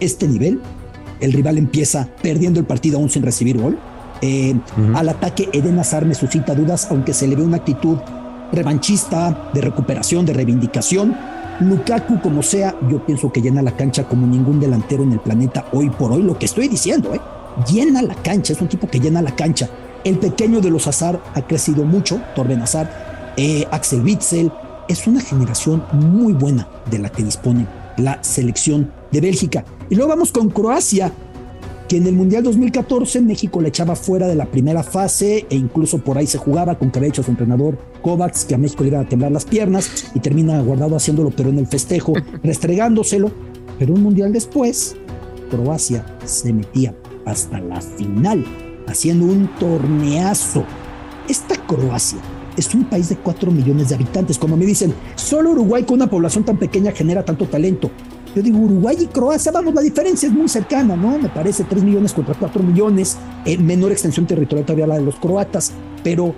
este 0.00 0.26
nivel. 0.26 0.60
El 1.20 1.32
rival 1.32 1.58
empieza 1.58 2.08
perdiendo 2.22 2.58
el 2.58 2.66
partido 2.66 2.98
aún 2.98 3.10
sin 3.10 3.22
recibir 3.22 3.60
gol. 3.60 3.78
Eh, 4.22 4.54
al 4.94 5.08
ataque, 5.10 5.48
Eden 5.52 5.78
Hazard 5.78 6.06
me 6.06 6.14
suscita 6.14 6.54
dudas, 6.54 6.88
aunque 6.90 7.12
se 7.12 7.28
le 7.28 7.36
ve 7.36 7.42
una 7.42 7.58
actitud 7.58 7.98
revanchista, 8.50 9.50
de 9.52 9.60
recuperación, 9.60 10.24
de 10.24 10.32
reivindicación. 10.32 11.14
Lukaku, 11.60 12.20
como 12.20 12.42
sea, 12.42 12.74
yo 12.90 13.04
pienso 13.04 13.30
que 13.32 13.40
llena 13.40 13.62
la 13.62 13.76
cancha 13.76 14.04
como 14.04 14.26
ningún 14.26 14.60
delantero 14.60 15.02
en 15.02 15.12
el 15.12 15.20
planeta 15.20 15.66
hoy 15.72 15.90
por 15.90 16.12
hoy. 16.12 16.22
Lo 16.22 16.38
que 16.38 16.46
estoy 16.46 16.68
diciendo, 16.68 17.14
¿eh? 17.14 17.20
llena 17.70 18.02
la 18.02 18.14
cancha, 18.14 18.52
es 18.52 18.60
un 18.60 18.68
tipo 18.68 18.88
que 18.88 19.00
llena 19.00 19.22
la 19.22 19.34
cancha. 19.34 19.68
El 20.04 20.18
pequeño 20.18 20.60
de 20.60 20.70
los 20.70 20.86
Azar 20.86 21.22
ha 21.34 21.42
crecido 21.46 21.84
mucho, 21.84 22.20
Torben 22.34 22.60
Azar, 22.60 23.32
eh, 23.36 23.66
Axel 23.70 24.02
Witzel. 24.02 24.52
Es 24.88 25.06
una 25.06 25.20
generación 25.20 25.84
muy 25.92 26.32
buena 26.32 26.68
de 26.90 26.98
la 26.98 27.08
que 27.08 27.22
dispone 27.22 27.66
la 27.96 28.22
selección 28.22 28.92
de 29.12 29.20
Bélgica. 29.20 29.64
Y 29.88 29.94
luego 29.94 30.10
vamos 30.10 30.32
con 30.32 30.50
Croacia, 30.50 31.12
que 31.88 31.98
en 31.98 32.06
el 32.06 32.14
Mundial 32.14 32.42
2014 32.42 33.20
México 33.20 33.60
le 33.60 33.68
echaba 33.68 33.94
fuera 33.94 34.26
de 34.26 34.34
la 34.34 34.46
primera 34.46 34.82
fase 34.82 35.46
e 35.50 35.56
incluso 35.56 35.98
por 35.98 36.16
ahí 36.16 36.26
se 36.26 36.38
jugaba 36.38 36.78
con 36.78 36.90
que 36.90 36.98
había 36.98 37.10
hecho 37.10 37.22
su 37.22 37.30
entrenador 37.30 37.78
Kovacs, 38.02 38.44
que 38.44 38.54
a 38.54 38.58
México 38.58 38.82
le 38.84 38.90
iba 38.90 39.00
a 39.00 39.08
temblar 39.08 39.32
las 39.32 39.44
piernas 39.44 40.10
y 40.14 40.20
termina 40.20 40.60
guardado 40.62 40.96
haciéndolo, 40.96 41.30
pero 41.30 41.50
en 41.50 41.58
el 41.58 41.66
festejo, 41.66 42.14
restregándoselo. 42.42 43.30
Pero 43.78 43.94
un 43.94 44.02
Mundial 44.02 44.32
después, 44.32 44.96
Croacia 45.50 46.06
se 46.24 46.52
metía 46.52 46.94
hasta 47.26 47.60
la 47.60 47.80
final 47.80 48.44
haciendo 48.86 49.26
un 49.26 49.48
torneazo. 49.58 50.64
Esta 51.28 51.56
Croacia 51.66 52.18
es 52.56 52.74
un 52.74 52.84
país 52.84 53.08
de 53.08 53.16
4 53.16 53.50
millones 53.50 53.88
de 53.88 53.94
habitantes. 53.96 54.38
Como 54.38 54.56
me 54.56 54.66
dicen, 54.66 54.94
solo 55.16 55.50
Uruguay 55.50 55.84
con 55.84 55.96
una 55.96 56.08
población 56.08 56.44
tan 56.44 56.58
pequeña 56.58 56.92
genera 56.92 57.24
tanto 57.24 57.46
talento. 57.46 57.90
Yo 58.34 58.42
digo, 58.42 58.58
Uruguay 58.58 58.96
y 59.00 59.06
Croacia, 59.06 59.52
vamos, 59.52 59.74
la 59.74 59.80
diferencia 59.80 60.28
es 60.28 60.32
muy 60.32 60.48
cercana, 60.48 60.96
¿no? 60.96 61.18
Me 61.18 61.28
parece 61.28 61.64
3 61.64 61.84
millones 61.84 62.12
contra 62.12 62.34
4 62.34 62.62
millones, 62.62 63.16
en 63.44 63.64
menor 63.64 63.92
extensión 63.92 64.26
territorial 64.26 64.66
todavía 64.66 64.86
la 64.88 64.96
de 64.96 65.02
los 65.02 65.14
croatas. 65.16 65.72
Pero, 66.02 66.34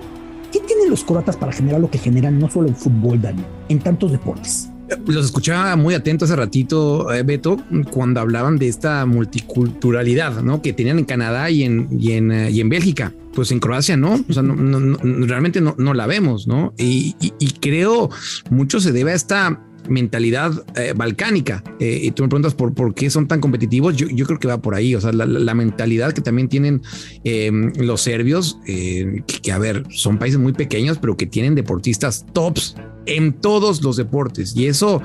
¿qué 0.53 0.61
tienen 0.61 0.91
los 0.91 1.05
croatas 1.05 1.37
para 1.37 1.53
generar 1.53 1.81
lo 1.81 1.91
que 1.91 1.99
generan 1.99 2.39
no 2.39 2.51
solo 2.51 2.69
en 2.69 2.77
fútbol, 2.77 3.23
Dani, 3.23 3.43
en 3.71 3.79
tantos 3.79 4.13
deportes? 4.13 4.69
Los 5.07 5.25
escuchaba 5.25 5.75
muy 5.75 5.95
atento 5.95 6.27
hace 6.27 6.37
ratito, 6.37 7.13
eh, 7.13 7.23
Beto, 7.25 7.57
cuando 7.91 8.21
hablaban 8.21 8.57
de 8.57 8.69
esta 8.69 9.05
multiculturalidad 9.05 10.43
¿no? 10.43 10.63
que 10.63 10.73
tenían 10.73 10.99
en 10.99 11.05
Canadá 11.05 11.51
y 11.51 11.65
en, 11.65 11.89
y 11.99 12.13
en, 12.13 12.31
eh, 12.31 12.51
y 12.51 12.61
en 12.61 12.69
Bélgica. 12.69 13.13
Pues 13.35 13.51
en 13.51 13.59
Croacia 13.59 13.97
no, 13.97 14.25
o 14.29 14.33
sea, 14.33 14.43
no, 14.43 14.55
no, 14.55 14.97
realmente 15.27 15.61
no, 15.61 15.75
no, 15.77 15.93
la 15.93 16.07
vemos, 16.07 16.47
¿no? 16.47 16.73
Y, 16.79 17.15
creo 17.61 18.09
mucho 18.49 18.81
se 18.81 18.93
debe 18.93 19.13
a 19.13 19.15
esta 19.15 19.66
mentalidad 19.89 20.65
eh, 20.77 20.93
balcánica. 20.97 21.63
Eh, 21.81 22.01
y 22.05 22.11
tú 22.11 22.23
me 22.23 22.29
preguntas 22.29 22.55
por, 22.55 22.75
por 22.75 22.95
qué 22.95 23.11
son 23.11 23.29
tan 23.29 23.41
competitivos. 23.41 23.97
Yo, 23.97 24.09
yo 24.09 24.27
creo 24.27 24.39
que 24.39 24.49
va 24.49 24.59
por 24.59 24.75
ahí. 24.75 24.95
O 24.95 25.01
sea, 25.01 25.13
la, 25.13 25.55
mentalidad 25.55 26.13
que 26.13 26.21
también 26.21 26.49
tienen 26.49 26.83
eh, 27.25 27.51
los 27.79 28.03
serbios, 28.03 28.59
que, 28.65 29.23
que, 29.43 29.53
a 29.53 29.59
ver, 29.59 29.85
son 29.91 30.19
países 30.19 30.39
muy 30.39 30.53
pequeños, 30.53 30.99
pero 30.99 31.17
que 31.17 31.27
tienen 31.27 31.55
deportistas 31.55 32.27
tops 32.33 32.77
en 33.07 33.33
todos 33.33 33.83
los 33.83 33.97
deportes. 33.97 34.55
Y 34.57 34.67
eso 34.67 35.03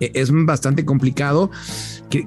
es 0.00 0.30
bastante 0.32 0.84
complicado. 0.84 1.50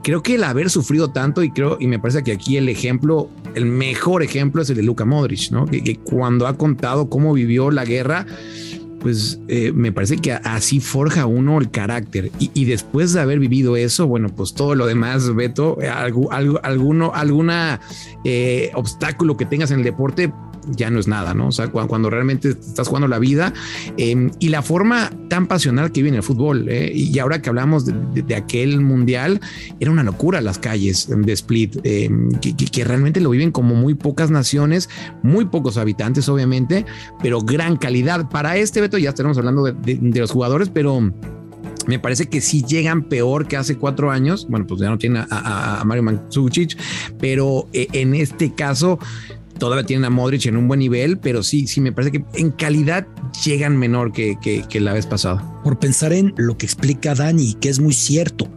Creo 0.03 0.23
que 0.23 0.35
el 0.35 0.43
haber 0.43 0.69
sufrido 0.69 1.11
tanto, 1.11 1.43
y 1.43 1.51
creo, 1.51 1.77
y 1.79 1.87
me 1.87 1.99
parece 1.99 2.23
que 2.23 2.31
aquí 2.31 2.57
el 2.57 2.67
ejemplo, 2.67 3.29
el 3.55 3.65
mejor 3.65 4.23
ejemplo 4.23 4.61
es 4.61 4.69
el 4.69 4.77
de 4.77 4.83
Luka 4.83 5.05
Modric, 5.05 5.51
¿no? 5.51 5.65
Que 5.65 5.97
cuando 6.03 6.47
ha 6.47 6.57
contado 6.57 7.09
cómo 7.09 7.33
vivió 7.33 7.71
la 7.71 7.85
guerra, 7.85 8.25
pues 8.99 9.39
eh, 9.47 9.71
me 9.73 9.91
parece 9.91 10.17
que 10.17 10.33
así 10.33 10.79
forja 10.79 11.25
uno 11.25 11.59
el 11.59 11.69
carácter. 11.69 12.31
Y, 12.39 12.65
después 12.65 13.13
de 13.13 13.21
haber 13.21 13.39
vivido 13.39 13.75
eso, 13.75 14.07
bueno, 14.07 14.29
pues 14.29 14.53
todo 14.53 14.75
lo 14.75 14.85
demás, 14.85 15.33
Beto, 15.35 15.77
algo, 15.93 16.31
alguno, 16.31 17.11
alguna 17.13 17.79
eh, 18.23 18.71
obstáculo 18.73 19.37
que 19.37 19.45
tengas 19.45 19.71
en 19.71 19.79
el 19.79 19.83
deporte, 19.83 20.31
ya 20.75 20.89
no 20.89 20.99
es 20.99 21.07
nada, 21.07 21.33
¿no? 21.33 21.47
O 21.47 21.51
sea, 21.51 21.67
cuando, 21.67 21.89
cuando 21.89 22.09
realmente 22.09 22.49
estás 22.49 22.87
jugando 22.87 23.07
la 23.07 23.19
vida 23.19 23.53
eh, 23.97 24.29
y 24.39 24.49
la 24.49 24.61
forma 24.61 25.11
tan 25.29 25.47
pasional 25.47 25.91
que 25.91 26.01
viene 26.01 26.17
el 26.17 26.23
fútbol. 26.23 26.67
Eh, 26.69 26.91
y 26.93 27.17
ahora 27.19 27.41
que 27.41 27.49
hablamos 27.49 27.85
de, 27.85 27.93
de, 28.13 28.21
de, 28.21 28.35
aquel 28.35 28.81
mundial, 28.81 29.39
era 29.79 29.91
una 29.91 30.03
locura 30.03 30.41
las 30.41 30.57
calles 30.57 31.07
de 31.09 31.33
Split, 31.33 31.77
eh, 31.83 32.09
que, 32.41 32.55
que, 32.55 32.65
que, 32.65 32.83
realmente 32.83 33.19
lo 33.19 33.29
viven 33.29 33.51
como 33.51 33.75
muy 33.75 33.93
pocas 33.93 34.31
naciones, 34.31 34.89
muy 35.23 35.45
pocos 35.45 35.77
habitantes, 35.77 36.29
obviamente, 36.29 36.85
pero 37.21 37.41
gran 37.41 37.77
calidad. 37.77 38.29
Para 38.29 38.57
este, 38.57 38.81
Beto, 38.81 38.97
ya 38.97 39.09
estaremos 39.09 39.37
hablando 39.37 39.63
de, 39.63 39.73
de 39.73 40.19
los 40.19 40.31
jugadores, 40.31 40.69
pero 40.69 41.11
me 41.87 41.99
parece 41.99 42.27
que 42.27 42.41
sí 42.41 42.63
llegan 42.63 43.03
peor 43.03 43.47
que 43.47 43.57
hace 43.57 43.77
cuatro 43.77 44.11
años. 44.11 44.45
Bueno, 44.49 44.67
pues 44.67 44.81
ya 44.81 44.89
no 44.89 44.97
tiene 44.97 45.19
a, 45.19 45.27
a, 45.29 45.81
a 45.81 45.83
Mario 45.85 46.03
Mandzukic, 46.03 46.77
pero 47.19 47.67
eh, 47.73 47.87
en 47.93 48.13
este 48.13 48.53
caso 48.53 48.99
todavía 49.57 49.85
tienen 49.85 50.05
a 50.05 50.09
Modric 50.09 50.45
en 50.45 50.57
un 50.57 50.67
buen 50.67 50.79
nivel, 50.79 51.17
pero 51.17 51.43
sí, 51.43 51.67
sí 51.67 51.81
me 51.81 51.91
parece 51.91 52.11
que 52.11 52.25
en 52.35 52.51
calidad 52.51 53.07
llegan 53.45 53.77
menor 53.77 54.11
que, 54.11 54.37
que, 54.41 54.63
que 54.69 54.79
la 54.79 54.93
vez 54.93 55.05
pasada. 55.05 55.61
Por 55.63 55.79
pensar 55.79 56.13
en 56.13 56.33
lo 56.37 56.57
que 56.57 56.65
explica 56.65 57.15
Dani, 57.15 57.55
que 57.55 57.69
es 57.69 57.79
muy 57.79 57.93
cierto. 57.93 58.47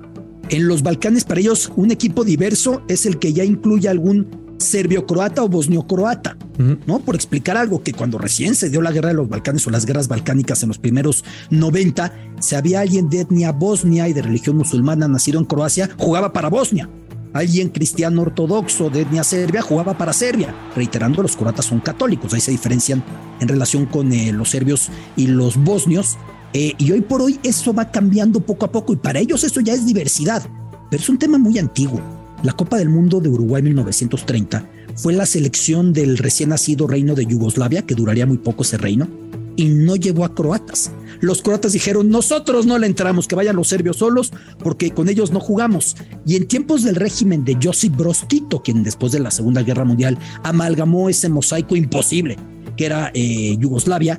En 0.48 0.66
los 0.66 0.82
Balcanes, 0.82 1.24
para 1.24 1.40
ellos, 1.40 1.72
un 1.76 1.90
equipo 1.90 2.24
diverso 2.24 2.82
es 2.88 3.06
el 3.06 3.18
que 3.18 3.32
ya 3.32 3.44
incluye 3.44 3.88
algún 3.88 4.40
serbio-croata 4.60 5.42
o 5.42 5.48
bosnio-croata, 5.48 6.36
uh 6.58 6.62
-huh. 6.62 6.78
¿no? 6.86 7.00
Por 7.00 7.14
explicar 7.14 7.56
algo 7.56 7.82
que 7.82 7.92
cuando 7.92 8.18
recién 8.18 8.54
se 8.54 8.68
dio 8.68 8.82
la 8.82 8.92
guerra 8.92 9.08
de 9.08 9.14
los 9.14 9.28
Balcanes 9.28 9.66
o 9.66 9.70
las 9.70 9.86
guerras 9.86 10.08
balcánicas 10.08 10.62
en 10.62 10.68
los 10.68 10.78
primeros 10.78 11.24
90, 11.50 12.12
si 12.40 12.54
había 12.54 12.80
alguien 12.80 13.08
de 13.08 13.20
etnia 13.20 13.52
bosnia 13.52 14.08
y 14.08 14.12
de 14.12 14.22
religión 14.22 14.56
musulmana 14.56 15.08
nacido 15.08 15.38
en 15.38 15.46
Croacia, 15.46 15.88
jugaba 15.96 16.32
para 16.32 16.48
Bosnia. 16.48 16.88
Alguien 17.32 17.68
cristiano 17.68 18.22
ortodoxo 18.22 18.90
de 18.90 19.02
etnia 19.02 19.22
serbia 19.22 19.62
jugaba 19.62 19.96
para 19.96 20.12
Serbia. 20.12 20.54
Reiterando, 20.74 21.22
los 21.22 21.36
croatas 21.36 21.66
son 21.66 21.80
católicos, 21.80 22.34
ahí 22.34 22.40
se 22.40 22.50
diferencian 22.50 23.04
en 23.40 23.48
relación 23.48 23.86
con 23.86 24.12
eh, 24.12 24.32
los 24.32 24.50
serbios 24.50 24.88
y 25.16 25.28
los 25.28 25.56
bosnios. 25.56 26.18
Eh, 26.52 26.74
y 26.78 26.90
hoy 26.90 27.00
por 27.00 27.22
hoy 27.22 27.38
eso 27.44 27.72
va 27.72 27.92
cambiando 27.92 28.40
poco 28.40 28.66
a 28.66 28.72
poco 28.72 28.92
y 28.92 28.96
para 28.96 29.20
ellos 29.20 29.44
eso 29.44 29.60
ya 29.60 29.72
es 29.72 29.86
diversidad, 29.86 30.42
pero 30.90 31.00
es 31.00 31.08
un 31.08 31.18
tema 31.18 31.38
muy 31.38 31.58
antiguo. 31.58 32.00
La 32.42 32.52
Copa 32.52 32.78
del 32.78 32.88
Mundo 32.88 33.20
de 33.20 33.28
Uruguay 33.28 33.62
1930 33.62 34.64
fue 34.96 35.12
la 35.12 35.26
selección 35.26 35.92
del 35.92 36.18
recién 36.18 36.48
nacido 36.48 36.88
reino 36.88 37.14
de 37.14 37.26
Yugoslavia, 37.26 37.82
que 37.82 37.94
duraría 37.94 38.26
muy 38.26 38.38
poco 38.38 38.62
ese 38.62 38.76
reino, 38.76 39.08
y 39.56 39.68
no 39.68 39.94
llevó 39.94 40.24
a 40.24 40.34
croatas. 40.34 40.90
Los 41.20 41.42
croatas 41.42 41.72
dijeron, 41.72 42.08
nosotros 42.08 42.66
no 42.66 42.78
le 42.78 42.86
entramos, 42.86 43.28
que 43.28 43.34
vayan 43.34 43.56
los 43.56 43.68
serbios 43.68 43.98
solos, 43.98 44.32
porque 44.58 44.90
con 44.90 45.08
ellos 45.08 45.32
no 45.32 45.40
jugamos. 45.40 45.96
Y 46.26 46.36
en 46.36 46.48
tiempos 46.48 46.82
del 46.82 46.96
régimen 46.96 47.44
de 47.44 47.58
Josip 47.62 47.94
Broz 47.96 48.26
Tito, 48.26 48.62
quien 48.62 48.82
después 48.82 49.12
de 49.12 49.20
la 49.20 49.30
Segunda 49.30 49.62
Guerra 49.62 49.84
Mundial 49.84 50.18
amalgamó 50.42 51.08
ese 51.08 51.28
mosaico 51.28 51.76
imposible, 51.76 52.38
que 52.76 52.86
era 52.86 53.10
eh, 53.14 53.56
Yugoslavia, 53.58 54.18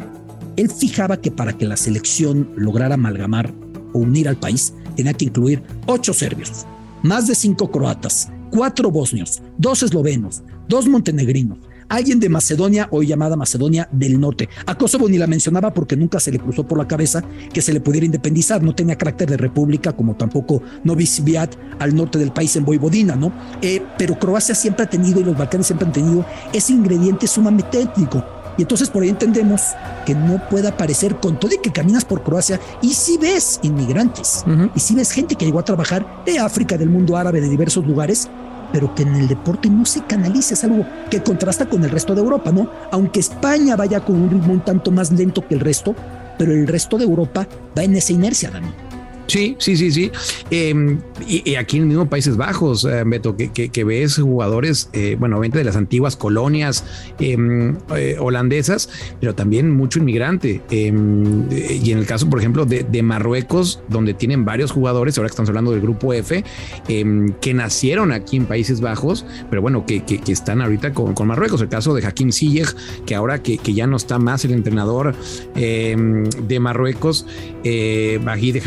él 0.58 0.70
fijaba 0.70 1.18
que 1.18 1.32
para 1.32 1.58
que 1.58 1.66
la 1.66 1.78
selección 1.78 2.52
lograra 2.56 2.96
amalgamar 2.96 3.52
o 3.94 4.00
unir 4.00 4.28
al 4.28 4.38
país, 4.38 4.74
tenía 4.96 5.14
que 5.14 5.26
incluir 5.26 5.64
ocho 5.88 6.14
serbios, 6.14 6.66
más 7.02 7.28
de 7.28 7.36
cinco 7.36 7.72
croatas, 7.72 8.30
cuatro 8.52 8.92
bosnios, 8.92 9.42
dos 9.58 9.82
eslovenos, 9.82 10.44
dos 10.68 10.88
montenegrinos, 10.88 11.58
alguien 11.92 12.20
de 12.22 12.30
Macedonia, 12.30 12.88
hoy 12.92 13.08
llamada 13.08 13.36
Macedonia 13.36 13.88
del 13.92 14.20
Norte. 14.20 14.48
A 14.66 14.76
Kosovo 14.76 15.10
ni 15.10 15.18
la 15.18 15.28
mencionaba 15.28 15.74
porque 15.74 15.98
nunca 15.98 16.20
se 16.22 16.32
le 16.32 16.40
cruzó 16.40 16.66
por 16.66 16.78
la 16.78 16.88
cabeza 16.88 17.22
que 17.54 17.62
se 17.62 17.74
le 17.74 17.82
pudiera 17.82 18.06
independizar, 18.06 18.64
no 18.64 18.74
tenía 18.74 18.98
carácter 18.98 19.30
de 19.30 19.38
república, 19.38 19.92
como 19.92 20.16
tampoco 20.16 20.64
Novi 20.86 21.06
Sviat 21.06 21.54
al 21.80 21.94
norte 21.94 22.18
del 22.18 22.32
país 22.32 22.56
en 22.56 22.64
Voivodina, 22.64 23.16
¿no? 23.16 23.34
Eh, 23.62 23.84
pero 23.98 24.18
Croacia 24.18 24.56
siempre 24.56 24.86
ha 24.86 24.90
tenido 24.90 25.20
y 25.20 25.26
los 25.26 25.38
Balcanes 25.38 25.68
siempre 25.68 25.86
han 25.86 25.94
tenido 25.94 26.26
ese 26.54 26.72
ingrediente 26.72 27.28
sumamente 27.28 27.82
étnico. 27.82 28.24
Y 28.58 28.62
entonces 28.62 28.90
por 28.90 29.04
ahí 29.04 29.10
entendemos 29.10 29.62
que 30.06 30.16
no 30.16 30.42
puede 30.50 30.68
aparecer 30.70 31.18
con 31.18 31.40
todo 31.40 31.54
y 31.54 31.58
que 31.58 31.72
caminas 31.72 32.06
por 32.06 32.24
Croacia 32.24 32.60
y 32.82 32.90
si 32.90 33.14
sí 33.14 33.18
ves 33.18 33.60
inmigrantes 33.64 34.44
uh 34.46 34.50
-huh. 34.50 34.72
y 34.76 34.80
si 34.80 34.88
sí 34.88 34.96
ves 34.96 35.12
gente 35.12 35.36
que 35.36 35.46
llegó 35.46 35.60
a 35.60 35.66
trabajar 35.66 36.06
de 36.26 36.40
África, 36.40 36.78
del 36.78 36.90
mundo 36.90 37.18
árabe, 37.18 37.42
de 37.42 37.50
diversos 37.50 37.86
lugares, 37.86 38.30
pero 38.72 38.94
que 38.96 39.04
en 39.04 39.16
el 39.16 39.28
deporte 39.28 39.70
no 39.70 39.86
se 39.86 40.02
canalice, 40.02 40.54
es 40.54 40.64
algo 40.64 40.86
que 41.10 41.22
contrasta 41.22 41.68
con 41.68 41.84
el 41.84 41.90
resto 41.90 42.16
de 42.16 42.22
Europa, 42.22 42.52
¿no? 42.52 42.70
Aunque 42.92 43.20
España 43.20 43.76
vaya 43.76 44.00
con 44.00 44.22
un 44.22 44.30
ritmo 44.30 44.54
un 44.54 44.62
tanto 44.62 44.92
más 44.92 45.12
lento 45.12 45.48
que 45.48 45.56
el 45.56 45.60
resto, 45.60 45.96
pero 46.38 46.52
el 46.52 46.68
resto 46.68 46.98
de 46.98 47.06
Europa 47.06 47.48
va 47.78 47.84
en 47.84 47.96
esa 47.96 48.14
inercia, 48.14 48.52
Dani. 48.52 48.91
Sí, 49.32 49.56
sí, 49.60 49.78
sí, 49.78 49.92
sí. 49.92 50.12
Em, 50.50 51.00
y, 51.26 51.56
aquí 51.56 51.78
en 51.78 51.84
el 51.84 51.88
mismo 51.88 52.10
Países 52.10 52.36
Bajos, 52.36 52.84
eh, 52.84 53.04
Beto, 53.06 53.38
que, 53.38 53.84
ves 53.86 54.18
jugadores, 54.18 54.90
eh, 54.92 55.16
bueno, 55.18 55.38
obviamente 55.38 55.58
de 55.58 55.64
las 55.64 55.78
antiguas 55.78 56.18
colonias 56.18 56.84
em, 57.18 57.78
eh, 57.96 58.18
holandesas, 58.20 58.90
pero 59.22 59.34
también 59.34 59.72
mucho 59.72 60.00
inmigrante. 60.00 60.62
Em, 60.70 61.50
y 61.50 61.92
en 61.92 62.00
el 62.00 62.06
caso, 62.06 62.30
por 62.30 62.40
ejemplo, 62.40 62.66
de, 62.66 63.04
Marruecos, 63.04 63.80
donde 63.88 64.14
tienen 64.14 64.44
varios 64.44 64.72
jugadores, 64.72 65.18
ahora 65.18 65.30
que 65.30 65.32
estamos 65.32 65.48
hablando 65.48 65.72
del 65.72 65.80
grupo 65.80 66.14
F, 66.14 66.44
que 66.86 67.54
nacieron 67.54 68.12
aquí 68.12 68.36
en 68.36 68.48
Países 68.48 68.82
Bajos, 68.82 69.26
pero 69.50 69.62
bueno, 69.62 69.86
que, 69.86 70.04
están 70.28 70.62
ahorita 70.62 70.94
con, 70.94 71.16
Marruecos. 71.26 71.62
El 71.62 71.70
caso 71.70 71.94
de 71.94 72.06
Hakim 72.06 72.34
Ziyech, 72.34 72.76
que 73.06 73.16
ahora 73.16 73.42
que, 73.42 73.58
ya 73.74 73.88
no 73.88 73.96
está 73.96 74.20
más 74.20 74.44
el 74.44 74.52
entrenador 74.52 75.16
de 75.56 76.60
Marruecos, 76.60 77.26
eh, 77.64 78.20
de 78.52 78.62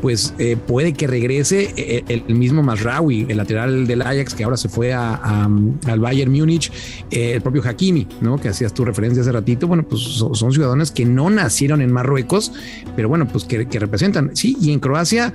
Pues 0.00 0.34
eh, 0.38 0.56
puede 0.56 0.92
que 0.92 1.06
regrese 1.06 1.72
eh, 1.76 2.04
el, 2.08 2.34
mismo 2.34 2.62
Masraoui, 2.62 3.26
el 3.28 3.36
lateral 3.36 3.86
del 3.86 4.02
Ajax, 4.02 4.34
que 4.34 4.44
ahora 4.44 4.56
se 4.56 4.68
fue 4.68 4.92
al 4.92 6.00
Bayern 6.00 6.30
Múnich, 6.30 6.70
eh, 7.10 7.32
el 7.34 7.40
propio 7.40 7.62
Hakimi, 7.64 8.06
¿no? 8.20 8.38
Que 8.38 8.48
hacías 8.48 8.72
tu 8.72 8.84
referencia 8.84 9.22
hace 9.22 9.32
ratito. 9.32 9.66
Bueno, 9.66 9.84
pues 9.84 10.02
son, 10.02 10.52
ciudadanos 10.52 10.90
que 10.90 11.04
no 11.04 11.30
nacieron 11.30 11.80
en 11.80 11.92
Marruecos, 11.92 12.52
pero 12.94 13.08
bueno, 13.08 13.26
pues 13.26 13.44
que, 13.44 13.64
representan. 13.78 14.30
Sí, 14.34 14.56
y 14.60 14.72
en 14.72 14.80
Croacia 14.80 15.32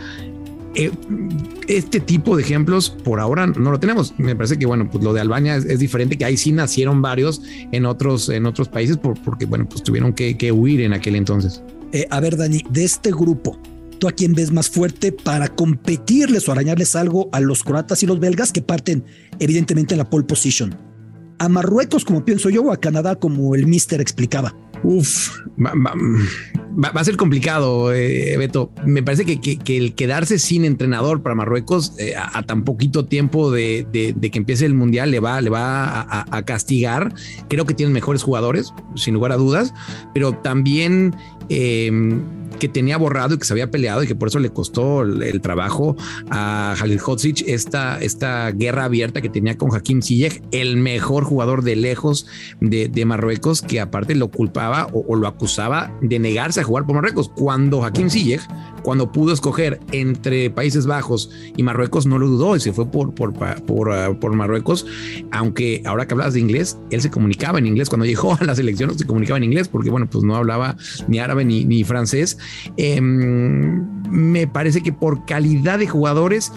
este 1.68 2.00
tipo 2.00 2.38
de 2.38 2.44
ejemplos 2.44 2.92
por 2.92 3.20
ahora 3.20 3.48
no 3.48 3.72
lo 3.72 3.80
tenemos. 3.80 4.14
Me 4.20 4.36
parece 4.36 4.60
que 4.60 4.68
bueno, 4.68 4.88
pues 4.92 5.04
lo 5.04 5.12
de 5.12 5.22
Albania 5.22 5.56
es, 5.56 5.80
diferente, 5.80 6.20
que 6.20 6.26
ahí 6.26 6.38
sí 6.38 6.52
nacieron 6.52 7.02
varios 7.02 7.42
en 7.72 7.88
otros, 7.88 8.30
en 8.30 8.46
otros 8.46 8.70
países 8.70 8.98
porque 8.98 9.48
bueno, 9.48 9.68
pues 9.68 9.82
tuvieron 9.82 10.14
que, 10.14 10.38
que 10.38 10.52
huir 10.52 10.82
en 10.82 10.94
aquel 10.94 11.16
entonces. 11.16 11.64
Eh, 11.92 12.06
a 12.10 12.20
ver, 12.20 12.38
Dani, 12.38 12.64
de 12.70 12.84
este 12.84 13.12
grupo, 13.12 13.58
¿tú 13.98 14.08
a 14.08 14.12
quién 14.12 14.34
ves 14.34 14.52
más 14.52 14.70
fuerte 14.70 15.12
para 15.12 15.48
competirles 15.50 16.48
o 16.48 16.52
arañarles 16.52 16.96
algo 16.96 17.30
a 17.32 17.40
los 17.40 17.64
croatas 17.64 18.04
y 18.04 18.06
los 18.06 18.20
belgas 18.20 18.52
que 18.52 18.62
parten 18.62 19.04
evidentemente 19.40 19.94
en 19.94 20.00
la 20.00 20.10
pole 20.10 20.26
position? 20.26 20.76
¿A 21.40 21.50
Marruecos, 21.50 22.04
como 22.04 22.26
pienso 22.26 22.50
yo, 22.50 22.64
o 22.64 22.72
a 22.72 22.78
Canadá, 22.78 23.16
como 23.16 23.54
el 23.54 23.68
mister 23.68 24.02
explicaba? 24.02 24.56
Uf, 24.84 25.30
va, 25.58 26.90
a 26.94 27.04
ser 27.04 27.18
complicado, 27.18 27.94
eh, 27.94 28.36
Beto. 28.38 28.72
Me 28.86 29.04
parece 29.04 29.26
que, 29.26 29.78
el 29.78 29.96
quedarse 29.96 30.40
sin 30.40 30.66
entrenador 30.66 31.22
para 31.24 31.36
Marruecos 31.36 31.94
eh, 31.98 32.14
a, 32.16 32.44
tan 32.44 32.64
poquito 32.64 33.06
tiempo 33.06 33.52
de, 33.52 33.88
que 33.92 34.38
empiece 34.38 34.66
el 34.66 34.74
mundial 34.74 35.12
le 35.12 35.20
va, 35.20 35.42
le 35.42 35.50
va 35.50 36.26
a, 36.30 36.46
castigar. 36.46 37.14
Creo 37.50 37.66
que 37.66 37.74
tienen 37.74 37.94
mejores 37.94 38.24
jugadores, 38.24 38.74
sin 38.96 39.14
lugar 39.14 39.32
a 39.32 39.38
dudas, 39.38 39.74
pero 40.14 40.34
también 40.34 41.16
eh, 41.50 41.92
que 42.58 42.68
tenía 42.68 42.98
borrado 42.98 43.36
y 43.36 43.38
que 43.38 43.46
se 43.46 43.54
había 43.54 43.72
peleado 43.72 44.04
y 44.04 44.08
que 44.08 44.16
por 44.16 44.28
eso 44.28 44.40
le 44.40 44.50
costó 44.50 45.02
el, 45.02 45.42
trabajo 45.42 45.96
a 46.30 46.76
Halil 46.80 47.00
Hodzic 47.06 47.44
esta, 47.48 48.00
esta 48.00 48.52
guerra 48.52 48.86
abierta 48.86 49.22
que 49.22 49.30
tenía 49.30 49.58
con 49.58 49.74
Hakim 49.74 50.02
Ziyech, 50.02 50.42
el 50.52 50.78
mejor 50.78 51.24
jugador 51.24 51.64
de 51.64 51.76
lejos 51.76 52.28
de, 52.60 53.06
Marruecos, 53.06 53.62
que 53.62 53.80
aparte 53.80 54.16
lo 54.16 54.30
culpaba 54.30 54.90
o, 54.92 55.16
lo 55.16 55.28
acusaba 55.28 55.96
de 56.02 56.20
negarse 56.20 56.62
a 56.62 56.64
jugar 56.64 56.86
por 56.86 56.96
Marruecos. 56.96 57.30
Cuando 57.30 57.86
Hakim 57.86 58.10
Ziyech, 58.10 58.42
cuando 58.84 59.12
pudo 59.12 59.34
escoger 59.34 59.80
entre 59.92 60.50
Países 60.50 60.86
Bajos 60.86 61.30
y 61.56 61.64
Marruecos, 61.64 62.06
no 62.06 62.18
lo 62.18 62.28
dudó 62.28 62.56
y 62.56 62.60
se 62.60 62.74
fue 62.74 62.90
por, 62.90 63.14
por, 63.14 63.34
por, 63.34 63.90
uh, 63.90 64.20
por 64.20 64.34
Marruecos, 64.34 64.86
aunque 65.32 65.82
ahora 65.86 66.08
que 66.08 66.14
hablas 66.14 66.34
de 66.34 66.40
inglés, 66.40 66.78
él 66.90 67.02
se 67.02 67.12
comunicaba 67.12 67.60
en 67.60 67.68
inglés. 67.68 67.90
Cuando 67.90 68.06
llegó 68.06 68.38
a 68.40 68.44
la 68.44 68.56
selección 68.56 68.98
se 68.98 69.06
comunicaba 69.06 69.38
en 69.38 69.44
inglés 69.44 69.68
porque, 69.68 69.90
bueno, 69.90 70.10
pues 70.10 70.24
no 70.24 70.36
hablaba 70.36 70.76
ni 71.08 71.20
árabe 71.20 71.46
ni, 71.46 71.66
ni 71.66 71.84
francés 71.84 72.38
Em, 72.78 73.86
me 74.10 74.48
parece 74.48 74.82
que 74.82 74.94
por 74.94 75.26
calidad 75.26 75.80
de 75.80 75.88
jugadores, 75.88 76.52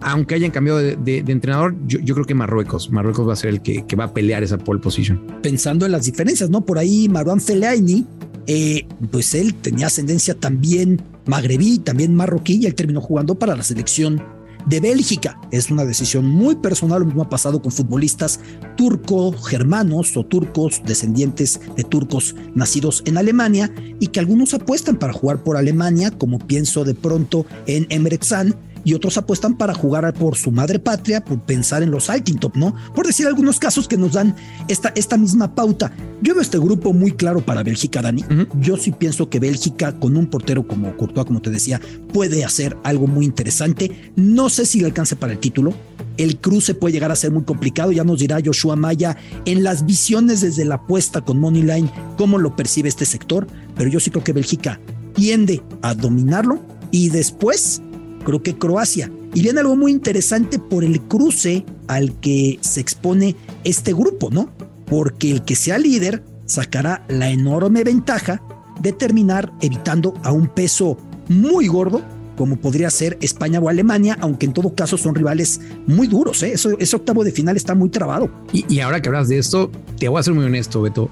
aunque 0.00 0.34
hayan 0.34 0.50
cambiado 0.50 0.78
de, 0.78 1.18
entrenador, 1.26 1.74
yo, 1.86 2.14
creo 2.14 2.26
que 2.26 2.34
Marruecos, 2.34 2.90
Marruecos 2.90 3.26
va 3.26 3.32
a 3.32 3.36
ser 3.36 3.50
el 3.50 3.62
que, 3.62 3.84
va 3.96 4.04
a 4.04 4.14
pelear 4.14 4.42
esa 4.42 4.58
pole 4.58 4.80
position. 4.80 5.20
Pensando 5.42 5.86
en 5.86 5.92
las 5.92 6.04
diferencias, 6.04 6.50
¿no? 6.50 6.64
Por 6.64 6.78
ahí 6.78 7.08
Marwan 7.08 7.40
Fellaini, 7.40 8.06
eh, 8.46 8.86
pues 9.10 9.34
él 9.34 9.54
tenía 9.54 9.86
ascendencia 9.86 10.34
también 10.34 11.00
magrebí, 11.26 11.78
también 11.78 12.14
marroquí, 12.14 12.58
y 12.62 12.66
él 12.66 12.74
terminó 12.74 13.00
jugando 13.00 13.36
para 13.36 13.56
la 13.56 13.62
selección 13.62 14.22
de 14.66 14.80
Bélgica. 14.80 15.38
Es 15.50 15.70
una 15.70 15.84
decisión 15.84 16.26
muy 16.26 16.56
personal, 16.56 17.00
lo 17.00 17.06
mismo 17.06 17.22
ha 17.22 17.28
pasado 17.28 17.60
con 17.60 17.72
futbolistas 17.72 18.40
turco-germanos 18.76 20.16
o 20.16 20.24
turcos 20.24 20.82
descendientes 20.84 21.60
de 21.76 21.84
turcos 21.84 22.34
nacidos 22.54 23.02
en 23.06 23.18
Alemania 23.18 23.70
y 24.00 24.08
que 24.08 24.20
algunos 24.20 24.54
apuestan 24.54 24.96
para 24.96 25.12
jugar 25.12 25.42
por 25.42 25.56
Alemania, 25.56 26.10
como 26.10 26.38
pienso 26.38 26.84
de 26.84 26.94
pronto 26.94 27.46
en 27.66 27.86
Emre 27.90 28.18
Can 28.18 28.54
y 28.84 28.94
otros 28.94 29.16
apuestan 29.16 29.56
para 29.56 29.74
jugar 29.74 30.12
por 30.12 30.36
su 30.36 30.50
madre 30.50 30.78
patria, 30.78 31.24
por 31.24 31.40
pensar 31.40 31.82
en 31.82 31.90
los 31.90 32.10
Altintop, 32.10 32.56
¿no? 32.56 32.74
Por 32.94 33.06
decir 33.06 33.26
algunos 33.26 33.58
casos 33.58 33.88
que 33.88 33.96
nos 33.96 34.12
dan 34.12 34.36
esta, 34.68 34.92
esta 34.94 35.16
misma 35.16 35.54
pauta. 35.54 35.92
Yo 36.22 36.34
veo 36.34 36.42
este 36.42 36.58
grupo 36.58 36.92
muy 36.92 37.12
claro 37.12 37.40
para 37.40 37.62
Bélgica, 37.62 38.02
Dani. 38.02 38.24
Yo 38.60 38.76
sí 38.76 38.92
pienso 38.92 39.28
que 39.28 39.40
Bélgica, 39.40 39.98
con 39.98 40.16
un 40.16 40.26
portero 40.26 40.66
como 40.66 40.96
Courtois, 40.96 41.26
como 41.26 41.40
te 41.40 41.50
decía, 41.50 41.80
puede 42.12 42.44
hacer 42.44 42.76
algo 42.84 43.06
muy 43.06 43.24
interesante. 43.24 44.12
No 44.16 44.48
sé 44.48 44.66
si 44.66 44.80
le 44.80 44.86
alcance 44.86 45.16
para 45.16 45.32
el 45.32 45.38
título. 45.38 45.74
El 46.16 46.38
cruce 46.38 46.74
puede 46.74 46.92
llegar 46.92 47.10
a 47.10 47.16
ser 47.16 47.32
muy 47.32 47.42
complicado, 47.42 47.90
ya 47.90 48.04
nos 48.04 48.20
dirá 48.20 48.38
Joshua 48.44 48.76
Maya 48.76 49.16
en 49.46 49.64
las 49.64 49.84
visiones 49.84 50.40
desde 50.42 50.64
la 50.64 50.76
apuesta 50.76 51.22
con 51.22 51.40
Moneyline 51.40 51.90
cómo 52.16 52.38
lo 52.38 52.54
percibe 52.54 52.88
este 52.88 53.04
sector, 53.04 53.48
pero 53.74 53.90
yo 53.90 53.98
sí 53.98 54.10
creo 54.10 54.22
que 54.22 54.32
Bélgica 54.32 54.80
tiende 55.14 55.62
a 55.82 55.94
dominarlo 55.94 56.60
y 56.90 57.08
después 57.08 57.82
creo 58.24 58.42
que 58.42 58.56
Croacia. 58.56 59.10
Y 59.34 59.42
viene 59.42 59.60
algo 59.60 59.76
muy 59.76 59.92
interesante 59.92 60.58
por 60.58 60.84
el 60.84 61.00
cruce 61.02 61.64
al 61.86 62.18
que 62.20 62.58
se 62.60 62.80
expone 62.80 63.36
este 63.64 63.92
grupo, 63.92 64.30
¿no? 64.30 64.50
Porque 64.86 65.30
el 65.30 65.44
que 65.44 65.56
sea 65.56 65.78
líder 65.78 66.22
sacará 66.46 67.04
la 67.08 67.30
enorme 67.30 67.84
ventaja 67.84 68.42
de 68.80 68.92
terminar 68.92 69.52
evitando 69.60 70.14
a 70.22 70.32
un 70.32 70.48
peso 70.48 70.98
muy 71.28 71.68
gordo 71.68 72.02
como 72.36 72.56
podría 72.56 72.90
ser 72.90 73.16
España 73.20 73.60
o 73.60 73.68
Alemania, 73.68 74.18
aunque 74.20 74.46
en 74.46 74.52
todo 74.52 74.74
caso 74.74 74.98
son 74.98 75.14
rivales 75.14 75.60
muy 75.86 76.08
duros. 76.08 76.42
¿eh? 76.42 76.52
Eso, 76.54 76.76
ese 76.80 76.96
octavo 76.96 77.22
de 77.22 77.30
final 77.30 77.56
está 77.56 77.76
muy 77.76 77.90
trabado. 77.90 78.28
Y, 78.52 78.64
y, 78.68 78.80
ahora 78.80 79.00
que 79.00 79.08
hablas 79.08 79.28
de 79.28 79.38
esto, 79.38 79.70
te 80.00 80.08
voy 80.08 80.18
a 80.18 80.22
ser 80.24 80.34
muy 80.34 80.44
honesto, 80.44 80.82
Beto 80.82 81.08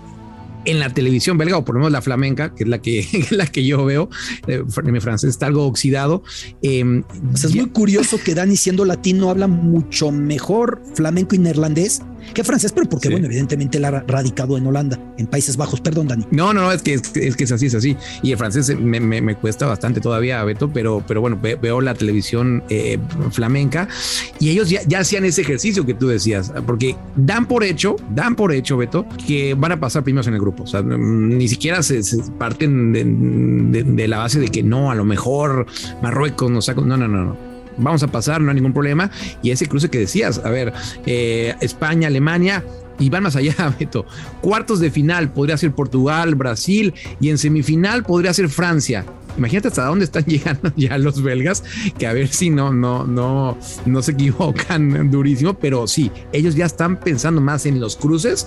en 0.64 0.78
la 0.78 0.90
televisión 0.90 1.38
belga, 1.38 1.56
o 1.58 1.64
por 1.64 1.74
lo 1.74 1.80
menos 1.80 1.92
la 1.92 2.02
flamenca, 2.02 2.54
que 2.54 2.64
es 2.64 2.68
la 2.68 2.80
que, 2.80 3.26
la 3.30 3.46
que 3.46 3.64
yo 3.64 3.84
veo, 3.84 4.08
eh, 4.46 4.62
mi 4.84 5.00
francés 5.00 5.30
está 5.30 5.46
algo 5.46 5.66
oxidado. 5.66 6.22
Em, 6.62 7.04
es 7.34 7.54
muy 7.54 7.70
curioso 7.70 8.18
que 8.22 8.34
Dani, 8.34 8.56
siendo 8.56 8.84
latino, 8.84 9.30
habla 9.30 9.46
mucho 9.46 10.10
mejor 10.10 10.82
flamenco 10.94 11.34
y 11.34 11.38
neerlandés 11.38 12.02
que 12.34 12.44
francés, 12.44 12.72
pero 12.72 12.88
porque, 12.88 13.08
bueno, 13.08 13.26
evidentemente 13.26 13.78
él 13.78 13.84
ha 13.84 13.90
radicado 14.06 14.56
en 14.56 14.66
Holanda, 14.66 14.98
en 15.18 15.26
Países 15.26 15.56
Bajos. 15.56 15.80
Perdón, 15.80 16.08
Dani. 16.08 16.26
No, 16.30 16.52
no, 16.52 16.62
no, 16.62 16.72
es 16.72 16.82
que 16.82 16.94
es, 16.94 17.10
que 17.10 17.44
es 17.44 17.52
así, 17.52 17.66
es 17.66 17.74
así. 17.74 17.96
Y 18.22 18.32
el 18.32 18.38
francés 18.38 18.76
me, 18.78 19.00
me, 19.00 19.34
cuesta 19.36 19.66
bastante 19.66 20.00
todavía, 20.00 20.42
Beto, 20.44 20.70
pero, 20.72 21.02
pero 21.06 21.20
bueno, 21.20 21.38
veo 21.40 21.80
la 21.80 21.94
televisión 21.94 22.62
eh, 22.68 22.98
flamenca 23.30 23.88
y 24.38 24.50
ellos 24.50 24.70
ya, 24.70 24.82
ya 24.86 25.00
hacían 25.00 25.24
ese 25.24 25.42
ejercicio 25.42 25.84
que 25.84 25.94
tú 25.94 26.08
decías, 26.08 26.52
porque 26.66 26.96
dan 27.16 27.46
por 27.46 27.64
hecho, 27.64 27.96
dan 28.14 28.36
por 28.36 28.52
hecho, 28.52 28.76
Beto, 28.76 29.06
que 29.26 29.54
van 29.54 29.72
a 29.72 29.80
pasar 29.80 30.04
primeros 30.04 30.26
en 30.26 30.34
el 30.34 30.40
grupo. 30.40 30.64
O 30.64 30.66
sea, 30.66 30.82
ni 30.82 31.48
siquiera 31.48 31.82
se, 31.82 32.02
parten 32.38 32.92
de, 32.92 33.82
de, 33.84 34.08
la 34.08 34.18
base 34.18 34.40
de 34.40 34.48
que 34.48 34.62
no, 34.62 34.90
a 34.90 34.94
lo 34.94 35.04
mejor 35.04 35.66
Marruecos 36.02 36.50
nos 36.50 36.66
saca. 36.66 36.80
No, 36.80 36.96
no, 36.96 37.08
no, 37.08 37.24
no 37.24 37.51
vamos 37.76 38.02
a 38.02 38.08
pasar, 38.08 38.40
no 38.40 38.50
hay 38.50 38.56
ningún 38.56 38.72
problema. 38.72 39.10
Y 39.42 39.50
ese 39.50 39.66
cruce 39.66 39.88
que 39.88 39.98
decías, 39.98 40.40
a 40.44 40.50
ver, 40.50 40.72
eh, 41.06 41.54
España, 41.60 42.08
Alemania, 42.08 42.64
y 42.98 43.10
van 43.10 43.24
más 43.24 43.36
allá, 43.36 43.74
Beto. 43.80 44.06
Cuartos 44.40 44.80
de 44.80 44.90
final 44.90 45.32
podría 45.32 45.56
ser 45.56 45.72
Portugal, 45.72 46.34
Brasil 46.34 46.94
y 47.20 47.30
en 47.30 47.38
semifinal 47.38 48.04
podría 48.04 48.32
ser 48.32 48.48
Francia. 48.48 49.04
Imagínate 49.36 49.68
hasta 49.68 49.86
dónde 49.86 50.04
están 50.04 50.24
llegando 50.26 50.72
ya 50.76 50.98
los 50.98 51.22
belgas, 51.22 51.64
que 51.98 52.06
a 52.06 52.12
ver 52.12 52.28
si 52.28 52.50
no, 52.50 52.72
no, 52.72 53.04
no, 53.04 53.56
no 53.86 54.02
se 54.02 54.12
equivocan 54.12 55.10
durísimo, 55.10 55.54
pero 55.54 55.86
sí, 55.86 56.10
ellos 56.32 56.54
ya 56.54 56.66
están 56.66 57.00
pensando 57.00 57.40
más 57.40 57.66
en 57.66 57.80
los 57.80 57.96
cruces 57.96 58.46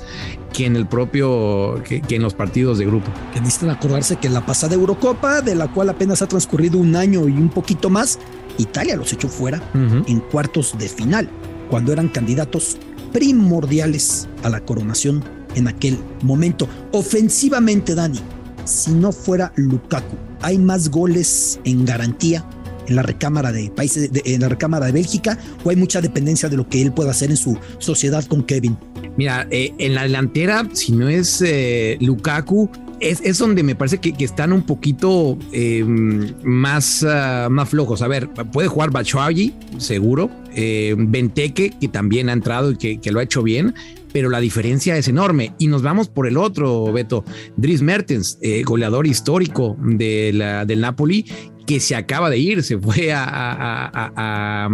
que 0.53 0.65
en 0.65 0.75
el 0.75 0.85
propio, 0.85 1.81
que, 1.83 2.01
en 2.09 2.21
los 2.21 2.33
partidos 2.33 2.77
de 2.77 2.85
grupo. 2.85 3.11
Que 3.33 3.39
necesitan 3.39 3.71
acordarse 3.71 4.17
que 4.17 4.29
la 4.29 4.45
pasada 4.45 4.75
Eurocopa, 4.75 5.41
de 5.41 5.55
la 5.55 5.67
cual 5.67 5.89
apenas 5.89 6.21
ha 6.21 6.27
transcurrido 6.27 6.77
un 6.77 6.95
año 6.95 7.27
y 7.27 7.33
un 7.33 7.49
poquito 7.49 7.89
más, 7.89 8.19
Italia 8.57 8.95
los 8.95 9.11
echó 9.13 9.27
fuera 9.27 9.61
en 9.73 10.19
cuartos 10.19 10.77
de 10.77 10.87
final, 10.87 11.29
cuando 11.69 11.93
eran 11.93 12.09
candidatos 12.09 12.77
primordiales 13.11 14.27
a 14.43 14.49
la 14.49 14.59
coronación 14.59 15.23
en 15.55 15.67
aquel 15.67 15.97
momento. 16.21 16.67
Ofensivamente, 16.91 17.95
Dani, 17.95 18.19
si 18.65 18.91
no 18.91 19.11
fuera 19.11 19.53
Lukaku, 19.55 20.15
hay 20.41 20.57
más 20.57 20.89
goles 20.89 21.59
en 21.63 21.85
garantía 21.85 22.45
en 22.87 22.95
la 22.95 23.01
recámara 23.01 23.51
de 23.51 23.69
países 23.71 24.11
en 24.13 24.41
la 24.41 24.49
recámara 24.49 24.85
de 24.85 24.91
Bélgica 24.91 25.39
o 25.63 25.69
hay 25.69 25.75
mucha 25.75 26.01
dependencia 26.01 26.49
de 26.49 26.57
lo 26.57 26.69
que 26.69 26.81
él 26.81 26.91
pueda 26.91 27.11
hacer 27.11 27.31
en 27.31 27.37
su 27.37 27.57
sociedad 27.79 28.23
con 28.25 28.43
Kevin. 28.43 28.77
Mira, 29.17 29.47
eh, 29.49 29.73
en 29.77 29.95
la 29.95 30.03
delantera, 30.03 30.67
si 30.73 30.91
no 30.91 31.07
es 31.07 31.41
eh, 31.41 31.97
Lukaku, 32.01 32.69
es, 32.99 33.37
donde 33.37 33.63
me 33.63 33.75
parece 33.75 33.99
que, 33.99 34.13
están 34.23 34.53
un 34.53 34.63
poquito 34.63 35.37
em, 35.51 36.33
más, 36.43 37.03
ah, 37.03 37.47
más 37.49 37.69
flojos. 37.69 38.01
A 38.01 38.07
ver, 38.07 38.29
puede 38.51 38.67
jugar 38.67 38.91
Bachuagi, 38.91 39.53
seguro. 39.77 40.29
Eh, 40.53 40.95
Benteke, 40.97 41.71
que 41.79 41.87
también 41.87 42.29
ha 42.29 42.33
entrado 42.33 42.71
y 42.71 42.77
que, 42.77 43.11
lo 43.11 43.19
ha 43.19 43.23
hecho 43.23 43.43
bien, 43.43 43.75
pero 44.13 44.29
la 44.29 44.39
diferencia 44.39 44.97
es 44.97 45.07
enorme. 45.07 45.53
Y 45.59 45.67
nos 45.67 45.81
vamos 45.81 46.07
por 46.07 46.27
el 46.27 46.37
otro, 46.37 46.91
Beto. 46.93 47.25
Dries 47.57 47.81
Mertens, 47.81 48.37
eh, 48.41 48.63
goleador 48.63 49.07
histórico 49.07 49.77
de 49.81 50.31
la, 50.33 50.65
del 50.65 50.81
Napoli, 50.81 51.25
que 51.65 51.79
se 51.79 51.95
acaba 51.95 52.29
de 52.29 52.37
ir, 52.37 52.63
se 52.63 52.77
fue 52.77 53.11
a, 53.13 54.69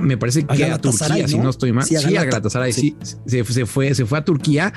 me 0.00 0.18
parece 0.18 0.44
que 0.44 0.64
a, 0.64 0.78
Turquía, 0.78 1.28
si 1.28 1.38
no 1.38 1.50
estoy 1.50 1.72
mal. 1.72 1.84
Sí, 1.84 1.96
a, 1.96 2.24
Galatasaray, 2.24 2.72
sí. 2.72 2.96
se, 3.26 3.44
fue, 3.44 3.94
se 3.94 4.04
fue 4.04 4.18
a 4.18 4.24
Turquía 4.24 4.72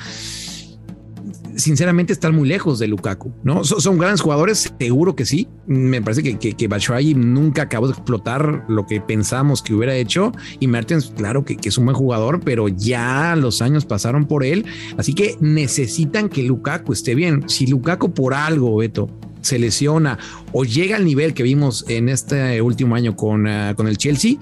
sinceramente 1.56 2.12
están 2.12 2.34
muy 2.34 2.48
lejos 2.48 2.78
de 2.78 2.86
Lukaku, 2.86 3.32
¿no? 3.42 3.64
Son, 3.64 3.98
grandes 3.98 4.20
jugadores, 4.20 4.72
seguro 4.78 5.14
que 5.14 5.24
sí. 5.24 5.48
Me 5.66 6.02
parece 6.02 6.22
que, 6.22 6.38
que, 6.38 7.14
nunca 7.14 7.62
acabó 7.62 7.86
de 7.86 7.92
explotar 7.92 8.64
lo 8.68 8.86
que 8.86 9.00
pensamos 9.00 9.62
que 9.62 9.74
hubiera 9.74 9.94
hecho. 9.94 10.32
Y 10.58 10.66
Mertens, 10.68 11.12
claro 11.16 11.44
que, 11.44 11.58
es 11.62 11.78
un 11.78 11.84
buen 11.86 11.96
jugador, 11.96 12.40
pero 12.40 12.68
ya 12.68 13.36
los 13.36 13.62
años 13.62 13.84
pasaron 13.84 14.26
por 14.26 14.44
él. 14.44 14.64
Así 14.96 15.14
que 15.14 15.36
necesitan 15.40 16.28
que 16.28 16.42
Lukaku 16.42 16.92
esté 16.92 17.14
bien. 17.14 17.48
Si 17.48 17.66
Lukaku 17.66 18.12
por 18.12 18.34
algo, 18.34 18.76
Beto, 18.76 19.08
se 19.40 19.58
lesiona 19.58 20.18
o 20.52 20.64
llega 20.64 20.96
al 20.96 21.04
nivel 21.04 21.34
que 21.34 21.42
vimos 21.42 21.84
en 21.88 22.08
este 22.08 22.60
último 22.60 22.94
año 22.94 23.16
con, 23.16 23.46
ah, 23.46 23.74
con 23.76 23.88
el 23.88 23.96
Chelsea, 23.96 24.36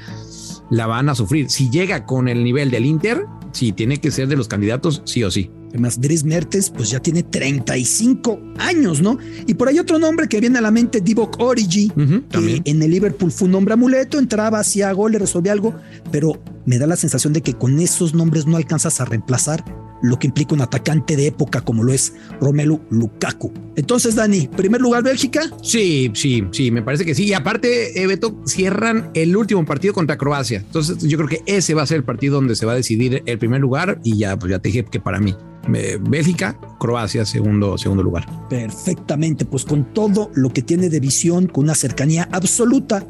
la 0.71 0.87
van 0.87 1.09
a 1.09 1.15
sufrir. 1.15 1.51
Si 1.51 1.71
llega 1.71 2.05
con 2.05 2.29
el 2.29 2.45
nivel 2.45 2.71
del 2.71 2.85
Inter, 2.85 3.25
sí, 3.53 3.73
tiene 3.73 3.99
que 3.99 4.11
ser 4.11 4.29
de 4.29 4.37
los 4.37 4.49
candidatos, 4.49 5.03
sí 5.05 5.25
o 5.25 5.31
sí. 5.31 5.51
Además, 5.71 6.01
Dries 6.01 6.25
Mertens, 6.25 6.71
pues 6.71 6.91
ya 6.91 7.01
tiene 7.01 7.23
35 7.23 8.41
años, 8.59 9.03
¿no? 9.03 9.19
Y 9.47 9.55
por 9.55 9.69
ahí 9.69 9.79
otro 9.79 9.99
nombre 9.99 10.29
que 10.29 10.41
viene 10.41 10.59
a 10.59 10.63
la 10.63 10.71
mente, 10.71 11.01
Divock 11.01 11.41
Origi, 11.41 11.93
que 12.31 12.63
en 12.65 12.83
el 12.83 12.91
Liverpool 12.91 13.31
fue 13.31 13.47
un 13.47 13.53
nombre 13.53 13.75
amuleto, 13.75 14.19
entraba, 14.19 14.61
hacía 14.61 14.91
gol, 14.93 15.13
le 15.13 15.19
resolvía 15.19 15.53
algo, 15.53 15.75
pero 16.11 16.41
me 16.65 16.79
da 16.79 16.87
la 16.87 16.97
sensación 16.97 17.33
de 17.33 17.43
que 17.43 17.55
con 17.55 17.79
esos 17.81 18.15
nombres 18.15 18.47
no 18.47 18.57
alcanzas 18.57 19.01
a 19.01 19.05
reemplazar 19.05 19.65
lo 20.03 20.19
que 20.19 20.29
implica 20.29 20.55
un 20.55 20.61
atacante 20.61 21.17
de 21.17 21.27
época 21.27 21.61
como 21.61 21.83
lo 21.83 21.93
es 21.93 22.15
Romelu 22.41 22.81
Lukaku. 22.91 23.53
Entonces, 23.77 24.15
Dani, 24.15 24.49
primer 24.49 24.81
lugar 24.81 25.03
Bélgica. 25.03 25.43
Sí, 25.63 26.11
sí, 26.15 26.45
sí, 26.53 26.71
me 26.71 26.83
parece 26.83 27.05
que 27.05 27.15
sí. 27.15 27.25
Y 27.25 27.33
aparte, 27.33 28.03
eh, 28.03 28.21
cierran 28.45 29.11
el 29.15 29.37
último 29.37 29.65
partido 29.65 29.95
contra 29.95 30.17
Croacia. 30.17 30.59
Entonces, 30.59 30.99
yo 30.99 31.17
creo 31.19 31.29
que 31.29 31.43
ese 31.47 31.75
va 31.75 31.83
a 31.83 31.87
ser 31.87 31.99
el 31.99 32.05
partido 32.05 32.37
donde 32.37 32.57
se 32.57 32.67
va 32.67 32.73
a 32.73 32.77
decidir 32.77 33.23
el 33.27 33.39
primer 33.39 33.61
lugar. 33.61 34.01
Y 34.05 34.17
ya, 34.19 34.39
pues 34.39 34.51
ya 34.51 34.59
te 34.59 34.69
dije 34.69 34.85
que 34.85 35.01
para 35.01 35.21
mí 35.21 35.35
Bélgica, 35.69 36.59
Croacia, 36.79 37.25
segundo, 37.25 37.77
segundo 37.79 38.03
lugar. 38.03 38.27
Perfectamente, 38.49 39.45
pues 39.45 39.65
con 39.65 39.93
todo 39.93 40.31
lo 40.35 40.53
que 40.53 40.63
tiene 40.63 40.89
de 40.89 41.01
visión, 41.01 41.47
con 41.47 41.65
una 41.65 41.75
cercanía 41.75 42.29
absoluta 42.33 43.05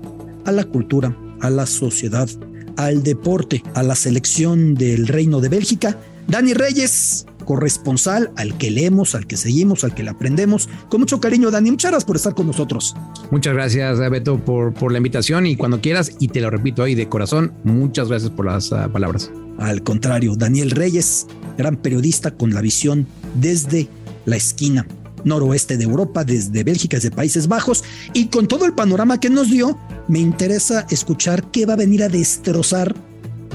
a 0.45 0.53
la 0.53 0.65
cultura, 0.65 1.17
a 1.41 1.51
la 1.51 1.67
sociedad, 1.67 2.29
al 2.77 3.03
deporte, 3.03 3.63
a 3.75 3.83
la 3.83 3.95
selección 3.95 4.75
del 4.75 5.07
Reino 5.07 5.41
de 5.41 5.49
Bélgica. 5.49 5.99
Dani 6.27 6.55
Reyes, 6.55 7.27
corresponsal 7.49 8.31
al 8.37 8.59
que 8.59 8.71
leemos, 8.71 9.15
al 9.15 9.27
que 9.27 9.39
seguimos, 9.39 9.83
al 9.83 9.95
que 9.95 10.03
le 10.03 10.11
aprendemos. 10.11 10.69
Con 10.91 11.01
mucho 11.01 11.19
cariño, 11.19 11.51
Dani, 11.51 11.71
muchas 11.71 11.93
gracias 11.93 12.05
por 12.05 12.17
estar 12.17 12.35
con 12.35 12.47
nosotros. 12.47 12.95
Muchas 13.31 13.55
gracias, 13.55 13.99
Beto, 14.11 14.39
por, 14.45 14.75
por 14.75 14.93
la 14.93 14.99
invitación 14.99 15.47
y 15.47 15.57
cuando 15.57 15.81
quieras, 15.81 16.13
y 16.21 16.29
te 16.29 16.43
lo 16.43 16.51
repito 16.51 16.83
ahí 16.83 16.95
de 16.95 17.09
corazón, 17.09 17.55
muchas 17.65 18.11
gracias 18.11 18.31
por 18.33 18.45
las 18.45 18.71
ah, 18.75 18.91
palabras. 18.93 19.31
Al 19.59 19.83
contrario, 19.83 20.37
Daniel 20.37 20.73
Reyes, 20.73 21.27
gran 21.57 21.79
periodista 21.79 22.33
con 22.33 22.53
la 22.53 22.61
visión 22.61 23.07
desde 23.41 23.89
la 24.27 24.37
esquina 24.37 24.87
noroeste 25.25 25.79
de 25.79 25.85
Europa, 25.85 26.25
desde 26.25 26.65
Bélgica, 26.65 26.99
desde 26.99 27.11
Países 27.11 27.49
Bajos, 27.49 27.83
y 28.13 28.27
con 28.27 28.47
todo 28.47 28.67
el 28.67 28.75
panorama 28.75 29.21
que 29.21 29.31
nos 29.31 29.51
dio, 29.51 29.79
me 30.07 30.19
interesa 30.19 30.87
escuchar 30.91 31.51
qué 31.51 31.65
va 31.65 31.73
a 31.73 31.77
venir 31.77 32.03
a 32.03 32.11
destrozar 32.11 32.95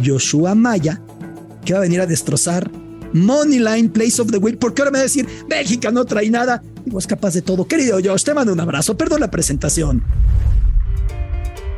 Joshua 0.04 0.56
Maya, 0.56 1.00
qué 1.64 1.74
va 1.74 1.80
a 1.80 1.84
venir 1.84 2.02
a 2.02 2.08
destrozar 2.08 2.72
Moneyline 3.14 3.90
Place 3.90 4.22
of 4.22 4.32
the 4.32 4.38
Week, 4.38 4.58
porque 4.60 4.82
ahora 4.82 4.92
me 4.92 4.98
va 4.98 5.02
a 5.02 5.04
decir, 5.04 5.28
Bélgica 5.48 5.92
no 5.92 6.06
trae 6.06 6.30
nada, 6.30 6.62
y 6.86 6.96
es 6.98 7.08
capaz 7.08 7.34
de 7.34 7.42
todo. 7.42 7.68
Querido 7.68 8.00
Josh, 8.04 8.24
te 8.24 8.34
mando 8.34 8.54
un 8.54 8.60
abrazo, 8.60 8.98
perdón 8.98 9.22
la 9.22 9.32
presentación. 9.32 10.04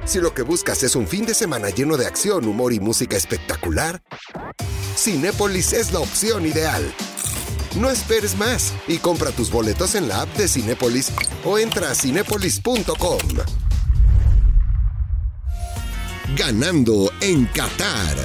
Si 0.06 0.20
lo 0.20 0.34
que 0.34 0.44
buscas 0.44 0.84
es 0.84 0.96
un 0.96 1.08
fin 1.08 1.26
de 1.26 1.34
semana 1.34 1.70
lleno 1.70 1.98
de 1.98 2.06
acción, 2.06 2.46
humor 2.46 2.74
y 2.74 2.80
música 2.80 3.18
espectacular, 3.18 4.04
Cinépolis 4.96 5.74
es 5.74 5.92
la 5.92 6.00
opción 6.00 6.46
ideal. 6.46 6.84
No 7.80 7.90
esperes 7.90 8.38
más 8.38 8.72
y 8.88 8.98
compra 8.98 9.32
tus 9.32 9.52
boletos 9.52 9.96
en 9.96 10.08
la 10.08 10.22
app 10.22 10.38
de 10.38 10.48
Cinépolis 10.48 11.12
o 11.44 11.58
entra 11.58 11.92
a 11.92 11.96
cinépolis.com. 11.96 13.20
Ganando 16.38 17.12
en 17.22 17.46
Qatar. 17.48 18.16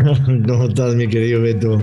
¿Cómo 0.46 0.64
estás, 0.64 0.94
mi 0.94 1.08
querido 1.08 1.42
Beto? 1.42 1.82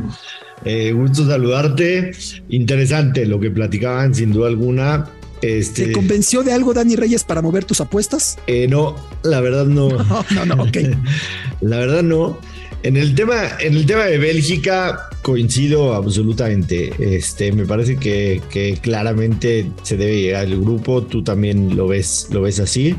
Eh, 0.66 0.92
gusto 0.92 1.28
saludarte. 1.28 2.12
Interesante 2.50 3.26
lo 3.26 3.40
que 3.40 3.52
platicaban, 3.52 4.14
sin 4.14 4.32
duda 4.32 4.48
alguna. 4.48 5.10
Este, 5.42 5.88
¿Te 5.88 5.92
convenció 5.92 6.42
de 6.42 6.52
algo 6.52 6.74
Dani 6.74 6.96
Reyes 6.96 7.24
para 7.24 7.42
mover 7.42 7.64
tus 7.64 7.80
apuestas? 7.80 8.38
Eh, 8.48 8.68
no, 8.68 8.96
la 9.24 9.40
verdad 9.42 9.66
no. 9.66 9.90
No, 10.34 10.46
no, 10.46 10.64
ok. 10.64 10.78
la 11.62 11.78
verdad 11.78 12.04
no. 12.04 12.40
En 12.84 12.96
el 12.96 13.16
tema, 13.16 13.36
en 13.60 13.76
el 13.76 13.86
tema 13.86 14.06
de 14.06 14.18
Bélgica 14.18 15.10
coincido 15.22 15.94
absolutamente. 15.94 16.94
Este, 17.00 17.52
me 17.52 17.66
parece 17.66 17.98
que, 17.98 18.80
claramente 18.82 19.70
se 19.84 19.98
debe 19.98 20.22
llegar 20.22 20.46
al 20.46 20.60
grupo. 20.60 21.04
Tú 21.04 21.24
también 21.24 21.76
lo 21.76 21.88
ves, 21.88 22.28
lo 22.32 22.42
ves 22.42 22.60
así. 22.60 22.96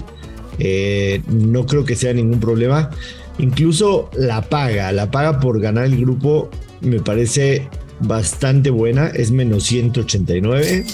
Eh, 0.59 1.23
no 1.29 1.66
creo 1.66 1.85
que 1.85 1.97
sea 1.97 2.12
ningún 2.12 2.41
problema. 2.41 2.91
Incluso 3.39 4.11
la 4.16 4.43
paga, 4.43 4.93
la 4.93 5.11
paga 5.11 5.41
por 5.41 5.61
ganar 5.61 5.86
el 5.86 6.01
grupo 6.01 6.51
me 6.80 7.01
parece 7.01 7.68
bastante 8.01 8.70
buena, 8.70 9.09
es 9.09 9.30
menos 9.30 9.64
189. 9.64 10.84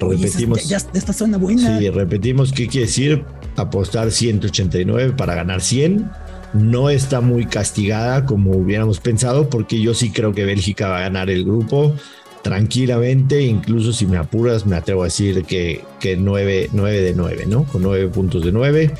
Repetimos. 0.00 0.68
ya, 0.68 0.78
esta 0.94 1.12
zona 1.12 1.38
buena. 1.38 1.78
Sí, 1.78 1.90
repetimos 1.90 2.52
qué 2.52 2.66
quiere 2.66 2.86
decir 2.86 3.24
apostar 3.56 4.10
189 4.10 5.14
para 5.16 5.34
ganar 5.34 5.60
100. 5.60 6.10
No 6.54 6.88
está 6.88 7.20
muy 7.20 7.44
castigada 7.44 8.24
como 8.24 8.52
hubiéramos 8.52 9.00
pensado, 9.00 9.50
porque 9.50 9.80
yo 9.80 9.92
sí 9.92 10.10
creo 10.10 10.32
que 10.32 10.44
Bélgica 10.44 10.88
va 10.88 10.98
a 10.98 11.00
ganar 11.00 11.28
el 11.28 11.44
grupo 11.44 11.94
tranquilamente. 12.42 13.42
Incluso 13.42 13.92
si 13.92 14.06
me 14.06 14.16
apuras, 14.16 14.64
me 14.64 14.76
atrevo 14.76 15.02
a 15.02 15.06
decir 15.06 15.44
que, 15.44 15.84
que 16.00 16.16
9, 16.16 16.70
9 16.72 17.00
de 17.00 17.14
9, 17.14 17.46
¿no? 17.46 17.64
Con 17.64 17.82
9 17.82 18.08
puntos 18.08 18.44
de 18.44 18.52
9. 18.52 18.94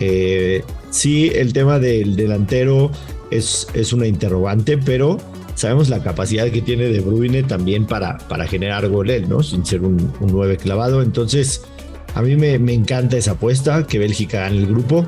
Eh, 0.00 0.62
sí, 0.94 1.30
el 1.34 1.52
tema 1.52 1.78
del 1.78 2.16
delantero 2.16 2.90
es, 3.30 3.66
es 3.74 3.92
una 3.92 4.06
interrogante, 4.06 4.78
pero 4.78 5.18
sabemos 5.54 5.88
la 5.88 6.02
capacidad 6.02 6.48
que 6.50 6.62
tiene 6.62 6.84
De 6.84 7.00
Bruyne 7.00 7.42
también 7.42 7.86
para, 7.86 8.18
para 8.18 8.46
generar 8.46 8.88
gol 8.88 9.10
él, 9.10 9.28
¿no? 9.28 9.42
Sin 9.42 9.66
ser 9.66 9.82
un, 9.82 10.12
un 10.20 10.32
9 10.32 10.56
clavado. 10.56 11.02
Entonces, 11.02 11.62
a 12.14 12.22
mí 12.22 12.36
me, 12.36 12.58
me, 12.58 12.72
encanta 12.72 13.16
esa 13.16 13.32
apuesta, 13.32 13.86
que 13.86 13.98
Bélgica 13.98 14.40
gane 14.40 14.58
el 14.58 14.66
grupo. 14.66 15.06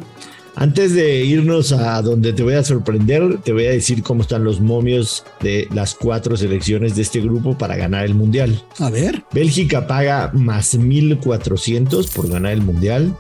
Antes 0.59 0.95
de 0.95 1.23
irnos 1.23 1.73
a 1.73 2.01
donde 2.01 2.33
te 2.33 2.43
voy 2.43 2.55
a 2.55 2.65
sorprender, 2.65 3.39
te 3.45 3.53
voy 3.53 3.67
a 3.67 3.71
decir 3.71 4.03
cómo 4.03 4.23
están 4.23 4.43
los 4.43 4.59
momios 4.59 5.23
de 5.41 5.69
las 5.75 5.95
cuatro 5.95 6.35
selecciones 6.37 6.97
de 6.97 7.03
este 7.03 7.21
grupo 7.21 7.59
para 7.59 7.77
ganar 7.77 8.07
el 8.07 8.15
Mundial. 8.15 8.63
A 8.79 8.91
ver. 8.91 9.23
Bélgica 9.33 9.87
paga 9.87 10.31
más 10.33 10.75
1400 10.75 12.07
por 12.09 12.29
ganar 12.31 12.53
el 12.53 12.63
Mundial 12.63 13.15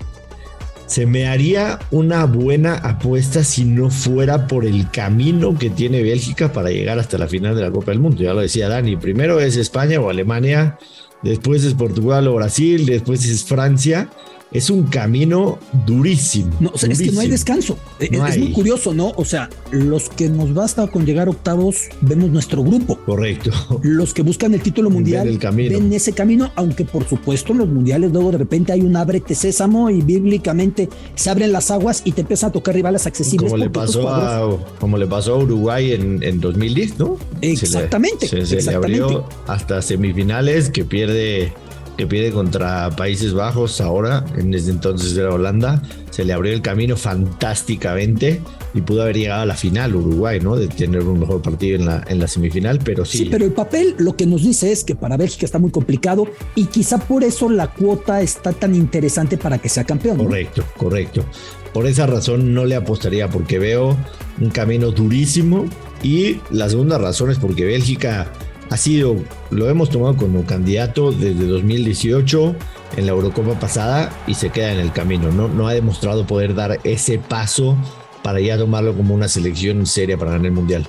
se 0.86 1.06
me 1.06 1.26
haría 1.26 1.78
una 1.90 2.24
buena 2.24 2.74
apuesta 2.76 3.44
si 3.44 3.64
no 3.64 3.90
fuera 3.90 4.46
por 4.46 4.64
el 4.64 4.90
camino 4.90 5.58
que 5.58 5.70
tiene 5.70 6.02
Bélgica 6.02 6.52
para 6.52 6.70
llegar 6.70 6.98
hasta 6.98 7.18
la 7.18 7.26
final 7.26 7.56
de 7.56 7.62
la 7.62 7.70
Copa 7.70 7.90
del 7.90 8.00
Mundo. 8.00 8.22
Ya 8.22 8.34
lo 8.34 8.40
decía 8.40 8.68
Dani, 8.68 8.96
primero 8.96 9.40
es 9.40 9.56
España 9.56 10.00
o 10.00 10.10
Alemania, 10.10 10.78
después 11.22 11.64
es 11.64 11.74
Portugal 11.74 12.28
o 12.28 12.34
Brasil, 12.34 12.86
después 12.86 13.24
es 13.26 13.44
Francia 13.44 14.08
es 14.52 14.70
un 14.70 14.84
camino 14.84 15.58
durísimo. 15.86 16.50
No, 16.60 16.70
o 16.72 16.78
sea, 16.78 16.90
es 16.90 17.00
que 17.00 17.10
no 17.10 17.20
hay 17.20 17.28
descanso. 17.28 17.76
es, 17.98 18.38
muy 18.38 18.52
curioso, 18.52 18.94
¿no? 18.94 19.12
O 19.16 19.24
sea, 19.24 19.50
los 19.70 20.08
que 20.08 20.28
nos 20.28 20.54
basta 20.54 20.86
con 20.86 21.04
llegar 21.04 21.28
octavos, 21.28 21.88
vemos 22.00 22.30
nuestro 22.30 22.62
grupo. 22.62 22.98
Correcto. 23.04 23.50
Los 23.82 24.14
que 24.14 24.22
buscan 24.22 24.54
el 24.54 24.62
título 24.62 24.88
mundial 24.96 25.26
ven, 25.26 25.38
camino. 25.38 25.78
ven 25.78 25.92
ese 25.92 26.12
camino, 26.12 26.52
aunque 26.54 26.84
por 26.84 27.06
supuesto 27.08 27.52
en 27.52 27.58
los 27.58 27.68
mundiales 27.68 28.12
luego 28.12 28.30
de 28.32 28.38
repente 28.38 28.72
hay 28.72 28.82
un 28.82 28.96
ábrete 28.96 29.34
sésamo 29.34 29.90
y 29.90 30.00
bíblicamente 30.00 30.88
se 31.14 31.30
abren 31.30 31.52
las 31.52 31.70
aguas 31.70 32.02
y 32.04 32.12
te 32.12 32.22
empiezan 32.22 32.50
a 32.50 32.52
tocar 32.52 32.74
rivales 32.74 33.06
accesibles. 33.06 33.50
Como 33.50 33.62
le 33.62 33.70
pasó, 33.70 34.08
a, 34.08 34.58
como 34.78 34.96
le 34.96 35.06
pasó 35.06 35.34
a 35.34 35.38
Uruguay 35.38 35.92
en, 35.92 36.22
en 36.22 36.40
2010, 36.40 36.98
¿no? 36.98 37.18
Exactamente. 37.40 38.28
Se, 38.28 38.62
le, 38.62 38.74
abrió 38.74 39.28
hasta 39.46 39.82
semifinales 39.82 40.70
que 40.70 40.84
pierde 40.84 41.52
que 41.96 42.06
pierde 42.06 42.30
contra 42.30 42.90
Países 42.90 43.32
Bajos 43.32 43.80
ahora, 43.80 44.24
en 44.36 44.52
ese 44.52 44.70
entonces 44.70 45.16
era 45.16 45.30
Holanda, 45.32 45.82
se 46.10 46.24
le 46.24 46.32
abrió 46.32 46.52
el 46.52 46.62
camino 46.62 46.96
fantásticamente 46.96 48.40
y 48.74 48.80
pudo 48.82 49.02
haber 49.02 49.16
llegado 49.16 49.42
a 49.42 49.46
la 49.46 49.54
final 49.54 49.96
Uruguay, 49.96 50.38
¿no? 50.40 50.56
De 50.56 50.68
tener 50.68 51.02
un 51.02 51.20
mejor 51.20 51.40
partido 51.42 51.78
en 51.78 51.86
la, 51.86 52.04
en 52.08 52.18
la 52.18 52.28
semifinal, 52.28 52.78
pero 52.84 53.04
sí. 53.04 53.18
Sí, 53.18 53.28
pero 53.30 53.44
el 53.44 53.52
papel 53.52 53.94
lo 53.98 54.16
que 54.16 54.26
nos 54.26 54.42
dice 54.42 54.72
es 54.72 54.84
que 54.84 54.94
para 54.94 55.16
Bélgica 55.16 55.46
está 55.46 55.58
muy 55.58 55.70
complicado 55.70 56.26
y 56.54 56.66
quizá 56.66 56.98
por 56.98 57.24
eso 57.24 57.48
la 57.48 57.72
cuota 57.72 58.20
está 58.20 58.52
tan 58.52 58.74
interesante 58.74 59.38
para 59.38 59.58
que 59.58 59.68
sea 59.68 59.84
campeón. 59.84 60.18
Correcto, 60.18 60.64
correcto. 60.76 61.24
Por 61.72 61.86
esa 61.86 62.06
razón 62.06 62.54
no 62.54 62.64
le 62.64 62.74
apostaría 62.74 63.28
porque 63.28 63.58
veo 63.58 63.96
un 64.40 64.50
camino 64.50 64.90
durísimo 64.90 65.66
y 66.02 66.40
la 66.50 66.68
segunda 66.68 66.98
razón 66.98 67.30
es 67.30 67.38
porque 67.38 67.64
Bélgica 67.64 68.32
ha 68.70 68.76
sido, 68.76 69.16
lo 69.50 69.68
hemos 69.68 69.90
tomado 69.90 70.16
como 70.16 70.44
candidato 70.44 71.12
desde 71.12 71.46
2018 71.46 72.56
en 72.96 73.06
la 73.06 73.12
Eurocopa 73.12 73.58
pasada 73.58 74.12
y 74.26 74.34
se 74.34 74.50
queda 74.50 74.72
en 74.72 74.80
el 74.80 74.92
camino. 74.92 75.30
No, 75.30 75.48
no 75.48 75.68
ha 75.68 75.74
demostrado 75.74 76.26
poder 76.26 76.54
dar 76.54 76.78
ese 76.84 77.18
paso 77.18 77.76
para 78.22 78.40
ya 78.40 78.58
tomarlo 78.58 78.94
como 78.96 79.14
una 79.14 79.28
selección 79.28 79.86
seria 79.86 80.18
para 80.18 80.32
ganar 80.32 80.46
el 80.46 80.52
Mundial. 80.52 80.88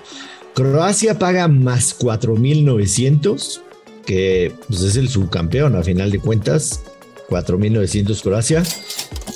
Croacia 0.53 1.19
paga 1.19 1.47
más 1.47 1.99
4.900, 1.99 3.61
que 4.07 4.51
pues, 4.67 4.81
es 4.81 4.95
el 4.95 5.07
subcampeón 5.07 5.75
a 5.75 5.83
final 5.83 6.09
de 6.09 6.19
cuentas. 6.19 6.81
4.900 7.29 8.21
Croacia. 8.23 8.63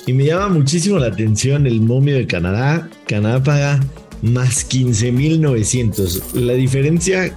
Y 0.06 0.14
me 0.14 0.24
llama 0.24 0.48
muchísimo 0.48 0.98
la 0.98 1.06
atención 1.06 1.66
el 1.66 1.80
momio 1.80 2.16
de 2.16 2.26
Canadá. 2.26 2.88
Canadá 3.06 3.40
paga 3.40 3.80
más 4.22 4.68
15.900. 4.68 6.40
La 6.40 6.54
diferencia 6.54 7.36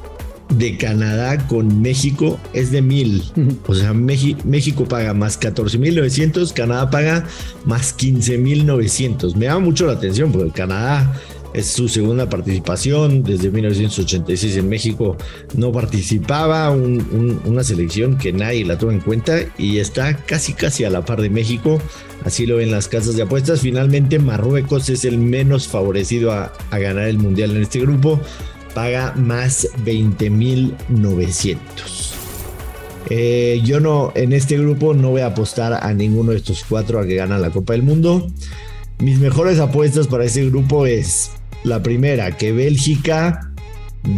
de 0.50 0.78
Canadá 0.78 1.48
con 1.48 1.82
México 1.82 2.40
es 2.54 2.72
de 2.72 2.82
mil. 2.82 3.24
O 3.68 3.76
sea, 3.76 3.94
México 3.94 4.86
paga 4.86 5.14
más 5.14 5.40
14.900, 5.40 6.54
Canadá 6.54 6.90
paga 6.90 7.28
más 7.66 7.98
15.900. 7.98 9.36
Me 9.36 9.46
llama 9.46 9.60
mucho 9.60 9.86
la 9.86 9.94
atención 9.94 10.32
porque 10.32 10.52
Canadá 10.52 11.14
es 11.54 11.68
su 11.68 11.88
segunda 11.88 12.30
participación. 12.30 13.24
Desde 13.24 13.50
1986 13.50 14.58
en 14.58 14.70
México 14.70 15.18
no 15.56 15.72
participaba 15.72 16.70
una 16.72 17.64
selección 17.64 18.18
que 18.18 18.34
nadie 18.34 18.66
la 18.66 18.78
toma 18.78 18.94
en 18.94 19.00
cuenta 19.00 19.40
y 19.58 19.80
está 19.80 20.16
casi 20.18 20.54
casi 20.54 20.84
a 20.84 20.90
la 20.90 21.06
par 21.06 21.22
de 21.22 21.30
México. 21.30 21.82
Así 22.24 22.46
lo 22.46 22.58
ven 22.58 22.72
las 22.72 22.88
casas 22.88 23.16
de 23.16 23.24
apuestas. 23.24 23.62
Finalmente 23.62 24.20
Marruecos 24.20 24.90
es 24.90 25.06
el 25.06 25.18
menos 25.18 25.68
favorecido 25.68 26.32
a, 26.32 26.54
a 26.72 26.78
ganar 26.78 27.08
el 27.08 27.20
mundial 27.20 27.52
en 27.52 27.62
este 27.62 27.80
grupo 27.80 28.20
paga 28.76 29.14
más 29.16 29.68
20.900. 29.84 31.58
Eh, 33.10 33.62
yo 33.64 33.80
no, 33.80 34.12
en 34.16 34.34
este 34.34 34.58
grupo 34.58 34.94
no 34.94 35.10
voy 35.12 35.22
a 35.22 35.28
apostar 35.28 35.74
a 35.74 35.94
ninguno 35.94 36.32
de 36.32 36.38
estos 36.38 36.64
cuatro 36.68 37.00
a 37.00 37.08
que 37.08 37.16
ganan 37.16 37.42
la 37.42 37.50
Copa 37.50 37.74
del 37.74 37.82
Mundo. 37.82 38.28
Mis 39.00 39.18
mejores 39.20 39.60
apuestas 39.60 40.08
para 40.08 40.26
este 40.26 40.46
grupo 40.46 40.86
es 40.86 41.32
la 41.64 41.82
primera, 41.82 42.36
que 42.38 42.52
Bélgica 42.52 43.52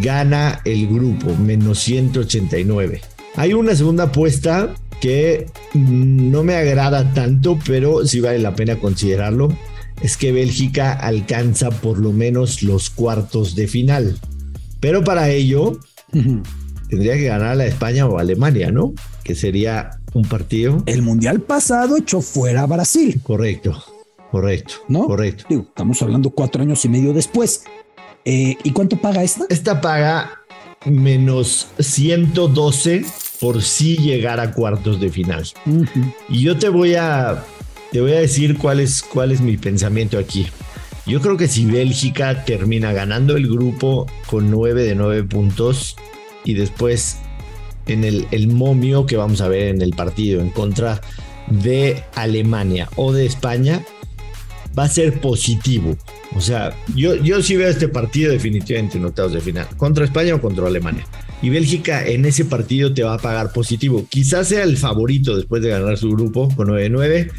gana 0.02 0.60
el 0.66 0.88
grupo, 0.88 1.34
menos 1.36 1.80
189. 1.80 3.02
Hay 3.36 3.54
una 3.54 3.76
segunda 3.76 4.06
apuesta 4.06 4.74
que 5.00 5.46
no 5.74 6.44
me 6.44 6.56
agrada 6.56 7.14
tanto, 7.14 7.60
pero 7.66 8.06
sí 8.06 8.20
vale 8.20 8.40
la 8.40 8.56
pena 8.56 8.78
considerarlo. 8.78 9.50
Es 10.02 10.18
que 10.18 10.32
Bélgica 10.32 10.94
alcanza 10.94 11.70
por 11.70 12.00
lo 12.00 12.12
menos 12.12 12.64
los 12.64 12.90
cuartos 12.90 13.56
de 13.56 13.68
final. 13.68 14.18
Pero 14.80 15.04
para 15.04 15.30
ello 15.30 15.80
tendría 16.90 17.16
que 17.16 17.26
ganar 17.26 17.60
a 17.60 17.66
España 17.66 18.08
o 18.08 18.20
Alemania, 18.20 18.72
¿no? 18.72 18.94
Que 19.24 19.36
sería 19.36 20.00
un 20.14 20.24
partido. 20.24 20.84
El 20.86 21.02
mundial 21.02 21.42
pasado 21.42 21.98
echó 21.98 22.22
fuera 22.22 22.64
a 22.64 22.66
Brasil. 22.66 23.20
Correcto, 23.24 23.84
correcto, 24.32 24.76
¿no? 24.88 25.06
Correcto. 25.06 25.46
estamos 25.50 26.02
hablando 26.02 26.30
cuatro 26.30 26.62
años 26.62 26.84
y 26.86 26.90
medio 26.90 27.14
después. 27.14 27.64
Eh, 28.26 28.58
¿Y 28.64 28.72
cuánto 28.72 28.98
paga 28.98 29.24
esta? 29.24 29.46
Esta 29.50 29.80
paga 29.80 30.42
menos 30.86 31.68
112 31.80 33.06
por 33.40 33.62
si 33.62 33.98
llegar 33.98 34.40
a 34.40 34.52
cuartos 34.52 35.00
de 35.00 35.10
final. 35.10 35.46
Y 36.30 36.42
yo 36.42 36.58
te 36.58 36.70
voy 36.70 36.96
a, 36.96 37.44
te 37.92 38.02
voy 38.02 38.14
a 38.14 38.20
decir 38.20 38.58
cuál 38.58 38.80
es, 38.80 39.02
cuál 39.02 39.32
es 39.32 39.42
mi 39.42 39.58
pensamiento 39.58 40.18
aquí. 40.18 40.48
Yo 41.08 41.22
creo 41.22 41.38
que 41.38 41.48
si 41.48 41.66
Bélgica 41.66 42.44
termina 42.44 42.92
ganando 42.92 43.38
el 43.38 43.48
grupo 43.48 44.08
con 44.28 44.52
9 44.52 44.84
de 44.84 44.94
9 44.94 45.24
puntos 45.24 45.96
y 46.44 46.54
después 46.54 47.18
en 47.86 48.04
el, 48.04 48.28
el 48.32 48.50
momio 48.50 49.06
que 49.06 49.16
vamos 49.16 49.40
a 49.40 49.48
ver 49.48 49.70
en 49.70 49.82
el 49.82 49.92
partido 49.92 50.42
en 50.42 50.50
contra 50.50 51.00
de 51.50 52.04
Alemania 52.14 52.90
o 52.98 53.14
de 53.14 53.26
España, 53.26 53.82
va 54.78 54.84
a 54.84 54.90
ser 54.90 55.20
positivo. 55.22 55.96
O 56.36 56.42
sea, 56.42 56.76
yo, 56.96 57.16
yo 57.16 57.42
sí 57.42 57.56
veo 57.56 57.70
este 57.70 57.88
partido 57.88 58.32
definitivamente 58.32 58.98
en 58.98 59.06
octavos 59.06 59.34
de 59.34 59.42
final, 59.42 59.68
contra 59.78 60.06
España 60.06 60.36
o 60.36 60.42
contra 60.42 60.68
Alemania. 60.68 61.06
Y 61.42 61.50
Bélgica 61.50 62.06
en 62.06 62.26
ese 62.26 62.46
partido 62.46 62.94
te 62.94 63.04
va 63.04 63.14
a 63.14 63.20
pagar 63.20 63.54
positivo. 63.54 64.06
Quizás 64.10 64.50
sea 64.50 64.64
el 64.64 64.78
favorito 64.78 65.36
después 65.36 65.62
de 65.62 65.70
ganar 65.70 65.98
su 65.98 66.10
grupo 66.12 66.50
con 66.56 66.68
9-9 66.68 67.32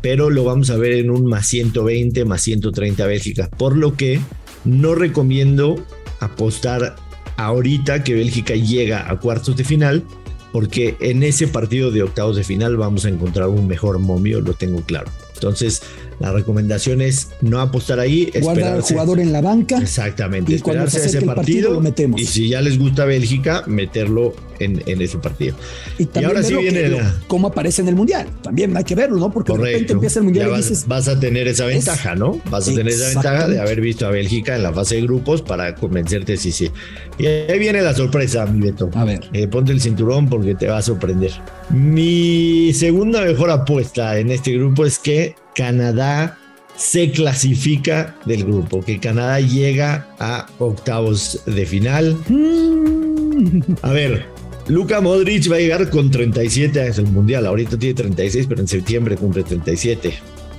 pero 0.00 0.30
lo 0.30 0.44
vamos 0.44 0.70
a 0.70 0.76
ver 0.76 0.92
en 0.92 1.10
un 1.10 1.26
más 1.26 1.46
120, 1.46 2.24
más 2.24 2.42
130 2.42 3.06
Bélgica. 3.06 3.50
Por 3.50 3.76
lo 3.76 3.96
que 3.96 4.20
no 4.64 4.94
recomiendo 4.94 5.84
apostar 6.20 6.96
ahorita 7.36 8.04
que 8.04 8.14
Bélgica 8.14 8.54
llega 8.54 9.10
a 9.10 9.18
cuartos 9.18 9.56
de 9.56 9.64
final, 9.64 10.04
porque 10.52 10.96
en 11.00 11.22
ese 11.22 11.48
partido 11.48 11.90
de 11.90 12.02
octavos 12.02 12.36
de 12.36 12.44
final 12.44 12.76
vamos 12.76 13.04
a 13.04 13.08
encontrar 13.08 13.48
un 13.48 13.66
mejor 13.66 13.98
momio, 13.98 14.40
lo 14.40 14.54
tengo 14.54 14.82
claro. 14.82 15.10
Entonces, 15.34 15.82
la 16.20 16.32
recomendación 16.32 17.00
es 17.00 17.28
no 17.40 17.60
apostar 17.60 17.98
ahí. 17.98 18.30
Guardar 18.42 18.74
al 18.74 18.82
jugador 18.82 19.20
en 19.20 19.32
la 19.32 19.40
banca. 19.40 19.78
Exactamente. 19.78 20.54
esperarse 20.54 21.00
a 21.00 21.04
ese 21.06 21.22
partido, 21.22 21.72
lo 21.72 21.80
metemos. 21.80 22.20
Y 22.20 22.26
si 22.26 22.50
ya 22.50 22.60
les 22.60 22.78
gusta 22.78 23.06
Bélgica, 23.06 23.64
meterlo 23.66 24.34
en, 24.58 25.00
ese 25.00 25.16
partido. 25.16 25.56
Y, 25.98 26.06
ahora 26.22 26.42
sí 26.42 26.54
viene 26.54 26.98
cómo 27.26 27.48
aparece 27.48 27.80
en 27.80 27.88
el 27.88 27.96
mundial. 27.96 28.28
También 28.42 28.76
hay 28.76 28.84
que 28.84 28.94
verlo, 28.94 29.16
¿no? 29.16 29.32
Porque 29.32 29.52
de 29.52 29.58
repente 29.58 29.94
empieza 29.94 30.18
el 30.18 30.26
mundial 30.26 30.50
y 30.52 30.56
dices. 30.58 30.86
Vas 30.86 31.08
a 31.08 31.18
tener 31.18 31.48
esa 31.48 31.64
ventaja, 31.64 32.14
¿no? 32.14 32.38
Vas 32.50 32.68
a 32.68 32.74
tener 32.74 32.88
esa 32.88 33.08
ventaja 33.08 33.48
de 33.48 33.58
haber 33.58 33.80
visto 33.80 34.06
a 34.06 34.10
Bélgica 34.10 34.54
en 34.54 34.62
la 34.62 34.74
fase 34.74 34.96
de 34.96 35.02
grupos 35.02 35.40
para 35.40 35.74
convencerte 35.74 36.36
si 36.36 36.52
sí. 36.52 36.70
Y 37.18 37.26
ahí 37.26 37.58
viene 37.58 37.80
la 37.80 37.94
sorpresa, 37.94 38.44
mi 38.44 38.60
Beto. 38.60 38.90
A 38.92 39.04
ver. 39.04 39.20
Eh, 39.32 39.48
ponte 39.48 39.72
el 39.72 39.80
cinturón 39.80 40.28
porque 40.28 40.54
te 40.54 40.66
va 40.66 40.76
a 40.76 40.82
sorprender. 40.82 41.32
Mi 41.70 42.72
segunda 42.74 43.22
mejor 43.22 43.50
apuesta 43.50 44.18
en 44.18 44.30
este 44.30 44.52
grupo 44.52 44.84
es 44.84 44.98
que 44.98 45.34
Canadá 45.54 46.38
se 46.76 47.10
clasifica 47.10 48.16
del 48.24 48.44
grupo, 48.44 48.80
que 48.82 48.98
Canadá 48.98 49.40
llega 49.40 50.06
a 50.18 50.46
octavos 50.58 51.42
de 51.46 51.66
final. 51.66 52.16
Mm. 52.28 53.76
A 53.82 53.92
ver, 53.92 54.26
Luka 54.68 55.00
Modric 55.00 55.50
va 55.50 55.56
a 55.56 55.60
llegar 55.60 55.90
con 55.90 56.10
37 56.10 56.80
años 56.80 56.98
al 56.98 57.06
Mundial. 57.06 57.46
Ahorita 57.46 57.78
tiene 57.78 57.94
36, 57.94 58.46
pero 58.48 58.60
en 58.60 58.68
septiembre 58.68 59.16
cumple 59.16 59.42
37. 59.42 60.14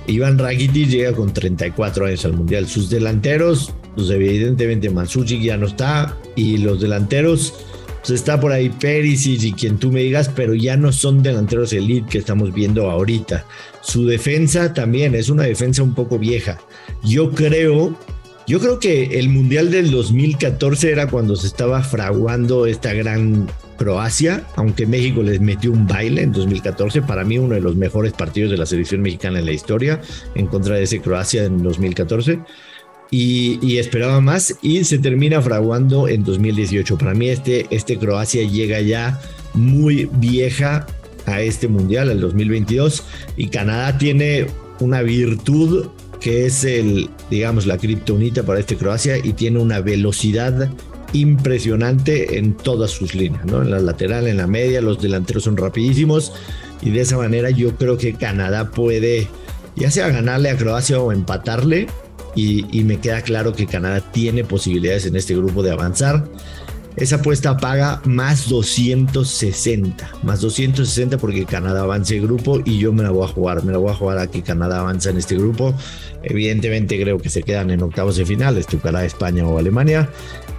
Iván 0.06 0.38
Rakitic 0.38 0.88
llega 0.88 1.12
con 1.12 1.32
34 1.32 2.06
años 2.06 2.24
al 2.24 2.34
Mundial. 2.34 2.66
Sus 2.66 2.90
delanteros, 2.90 3.72
pues 3.94 4.10
evidentemente 4.10 4.90
Mansucci 4.90 5.42
ya 5.42 5.56
no 5.56 5.66
está. 5.66 6.16
Y 6.36 6.58
los 6.58 6.80
delanteros 6.80 7.54
pues 8.02 8.18
está 8.18 8.40
por 8.40 8.50
ahí 8.50 8.68
Perisic 8.68 9.42
y 9.44 9.52
quien 9.52 9.78
tú 9.78 9.92
me 9.92 10.00
digas, 10.00 10.28
pero 10.34 10.54
ya 10.54 10.76
no 10.76 10.90
son 10.90 11.22
delanteros 11.22 11.72
elite 11.72 12.08
que 12.10 12.18
estamos 12.18 12.52
viendo 12.52 12.90
ahorita. 12.90 13.46
Su 13.80 14.06
defensa 14.06 14.74
también 14.74 15.14
es 15.14 15.28
una 15.28 15.44
defensa 15.44 15.84
un 15.84 15.94
poco 15.94 16.18
vieja. 16.18 16.58
Yo 17.04 17.30
creo, 17.30 17.96
yo 18.48 18.58
creo 18.58 18.80
que 18.80 19.20
el 19.20 19.28
Mundial 19.28 19.70
del 19.70 19.92
2014 19.92 20.90
era 20.90 21.06
cuando 21.06 21.36
se 21.36 21.46
estaba 21.46 21.82
fraguando 21.82 22.66
esta 22.66 22.92
gran 22.92 23.48
Croacia, 23.76 24.44
aunque 24.56 24.84
México 24.84 25.22
les 25.22 25.40
metió 25.40 25.70
un 25.70 25.86
baile 25.86 26.22
en 26.22 26.32
2014, 26.32 27.02
para 27.02 27.24
mí 27.24 27.38
uno 27.38 27.54
de 27.54 27.60
los 27.60 27.76
mejores 27.76 28.12
partidos 28.12 28.50
de 28.50 28.56
la 28.56 28.66
selección 28.66 29.00
mexicana 29.00 29.38
en 29.38 29.46
la 29.46 29.52
historia, 29.52 30.00
en 30.34 30.46
contra 30.46 30.74
de 30.74 30.82
ese 30.82 31.00
Croacia 31.00 31.44
en 31.44 31.62
2014 31.62 32.40
y, 33.12 33.76
esperaba 33.76 34.22
más 34.22 34.56
y 34.62 34.84
se 34.84 34.98
termina 34.98 35.42
fraguando 35.42 36.08
en 36.08 36.24
2018. 36.24 36.96
Para 36.96 37.12
mí 37.12 37.28
este, 37.28 37.66
este 37.70 37.98
Croacia 37.98 38.42
llega 38.48 38.80
ya 38.80 39.20
muy 39.52 40.08
vieja 40.14 40.86
a 41.26 41.42
este 41.42 41.68
mundial, 41.68 42.10
al 42.10 42.20
2022, 42.20 43.04
y 43.36 43.48
Canadá 43.48 43.98
tiene 43.98 44.46
una 44.80 45.02
virtud 45.02 45.88
que 46.20 46.46
es 46.46 46.64
el, 46.64 47.10
digamos, 47.30 47.66
la 47.66 47.76
criptonita 47.76 48.44
para 48.44 48.60
este 48.60 48.76
Croacia 48.76 49.18
y 49.18 49.34
tiene 49.34 49.58
una 49.58 49.80
velocidad 49.80 50.70
impresionante 51.12 52.38
en 52.38 52.56
todas 52.56 52.92
sus 52.92 53.14
líneas, 53.14 53.44
¿no? 53.44 53.60
En 53.60 53.70
la 53.72 53.78
lateral, 53.80 54.26
en 54.26 54.38
la 54.38 54.46
media, 54.46 54.80
los 54.80 55.02
delanteros 55.02 55.44
son 55.44 55.58
rapidísimos 55.58 56.32
y 56.80 56.90
de 56.90 57.02
esa 57.02 57.18
manera 57.18 57.50
yo 57.50 57.76
creo 57.76 57.98
que 57.98 58.14
Canadá 58.14 58.70
puede 58.70 59.28
ya 59.76 59.90
sea 59.90 60.08
ganarle 60.08 60.50
a 60.50 60.56
Croacia 60.56 61.00
o 61.00 61.12
empatarle 61.12 61.88
y, 62.34 62.84
me 62.84 62.98
queda 62.98 63.22
claro 63.22 63.52
que 63.52 63.66
Canadá 63.66 64.00
tiene 64.12 64.44
posibilidades 64.44 65.06
en 65.06 65.16
este 65.16 65.34
grupo 65.36 65.62
de 65.62 65.72
avanzar. 65.72 66.24
esa 66.96 67.16
apuesta 67.16 67.56
paga 67.56 68.02
más 68.04 68.48
260, 68.48 70.10
más 70.22 70.40
260 70.42 71.16
porque 71.18 71.46
Canadá 71.46 71.82
avanza 71.82 72.14
el 72.14 72.22
grupo 72.22 72.60
y 72.64 72.78
yo 72.78 72.92
me 72.92 73.02
la 73.02 73.10
voy 73.10 73.24
a 73.24 73.28
jugar, 73.28 73.64
me 73.64 73.72
la 73.72 73.78
voy 73.78 73.90
a 73.90 73.94
jugar 73.94 74.18
a 74.18 74.26
que 74.26 74.42
Canadá 74.42 74.80
avanza 74.80 75.10
en 75.10 75.16
este 75.16 75.36
grupo. 75.36 75.74
Evidentemente 76.22 77.00
creo 77.00 77.18
que 77.18 77.30
se 77.30 77.42
quedan 77.42 77.70
en 77.70 77.82
octavos 77.82 78.16
de 78.16 78.26
final, 78.26 78.64
tocará 78.66 79.04
España 79.04 79.46
o 79.46 79.58
Alemania 79.58 80.08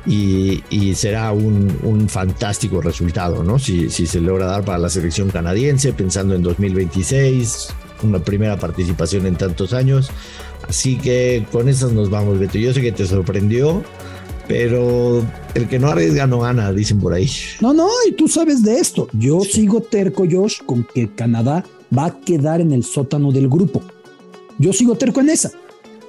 y, 0.05 0.93
será 0.95 1.31
un, 1.31 2.07
fantástico 2.09 2.81
resultado, 2.81 3.43
¿no? 3.43 3.59
Si, 3.59 3.89
si 3.89 4.05
se 4.05 4.19
logra 4.19 4.45
dar 4.45 4.65
para 4.65 4.77
la 4.77 4.89
selección 4.89 5.29
canadiense, 5.29 5.93
pensando 5.93 6.35
en 6.35 6.43
2026, 6.43 7.73
una 8.03 8.19
primera 8.19 8.57
participación 8.57 9.25
en 9.25 9.35
tantos 9.35 9.73
años. 9.73 10.09
Así 10.67 10.97
que 10.97 11.45
con 11.51 11.69
esas 11.69 11.91
nos 11.91 12.09
vamos, 12.09 12.39
Beto. 12.39 12.57
Yo 12.57 12.73
sé 12.73 12.81
que 12.81 12.91
te 12.91 13.05
sorprendió, 13.05 13.83
pero 14.47 15.23
el 15.53 15.67
que 15.67 15.79
no 15.79 15.89
arriesga 15.89 16.27
no 16.27 16.39
gana, 16.39 16.71
dicen 16.71 16.99
por 16.99 17.13
ahí. 17.13 17.29
No, 17.61 17.73
no, 17.73 17.87
y 18.07 18.13
tú 18.13 18.27
sabes 18.27 18.63
de 18.63 18.79
esto. 18.79 19.07
Yo 19.13 19.41
sigo 19.41 19.81
terco, 19.81 20.25
Josh, 20.29 20.61
con 20.65 20.83
que 20.83 21.09
Canadá 21.13 21.63
va 21.95 22.05
a 22.05 22.19
quedar 22.19 22.61
en 22.61 22.71
el 22.71 22.83
sótano 22.83 23.31
del 23.31 23.49
grupo. 23.49 23.81
Yo 24.57 24.73
sigo 24.73 24.95
terco 24.95 25.19
en 25.21 25.29
esa. 25.29 25.51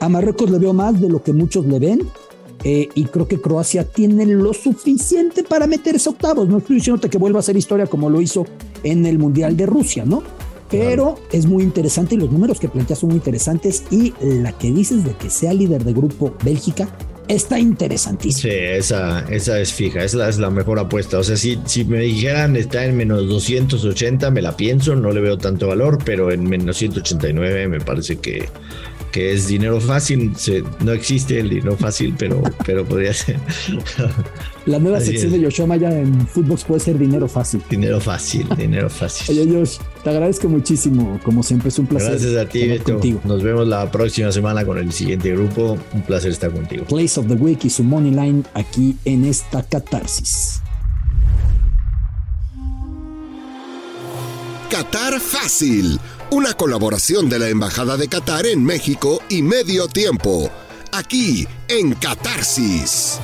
A 0.01 0.09
Marruecos 0.09 0.51
le 0.51 0.59
veo 0.59 0.73
más 0.73 1.01
de 1.01 1.09
lo 1.09 1.23
que 1.23 1.33
muchos 1.33 1.67
le 1.67 1.79
ven. 1.79 2.01
Eh, 2.63 2.89
y 2.95 3.05
creo 3.05 3.29
que 3.29 3.41
Croacia 3.41 3.85
tiene 3.85 4.25
lo 4.25 4.55
suficiente 4.55 5.45
para 5.45 5.67
meterse 5.67 6.09
octavos. 6.09 6.49
No 6.49 6.59
estoy 6.59 6.77
diciéndote 6.77 7.11
que 7.11 7.19
vuelva 7.19 7.39
a 7.39 7.41
hacer 7.41 7.57
historia 7.57 7.87
como 7.87 8.09
lo 8.09 8.23
hizo 8.23 8.47
en 8.83 9.05
el 9.05 9.19
Mundial 9.19 9.57
de 9.57 9.67
Rusia, 9.67 10.05
¿no? 10.07 10.23
Pero 10.71 11.17
es 11.31 11.47
muy 11.47 11.63
interesante 11.63 12.15
y 12.15 12.19
los 12.19 12.31
números 12.31 12.59
que 12.59 12.69
planteas 12.69 12.99
son 13.01 13.11
muy 13.11 13.17
interesantes. 13.17 13.85
Y 13.91 14.15
la 14.21 14.53
que 14.53 14.73
dices 14.73 15.05
de 15.05 15.13
que 15.13 15.31
sea 15.31 15.53
líder 15.53 15.85
de 15.85 15.93
grupo 15.93 16.35
Bélgica, 16.45 16.89
está 17.29 17.59
interesantísimo. 17.59 18.53
Sí, 18.53 18.59
esa, 18.59 19.21
esa 19.31 19.61
es 19.61 19.73
fija, 19.73 20.03
esa 20.05 20.29
es 20.29 20.39
la 20.39 20.51
mejor 20.51 20.79
apuesta. 20.79 21.19
O 21.19 21.25
sea, 21.25 21.37
si, 21.37 21.59
si 21.65 21.85
me 21.85 21.99
dijeran 21.99 22.57
está 22.57 22.85
en 22.85 22.97
menos 22.97 23.29
280, 23.29 24.31
me 24.31 24.43
la 24.43 24.57
pienso, 24.57 24.97
no 24.97 25.13
le 25.13 25.21
veo 25.21 25.39
tanto 25.39 25.69
valor, 25.69 25.99
pero 26.05 26.31
en 26.33 26.45
menos 26.45 26.77
189 26.77 27.69
me 27.69 27.81
parece 27.81 28.17
que, 28.17 28.49
que 29.15 29.33
es 29.33 29.47
dinero 29.47 29.81
fácil. 29.81 30.33
no 30.81 30.91
existe 30.91 31.39
el 31.39 31.49
dinero 31.49 31.77
fácil, 31.77 32.17
pero, 32.19 32.43
pero 32.67 32.85
podría 32.85 33.15
ser. 33.15 33.39
La 34.67 34.81
nueva 34.81 35.01
sección 35.01 35.31
de 35.31 35.41
Yoshua 35.41 35.67
Maya 35.67 35.97
en 35.97 36.27
Footbox 36.27 36.65
puede 36.65 36.81
ser 36.81 36.99
dinero 36.99 37.29
fácil. 37.29 37.63
Dinero 37.71 38.01
fácil, 38.01 38.49
dinero 38.57 38.91
fácil. 38.91 39.39
Oye, 39.39 39.55
Josh, 39.55 39.77
te 40.03 40.11
agradezco 40.11 40.49
muchísimo. 40.49 41.21
Como 41.23 41.45
siempre, 41.45 41.69
es 41.69 41.79
un 41.79 41.87
placer. 41.87 42.11
Gracias 42.11 42.35
a 42.35 42.49
ti, 42.49 42.67
Beto. 42.67 42.95
Contigo. 42.95 43.21
Nos 43.23 43.41
vemos 43.45 43.69
la 43.69 43.89
próxima 43.89 44.33
semana 44.33 44.65
con 44.65 44.79
el 44.79 44.91
siguiente 44.91 45.31
grupo. 45.31 45.79
Un 45.93 46.03
placer 46.03 46.33
estar 46.33 46.51
contigo. 46.51 46.85
Place 46.87 47.21
of 47.21 47.29
the 47.29 47.35
Week 47.35 47.65
y 47.65 47.71
su 47.71 47.85
Money 47.85 48.11
Line 48.11 48.43
aquí 48.55 48.97
en 49.05 49.27
esta 49.27 49.63
catarsis. 49.63 50.61
Qatar 54.71 55.21
Fácil 55.21 56.01
una 56.31 56.55
colaboración 56.55 57.29
de 57.29 57.39
la 57.39 57.49
Embajada 57.49 57.97
de 57.97 58.09
Qatar 58.09 58.47
en 58.47 58.65
México 58.65 59.21
y 59.29 59.43
Medio 59.43 59.89
Tiempo, 59.89 60.51
aquí 60.93 61.47
en 61.69 61.95
Catarsis. 61.95 63.19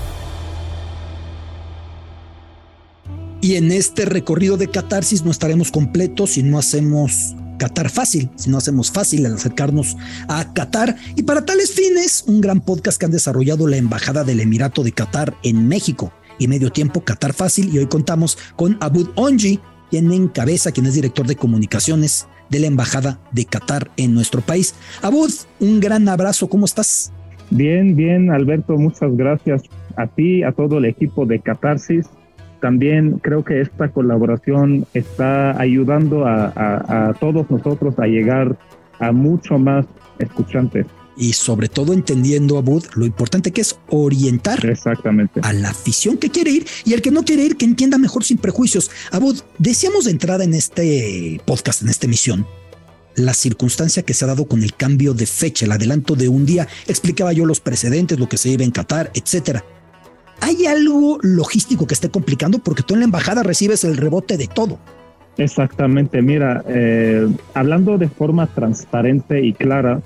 Y 3.41 3.55
en 3.55 3.73
este 3.73 4.05
recorrido 4.05 4.57
de 4.57 4.69
catarsis 4.69 5.25
no 5.25 5.31
estaremos 5.31 5.71
completos 5.71 6.33
si 6.33 6.43
no 6.43 6.59
hacemos 6.59 7.35
Qatar 7.59 7.91
fácil, 7.91 8.31
si 8.37 8.51
no 8.51 8.59
hacemos 8.59 8.91
fácil 8.91 9.25
al 9.27 9.35
acercarnos 9.35 9.97
a 10.29 10.53
Qatar. 10.53 10.97
Y 11.17 11.23
para 11.23 11.45
tales 11.45 11.73
fines, 11.73 12.25
un 12.27 12.41
gran 12.41 12.61
podcast 12.61 12.99
que 12.99 13.07
han 13.07 13.13
desarrollado 13.13 13.67
la 13.67 13.77
Embajada 13.77 14.25
del 14.25 14.41
Emirato 14.41 14.83
de 14.83 14.93
Qatar 14.93 15.37
en 15.43 15.69
México 15.69 16.13
y 16.39 16.49
medio 16.49 16.71
tiempo 16.71 17.03
Qatar 17.03 17.33
fácil. 17.33 17.75
Y 17.75 17.79
hoy 17.79 17.87
contamos 17.87 18.37
con 18.57 18.77
Abud 18.81 19.09
Onji, 19.15 19.59
quien 19.91 20.13
encabeza, 20.13 20.73
quien 20.73 20.87
es 20.87 20.95
director 20.95 21.27
de 21.27 21.37
comunicaciones 21.37 22.27
de 22.51 22.59
la 22.59 22.67
Embajada 22.67 23.19
de 23.33 23.45
Qatar 23.45 23.91
en 23.97 24.15
nuestro 24.15 24.41
país. 24.41 24.75
Abud, 25.03 25.31
un 25.61 25.81
gran 25.81 26.09
abrazo, 26.09 26.49
¿cómo 26.49 26.65
estás? 26.65 27.13
Bien, 27.51 27.97
bien, 27.97 28.31
Alberto, 28.31 28.77
muchas 28.77 29.17
gracias 29.17 29.63
a 29.97 30.07
ti, 30.07 30.43
a 30.43 30.53
todo 30.53 30.79
el 30.79 30.85
equipo 30.85 31.27
de 31.27 31.41
Catarsis. 31.41 32.07
También 32.61 33.19
creo 33.23 33.43
que 33.45 33.61
esta 33.61 33.89
colaboración 33.89 34.87
está 34.95 35.59
ayudando 35.59 36.27
a, 36.27 37.15
todos 37.19 37.51
nosotros 37.51 37.99
a 37.99 38.07
llegar 38.07 38.57
a 38.99 39.13
mucho 39.13 39.59
más 39.59 39.87
escuchantes 40.19 40.87
y 41.21 41.35
sobre 41.35 41.69
todo 41.69 41.93
entendiendo 41.93 42.57
a 42.59 42.63
Bud 42.63 42.85
lo 42.95 43.05
importante 43.05 43.53
que 43.53 43.61
es 43.61 43.79
orientar 43.91 44.65
Exactamente. 44.67 45.41
a 45.45 45.53
la 45.53 45.69
afición 45.69 46.17
que 46.17 46.31
quiere 46.31 46.51
ir 46.51 46.67
y 46.85 46.95
el 46.95 47.03
que 47.03 47.11
no 47.11 47.25
quiere 47.25 47.45
ir 47.45 47.57
que 47.57 47.67
entienda 47.67 47.99
mejor 47.99 48.25
sin 48.25 48.39
prejuicios. 48.39 48.91
Abud, 49.13 49.39
decíamos 49.59 50.07
de 50.07 50.13
entrada 50.13 50.45
en 50.45 50.55
este 50.55 51.41
podcast, 51.45 51.83
en 51.83 51.91
esta 51.91 52.07
emisión, 52.07 52.47
la 53.15 53.35
circunstancia 53.35 54.03
que 54.03 54.15
se 54.15 54.25
ha 54.25 54.29
dado 54.29 54.47
con 54.47 54.63
el 54.63 54.75
cambio 54.75 55.13
de 55.13 55.27
fecha, 55.27 55.67
el 55.67 55.73
adelanto 55.73 56.17
de 56.17 56.29
un 56.29 56.47
día. 56.47 56.67
Explicaba 56.87 57.35
yo 57.35 57.45
los 57.45 57.61
precedentes, 57.61 58.19
lo 58.19 58.29
que 58.29 58.39
se 58.39 58.49
iba 58.49 58.65
en 58.65 58.71
Qatar, 58.71 59.11
etcétera. 59.15 59.63
¿Hay 60.41 60.65
algo 60.65 61.19
logístico 61.21 61.87
que 61.87 61.93
esté 61.93 62.09
complicando? 62.09 62.61
Porque 62.61 62.83
tú 62.83 62.95
en 62.95 63.01
la 63.01 63.05
embajada 63.05 63.43
recibes 63.43 63.85
el 63.85 63.99
rebote 63.99 64.39
de 64.39 64.47
todo. 64.47 64.79
Exactamente, 65.37 66.23
mira, 66.23 66.65
eh, 66.67 67.29
hablando 67.55 67.99
de 67.99 68.09
forma 68.09 68.47
transparente 68.47 69.45
y 69.45 69.53
clara, 69.53 70.03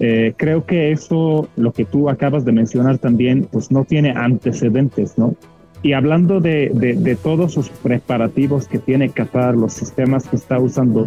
eh, 0.00 0.34
creo 0.36 0.64
que 0.64 0.92
eso, 0.92 1.48
lo 1.56 1.72
que 1.72 1.84
tú 1.84 2.08
acabas 2.08 2.44
de 2.44 2.52
mencionar 2.52 2.98
también, 2.98 3.48
pues 3.50 3.70
no 3.70 3.84
tiene 3.84 4.10
antecedentes, 4.10 5.18
¿no? 5.18 5.34
Y 5.82 5.92
hablando 5.92 6.40
de, 6.40 6.70
de, 6.74 7.16
todos 7.16 7.52
sus 7.52 7.68
preparativos 7.68 8.66
que 8.66 8.78
tiene 8.78 9.10
Qatar, 9.10 9.54
los 9.54 9.74
sistemas 9.74 10.26
que 10.26 10.34
está 10.34 10.58
usando, 10.58 11.06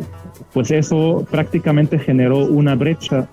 pues 0.53 0.71
eso 0.71 1.25
prácticamente 1.29 1.99
generó 1.99 2.45
una 2.45 2.75
brecha 2.75 3.27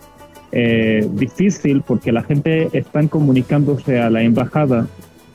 eh, 0.51 1.09
difícil 1.13 1.83
porque 1.87 2.11
la 2.11 2.23
gente 2.23 2.69
está 2.73 3.07
comunicándose 3.07 4.01
a 4.01 4.11
la 4.11 4.23
embajada 4.23 4.89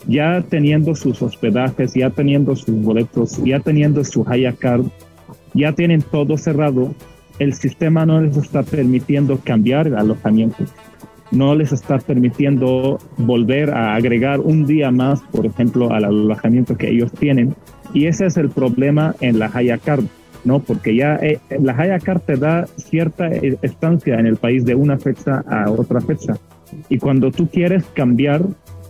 ya 0.07 0.43
teniendo 0.49 0.95
sus 0.95 1.21
hospedajes, 1.21 1.93
ya 1.93 2.09
teniendo 2.09 2.55
sus 2.55 2.75
boletos, 2.81 3.41
ya 3.43 3.59
teniendo 3.59 4.03
su 4.03 4.25
Haya 4.27 4.53
Card, 4.53 4.85
ya 5.53 5.73
tienen 5.73 6.01
todo 6.01 6.37
cerrado 6.37 6.93
el 7.39 7.53
sistema 7.53 8.05
no 8.05 8.21
les 8.21 8.37
está 8.37 8.63
permitiendo 8.63 9.39
cambiar 9.43 9.87
el 9.87 9.95
alojamiento, 9.95 10.63
no 11.31 11.55
les 11.55 11.71
está 11.71 11.97
permitiendo 11.97 12.99
volver 13.17 13.71
a 13.71 13.95
agregar 13.95 14.39
un 14.39 14.65
día 14.65 14.91
más, 14.91 15.21
por 15.31 15.45
ejemplo, 15.45 15.91
al 15.91 16.05
alojamiento 16.05 16.77
que 16.77 16.89
ellos 16.89 17.11
tienen. 17.11 17.55
Y 17.93 18.05
ese 18.05 18.27
es 18.27 18.37
el 18.37 18.49
problema 18.49 19.15
en 19.19 19.39
la 19.39 19.49
Haya 19.53 19.77
Card, 19.77 20.03
¿no? 20.43 20.59
Porque 20.59 20.95
ya 20.95 21.15
eh, 21.15 21.39
la 21.59 21.73
Haya 21.73 21.99
Card 21.99 22.21
te 22.21 22.37
da 22.37 22.67
cierta 22.77 23.27
estancia 23.27 24.19
en 24.19 24.27
el 24.27 24.37
país 24.37 24.65
de 24.65 24.75
una 24.75 24.97
fecha 24.97 25.43
a 25.47 25.69
otra 25.71 26.01
fecha. 26.01 26.37
Y 26.89 26.97
cuando 26.97 27.31
tú 27.31 27.47
quieres 27.47 27.83
cambiar, 27.93 28.43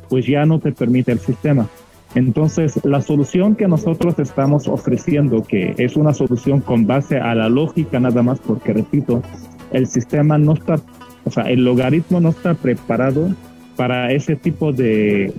pues 0.10 0.26
ya 0.26 0.46
no 0.46 0.60
te 0.60 0.72
permite 0.72 1.12
el 1.12 1.20
sistema. 1.20 1.68
Entonces, 2.16 2.80
la 2.84 3.02
solución 3.02 3.56
que 3.56 3.68
nosotros 3.68 4.20
estamos 4.20 4.68
ofreciendo, 4.68 5.44
que 5.44 5.74
es 5.78 5.96
una 5.96 6.14
solución 6.14 6.62
con 6.62 6.86
base 6.86 7.18
a 7.18 7.34
la 7.34 7.50
lógica 7.50 8.00
nada 8.00 8.22
más, 8.22 8.40
porque 8.40 8.74
repito, 8.74 9.24
el 9.72 9.88
sistema 9.88 10.38
no 10.38 10.54
está, 10.54 10.80
o 11.26 11.32
sea, 11.32 11.50
el 11.50 11.66
logaritmo 11.66 12.20
no 12.20 12.30
está 12.30 12.54
preparado 12.54 13.34
para 13.76 14.12
ese 14.12 14.36
tipo 14.36 14.72
de, 14.72 15.34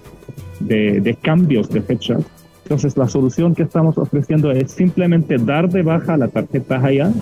de, 0.61 1.18
cambios 1.22 1.68
de 1.68 1.81
fecha. 1.81 2.18
Entonces, 2.65 2.97
la 2.97 3.09
solución 3.09 3.55
que 3.55 3.62
estamos 3.62 3.99
ofreciendo 3.99 4.51
es 4.51 4.73
simplemente 4.73 5.37
dar 5.37 5.69
de 5.69 5.83
baja 5.83 6.17
la 6.17 6.29
tarjeta 6.29 6.81
Haya 6.83 7.12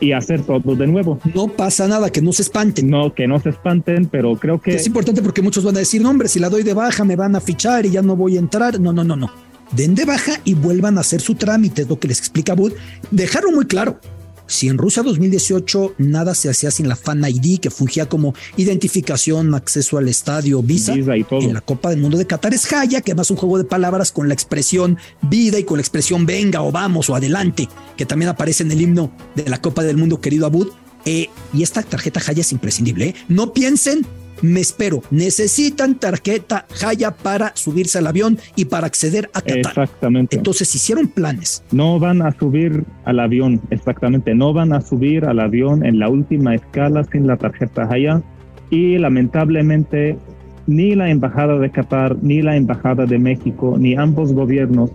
y 0.00 0.12
hacer 0.12 0.42
todo 0.42 0.74
de 0.74 0.86
nuevo. 0.86 1.20
No 1.34 1.48
pasa 1.48 1.86
nada, 1.86 2.10
que 2.10 2.22
no 2.22 2.32
se 2.32 2.42
espanten. 2.42 2.88
No, 2.88 3.14
que 3.14 3.28
no 3.28 3.38
se 3.38 3.50
espanten, 3.50 4.06
pero 4.06 4.36
creo 4.36 4.60
que... 4.60 4.74
Es 4.74 4.86
importante 4.86 5.20
porque 5.20 5.42
muchos 5.42 5.64
van 5.64 5.76
a 5.76 5.80
decir, 5.80 6.00
no, 6.00 6.10
hombre, 6.10 6.28
si 6.28 6.38
la 6.38 6.48
doy 6.48 6.62
de 6.62 6.72
baja 6.72 7.04
me 7.04 7.14
van 7.14 7.36
a 7.36 7.40
fichar 7.40 7.84
y 7.84 7.90
ya 7.90 8.00
no 8.00 8.16
voy 8.16 8.36
a 8.36 8.40
entrar. 8.40 8.80
No, 8.80 8.92
no, 8.92 9.04
no, 9.04 9.16
no. 9.16 9.30
Den 9.72 9.94
de 9.94 10.04
baja 10.04 10.32
y 10.44 10.54
vuelvan 10.54 10.96
a 10.96 11.02
hacer 11.02 11.20
su 11.20 11.34
trámite, 11.34 11.82
es 11.82 11.88
lo 11.88 11.98
que 11.98 12.08
les 12.08 12.18
explica 12.18 12.54
Bud. 12.54 12.72
Dejarlo 13.10 13.50
muy 13.52 13.66
claro. 13.66 13.98
Si 14.46 14.68
en 14.68 14.78
Rusia 14.78 15.02
2018 15.02 15.94
nada 15.98 16.34
se 16.34 16.48
hacía 16.48 16.70
sin 16.70 16.88
la 16.88 16.96
Fan 16.96 17.24
ID, 17.24 17.58
que 17.58 17.70
fungía 17.70 18.08
como 18.08 18.34
identificación, 18.56 19.54
acceso 19.54 19.98
al 19.98 20.08
estadio, 20.08 20.62
visa, 20.62 20.94
en 20.94 21.54
la 21.54 21.60
Copa 21.60 21.90
del 21.90 22.00
Mundo 22.00 22.18
de 22.18 22.26
Qatar 22.26 22.54
es 22.54 22.66
Jaya, 22.66 23.00
que 23.00 23.12
además 23.12 23.28
es 23.28 23.32
un 23.32 23.36
juego 23.36 23.58
de 23.58 23.64
palabras 23.64 24.12
con 24.12 24.28
la 24.28 24.34
expresión 24.34 24.98
vida 25.22 25.58
y 25.58 25.64
con 25.64 25.78
la 25.78 25.82
expresión 25.82 26.26
venga 26.26 26.62
o 26.62 26.70
vamos 26.70 27.10
o 27.10 27.14
adelante, 27.14 27.68
que 27.96 28.06
también 28.06 28.28
aparece 28.28 28.62
en 28.62 28.72
el 28.72 28.80
himno 28.80 29.12
de 29.34 29.48
la 29.48 29.60
Copa 29.60 29.82
del 29.82 29.96
Mundo, 29.96 30.20
querido 30.20 30.46
Abud. 30.46 30.68
Eh, 31.04 31.30
y 31.54 31.62
esta 31.62 31.82
tarjeta 31.82 32.18
Jaya 32.18 32.40
es 32.40 32.50
imprescindible. 32.50 33.06
¿eh? 33.06 33.14
No 33.28 33.52
piensen 33.52 34.04
me 34.42 34.60
espero. 34.60 35.02
Necesitan 35.10 35.98
tarjeta 35.98 36.66
Jaya 36.74 37.10
para 37.10 37.54
subirse 37.54 37.98
al 37.98 38.06
avión 38.06 38.38
y 38.54 38.66
para 38.66 38.86
acceder 38.86 39.30
a 39.34 39.40
Qatar. 39.40 39.58
Exactamente. 39.58 40.36
Entonces 40.36 40.74
hicieron 40.74 41.08
planes. 41.08 41.62
No 41.72 41.98
van 41.98 42.22
a 42.22 42.36
subir 42.38 42.84
al 43.04 43.20
avión, 43.20 43.60
exactamente. 43.70 44.34
No 44.34 44.52
van 44.52 44.72
a 44.72 44.80
subir 44.80 45.24
al 45.24 45.40
avión 45.40 45.84
en 45.84 45.98
la 45.98 46.08
última 46.08 46.54
escala 46.54 47.04
sin 47.04 47.26
la 47.26 47.36
tarjeta 47.36 47.86
Jaya. 47.86 48.22
Y 48.70 48.98
lamentablemente 48.98 50.18
ni 50.66 50.94
la 50.94 51.10
Embajada 51.10 51.58
de 51.58 51.70
Qatar, 51.70 52.16
ni 52.22 52.42
la 52.42 52.56
Embajada 52.56 53.06
de 53.06 53.18
México, 53.18 53.76
ni 53.78 53.94
ambos 53.94 54.32
gobiernos 54.32 54.90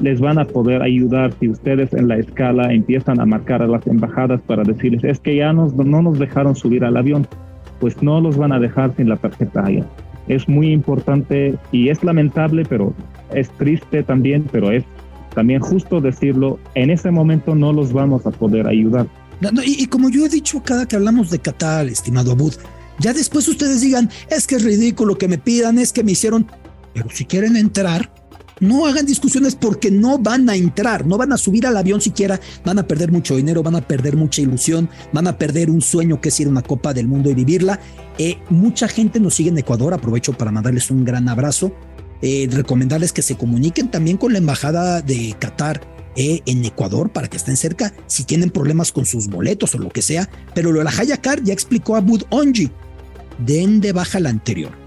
les 0.00 0.20
van 0.20 0.38
a 0.38 0.44
poder 0.44 0.82
ayudar 0.82 1.32
si 1.38 1.48
ustedes 1.48 1.92
en 1.94 2.08
la 2.08 2.16
escala 2.16 2.72
empiezan 2.72 3.20
a 3.20 3.26
marcar 3.26 3.62
a 3.62 3.66
las 3.66 3.86
embajadas 3.86 4.40
para 4.42 4.64
decirles, 4.64 5.04
es 5.04 5.20
que 5.20 5.36
ya 5.36 5.52
nos, 5.52 5.74
no 5.74 6.02
nos 6.02 6.18
dejaron 6.18 6.56
subir 6.56 6.84
al 6.84 6.96
avión, 6.96 7.26
pues 7.84 8.02
no 8.02 8.18
los 8.18 8.38
van 8.38 8.50
a 8.50 8.58
dejar 8.58 8.96
sin 8.96 9.10
la 9.10 9.18
tarjeta. 9.18 9.62
Es 10.26 10.48
muy 10.48 10.72
importante 10.72 11.54
y 11.70 11.90
es 11.90 12.02
lamentable, 12.02 12.64
pero 12.64 12.94
es 13.34 13.50
triste 13.58 14.02
también, 14.02 14.46
pero 14.50 14.70
es 14.70 14.84
también 15.34 15.60
justo 15.60 16.00
decirlo, 16.00 16.58
en 16.76 16.88
ese 16.88 17.10
momento 17.10 17.54
no 17.54 17.74
los 17.74 17.92
vamos 17.92 18.24
a 18.24 18.30
poder 18.30 18.66
ayudar. 18.66 19.06
y, 19.66 19.84
como 19.88 20.08
yo 20.08 20.24
he 20.24 20.30
dicho 20.30 20.62
cada 20.62 20.86
que 20.86 20.96
hablamos 20.96 21.28
de 21.28 21.40
Qatar, 21.40 21.86
estimado 21.88 22.32
Abud, 22.32 22.54
ya 23.00 23.12
después 23.12 23.46
ustedes 23.48 23.82
digan, 23.82 24.08
es 24.30 24.46
que 24.46 24.54
es 24.54 24.64
ridículo 24.64 25.18
que 25.18 25.28
me 25.28 25.36
pidan, 25.36 25.78
es 25.78 25.92
que 25.92 26.02
me 26.02 26.12
hicieron, 26.12 26.46
pero 26.94 27.10
si 27.10 27.26
quieren 27.26 27.54
entrar, 27.54 28.10
no 28.60 28.86
hagan 28.86 29.06
discusiones 29.06 29.54
porque 29.54 29.90
no 29.90 30.18
van 30.18 30.48
a 30.48 30.56
entrar, 30.56 31.06
no 31.06 31.18
van 31.18 31.32
a 31.32 31.38
subir 31.38 31.66
al 31.66 31.76
avión 31.76 32.00
siquiera, 32.00 32.40
van 32.64 32.78
a 32.78 32.86
perder 32.86 33.10
mucho 33.12 33.36
dinero, 33.36 33.62
van 33.62 33.76
a 33.76 33.80
perder 33.80 34.16
mucha 34.16 34.42
ilusión, 34.42 34.88
van 35.12 35.26
a 35.26 35.38
perder 35.38 35.70
un 35.70 35.82
sueño 35.82 36.20
que 36.20 36.28
es 36.28 36.40
ir 36.40 36.46
a 36.46 36.50
una 36.50 36.62
Copa 36.62 36.94
del 36.94 37.08
Mundo 37.08 37.30
y 37.30 37.34
vivirla. 37.34 37.80
Eh, 38.18 38.38
mucha 38.50 38.88
gente 38.88 39.20
nos 39.20 39.34
sigue 39.34 39.50
en 39.50 39.58
Ecuador, 39.58 39.94
aprovecho 39.94 40.32
para 40.32 40.52
mandarles 40.52 40.90
un 40.90 41.04
gran 41.04 41.28
abrazo, 41.28 41.72
eh, 42.22 42.48
recomendarles 42.50 43.12
que 43.12 43.22
se 43.22 43.36
comuniquen 43.36 43.90
también 43.90 44.16
con 44.16 44.32
la 44.32 44.38
Embajada 44.38 45.02
de 45.02 45.34
Qatar 45.38 45.80
eh, 46.16 46.40
en 46.46 46.64
Ecuador 46.64 47.10
para 47.10 47.28
que 47.28 47.36
estén 47.36 47.56
cerca 47.56 47.92
si 48.06 48.22
tienen 48.22 48.50
problemas 48.50 48.92
con 48.92 49.04
sus 49.04 49.28
boletos 49.28 49.74
o 49.74 49.78
lo 49.78 49.88
que 49.88 50.02
sea. 50.02 50.30
Pero 50.54 50.70
lo 50.70 50.78
de 50.78 50.84
la 50.84 50.92
Hayakar 50.96 51.42
ya 51.42 51.52
explicó 51.52 51.96
a 51.96 52.00
Bud 52.00 52.22
Onji, 52.30 52.70
den 53.44 53.80
de 53.80 53.92
baja 53.92 54.20
la 54.20 54.30
anterior 54.30 54.83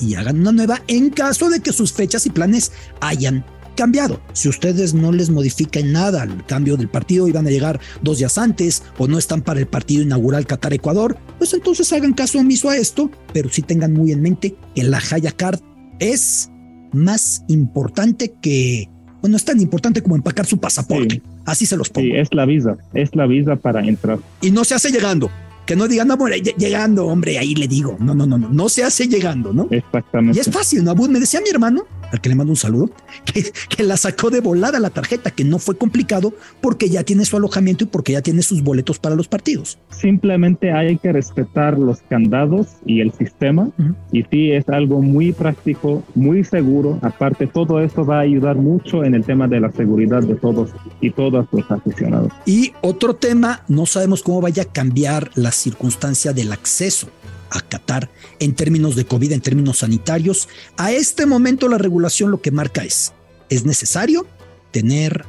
y 0.00 0.14
hagan 0.14 0.40
una 0.40 0.52
nueva 0.52 0.82
en 0.86 1.10
caso 1.10 1.50
de 1.50 1.60
que 1.60 1.72
sus 1.72 1.92
fechas 1.92 2.26
y 2.26 2.30
planes 2.30 2.72
hayan 3.00 3.44
cambiado. 3.78 4.20
Si 4.32 4.48
ustedes 4.48 4.92
no 4.92 5.12
les 5.12 5.30
modifican 5.30 5.92
nada 5.92 6.22
al 6.22 6.44
cambio 6.46 6.76
del 6.76 6.88
partido 6.88 7.28
y 7.28 7.32
van 7.32 7.46
a 7.46 7.50
llegar 7.50 7.78
dos 8.02 8.18
días 8.18 8.36
antes 8.36 8.82
o 8.98 9.06
no 9.06 9.18
están 9.18 9.42
para 9.42 9.60
el 9.60 9.68
partido 9.68 10.02
inaugural 10.02 10.46
Qatar-Ecuador, 10.46 11.16
pues 11.38 11.54
entonces 11.54 11.92
hagan 11.92 12.12
caso 12.12 12.40
omiso 12.40 12.70
a 12.70 12.76
esto, 12.76 13.08
pero 13.32 13.48
sí 13.48 13.62
tengan 13.62 13.92
muy 13.92 14.10
en 14.10 14.20
mente 14.20 14.56
que 14.74 14.82
la 14.82 15.00
Haya 15.12 15.30
Card 15.30 15.60
es 16.00 16.50
más 16.92 17.44
importante 17.46 18.34
que, 18.42 18.88
bueno, 19.20 19.36
es 19.36 19.44
tan 19.44 19.60
importante 19.60 20.02
como 20.02 20.16
empacar 20.16 20.46
su 20.46 20.58
pasaporte. 20.58 21.22
Así 21.44 21.64
se 21.64 21.76
los 21.76 21.88
pongo. 21.88 22.06
Sí, 22.06 22.12
es 22.16 22.34
la 22.34 22.46
visa, 22.46 22.76
es 22.94 23.14
la 23.14 23.26
visa 23.26 23.54
para 23.54 23.86
entrar. 23.86 24.18
Y 24.40 24.50
no 24.50 24.64
se 24.64 24.74
hace 24.74 24.90
llegando. 24.90 25.30
Que 25.68 25.76
no 25.76 25.86
digan, 25.86 26.08
no, 26.08 26.16
llegando, 26.56 27.06
hombre, 27.08 27.38
ahí 27.38 27.54
le 27.54 27.68
digo. 27.68 27.98
No, 28.00 28.14
no, 28.14 28.24
no, 28.24 28.38
no, 28.38 28.48
no 28.48 28.68
se 28.70 28.84
hace 28.84 29.06
llegando, 29.06 29.52
¿no? 29.52 29.68
Exactamente. 29.70 30.38
Y 30.38 30.40
es 30.40 30.50
fácil, 30.50 30.82
¿no? 30.82 30.94
Me 30.94 31.20
decía 31.20 31.42
mi 31.42 31.50
hermano, 31.50 31.84
al 32.12 32.20
que 32.20 32.28
le 32.28 32.34
mando 32.34 32.52
un 32.52 32.56
saludo, 32.56 32.90
que, 33.24 33.52
que, 33.68 33.82
la 33.82 33.96
sacó 33.96 34.30
de 34.30 34.40
volada 34.40 34.80
la 34.80 34.90
tarjeta, 34.90 35.30
que 35.30 35.44
no 35.44 35.58
fue 35.58 35.76
complicado 35.76 36.34
porque 36.60 36.88
ya 36.88 37.02
tiene 37.04 37.24
su 37.24 37.36
alojamiento 37.36 37.84
y 37.84 37.86
porque 37.86 38.12
ya 38.12 38.22
tiene 38.22 38.42
sus 38.42 38.62
boletos 38.62 38.98
para 38.98 39.14
los 39.14 39.28
partidos. 39.28 39.78
Simplemente 39.90 40.72
hay 40.72 40.96
que 40.98 41.12
respetar 41.12 41.78
los 41.78 42.00
candados 42.02 42.68
y 42.86 43.00
el 43.00 43.12
sistema. 43.12 43.70
Y 44.12 44.22
sí, 44.30 44.52
es 44.52 44.68
algo 44.68 45.00
muy 45.00 45.32
práctico, 45.32 46.02
muy 46.14 46.44
seguro. 46.44 46.98
Aparte, 47.02 47.46
todo 47.46 47.80
esto 47.80 48.04
va 48.04 48.18
a 48.18 48.22
ayudar 48.22 48.56
mucho 48.56 49.04
en 49.04 49.14
el 49.14 49.24
tema 49.24 49.48
de 49.48 49.60
la 49.60 49.72
seguridad 49.72 50.22
de 50.22 50.34
todos 50.34 50.70
y 51.00 51.10
todos 51.10 51.46
los 51.52 51.70
aficionados. 51.70 52.32
Y 52.46 52.72
otro 52.80 53.14
tema, 53.14 53.62
no 53.68 53.86
sabemos 53.86 54.22
cómo 54.22 54.40
vaya 54.40 54.62
a 54.62 54.66
cambiar 54.66 55.30
la 55.34 55.52
circunstancia 55.52 56.32
del 56.32 56.52
acceso 56.52 57.08
a 57.50 57.60
Qatar 57.60 58.10
en 58.38 58.54
términos 58.54 58.96
de 58.96 59.06
COVID, 59.06 59.32
en 59.32 59.40
términos 59.40 59.78
sanitarios. 59.78 60.48
A 60.76 60.92
este 60.92 61.26
momento 61.26 61.68
la 61.68 61.78
regulación 61.78 62.30
lo 62.30 62.40
que 62.40 62.50
marca 62.50 62.84
es, 62.84 63.12
es 63.48 63.64
necesario 63.64 64.26
tener 64.70 65.24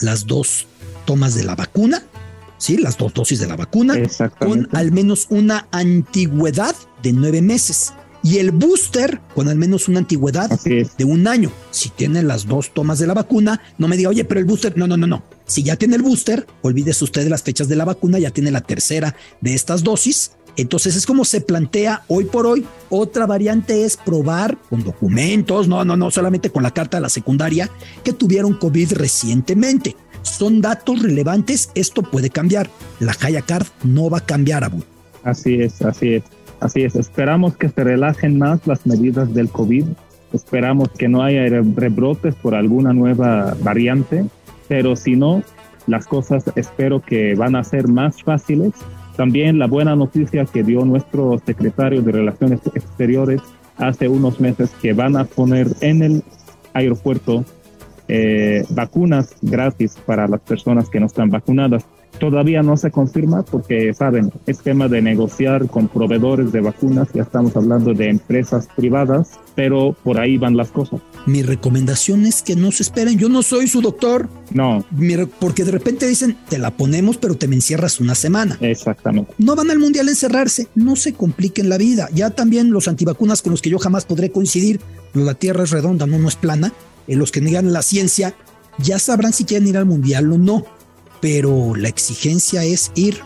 las 0.00 0.26
dos 0.26 0.66
tomas 1.04 1.34
de 1.34 1.44
la 1.44 1.54
vacuna, 1.54 2.02
¿sí? 2.58 2.76
Las 2.76 2.96
dos 2.96 3.14
dosis 3.14 3.40
de 3.40 3.46
la 3.46 3.56
vacuna, 3.56 3.94
con 4.38 4.68
al 4.72 4.92
menos 4.92 5.26
una 5.30 5.68
antigüedad 5.70 6.74
de 7.02 7.12
nueve 7.12 7.42
meses. 7.42 7.92
Y 8.24 8.38
el 8.38 8.52
booster 8.52 9.20
con 9.34 9.48
al 9.48 9.56
menos 9.56 9.88
una 9.88 9.98
antigüedad 9.98 10.48
de 10.60 11.04
un 11.04 11.26
año. 11.26 11.50
Si 11.72 11.88
tiene 11.88 12.22
las 12.22 12.46
dos 12.46 12.72
tomas 12.72 13.00
de 13.00 13.08
la 13.08 13.14
vacuna, 13.14 13.60
no 13.78 13.88
me 13.88 13.96
diga, 13.96 14.10
oye, 14.10 14.24
pero 14.24 14.38
el 14.38 14.46
booster, 14.46 14.78
no, 14.78 14.86
no, 14.86 14.96
no, 14.96 15.08
no. 15.08 15.24
Si 15.44 15.64
ya 15.64 15.74
tiene 15.74 15.96
el 15.96 16.02
booster, 16.02 16.46
olvídese 16.62 17.02
usted 17.02 17.24
de 17.24 17.30
las 17.30 17.42
fechas 17.42 17.66
de 17.66 17.74
la 17.74 17.84
vacuna, 17.84 18.20
ya 18.20 18.30
tiene 18.30 18.52
la 18.52 18.60
tercera 18.60 19.16
de 19.40 19.54
estas 19.54 19.82
dosis 19.82 20.32
entonces 20.56 20.96
es 20.96 21.06
como 21.06 21.24
se 21.24 21.40
plantea 21.40 22.02
hoy 22.08 22.24
por 22.24 22.46
hoy. 22.46 22.66
Otra 22.90 23.26
variante 23.26 23.84
es 23.84 23.96
probar 23.96 24.58
con 24.68 24.84
documentos, 24.84 25.68
no, 25.68 25.84
no, 25.84 25.96
no 25.96 26.10
solamente 26.10 26.50
con 26.50 26.62
la 26.62 26.72
carta 26.72 26.98
de 26.98 27.02
la 27.02 27.08
secundaria, 27.08 27.70
que 28.04 28.12
tuvieron 28.12 28.54
COVID 28.54 28.92
recientemente. 28.94 29.96
Son 30.22 30.60
datos 30.60 31.02
relevantes, 31.02 31.70
esto 31.74 32.02
puede 32.02 32.30
cambiar. 32.30 32.70
La 33.00 33.16
Haya 33.20 33.42
Card 33.42 33.66
no 33.82 34.10
va 34.10 34.18
a 34.18 34.26
cambiar, 34.26 34.64
Abu. 34.64 34.82
Así 35.24 35.60
es, 35.60 35.82
así 35.82 36.14
es, 36.14 36.24
así 36.60 36.82
es. 36.82 36.94
Esperamos 36.94 37.56
que 37.56 37.68
se 37.68 37.82
relajen 37.82 38.38
más 38.38 38.60
las 38.66 38.86
medidas 38.86 39.32
del 39.34 39.48
COVID. 39.48 39.84
Esperamos 40.32 40.90
que 40.90 41.08
no 41.08 41.22
haya 41.22 41.42
rebrotes 41.76 42.34
por 42.36 42.54
alguna 42.54 42.92
nueva 42.92 43.54
variante, 43.62 44.24
pero 44.68 44.96
si 44.96 45.16
no, 45.16 45.42
las 45.86 46.06
cosas 46.06 46.44
espero 46.54 47.00
que 47.00 47.34
van 47.34 47.56
a 47.56 47.64
ser 47.64 47.88
más 47.88 48.22
fáciles 48.22 48.72
también 49.22 49.60
la 49.60 49.68
buena 49.68 49.94
noticia 49.94 50.44
que 50.46 50.64
dio 50.64 50.84
nuestro 50.84 51.40
secretario 51.46 52.02
de 52.02 52.10
Relaciones 52.10 52.58
Exteriores 52.74 53.40
hace 53.76 54.08
unos 54.08 54.40
meses 54.40 54.70
que 54.82 54.94
van 54.94 55.16
a 55.16 55.26
poner 55.26 55.68
en 55.80 56.02
el 56.02 56.24
aeropuerto 56.72 57.44
eh, 58.08 58.64
vacunas 58.70 59.36
gratis 59.40 59.96
para 60.04 60.26
las 60.26 60.40
personas 60.40 60.90
que 60.90 60.98
no 60.98 61.06
están 61.06 61.30
vacunadas. 61.30 61.86
Todavía 62.18 62.62
no 62.62 62.76
se 62.76 62.90
confirma 62.90 63.42
porque, 63.42 63.92
saben, 63.94 64.30
es 64.46 64.58
tema 64.58 64.88
de 64.88 65.02
negociar 65.02 65.66
con 65.68 65.88
proveedores 65.88 66.52
de 66.52 66.60
vacunas, 66.60 67.08
ya 67.12 67.22
estamos 67.22 67.56
hablando 67.56 67.94
de 67.94 68.10
empresas 68.10 68.68
privadas, 68.76 69.40
pero 69.54 69.96
por 70.04 70.20
ahí 70.20 70.38
van 70.38 70.56
las 70.56 70.70
cosas. 70.70 71.00
Mi 71.26 71.42
recomendación 71.42 72.26
es 72.26 72.42
que 72.42 72.54
no 72.54 72.70
se 72.70 72.82
esperen, 72.82 73.18
yo 73.18 73.28
no 73.28 73.42
soy 73.42 73.66
su 73.66 73.80
doctor. 73.80 74.28
No. 74.52 74.84
porque 75.40 75.64
de 75.64 75.72
repente 75.72 76.06
dicen, 76.06 76.36
te 76.48 76.58
la 76.58 76.70
ponemos, 76.70 77.16
pero 77.16 77.36
te 77.36 77.48
me 77.48 77.56
encierras 77.56 78.00
una 78.00 78.14
semana. 78.14 78.56
Exactamente. 78.60 79.32
No 79.38 79.56
van 79.56 79.70
al 79.70 79.78
mundial 79.78 80.08
a 80.08 80.10
encerrarse, 80.10 80.68
no 80.74 80.96
se 80.96 81.14
compliquen 81.14 81.68
la 81.68 81.78
vida. 81.78 82.08
Ya 82.14 82.30
también 82.30 82.70
los 82.70 82.88
antivacunas 82.88 83.42
con 83.42 83.52
los 83.52 83.62
que 83.62 83.70
yo 83.70 83.78
jamás 83.78 84.04
podré 84.04 84.30
coincidir, 84.30 84.80
la 85.14 85.34
Tierra 85.34 85.64
es 85.64 85.70
redonda, 85.70 86.06
no, 86.06 86.18
no 86.18 86.28
es 86.28 86.36
plana, 86.36 86.72
en 87.08 87.18
los 87.18 87.32
que 87.32 87.40
niegan 87.40 87.72
la 87.72 87.82
ciencia, 87.82 88.34
ya 88.78 88.98
sabrán 88.98 89.32
si 89.32 89.44
quieren 89.44 89.68
ir 89.68 89.76
al 89.76 89.86
mundial 89.86 90.32
o 90.32 90.38
no 90.38 90.64
pero 91.22 91.76
la 91.76 91.88
exigencia 91.88 92.64
es 92.64 92.90
ir 92.96 93.20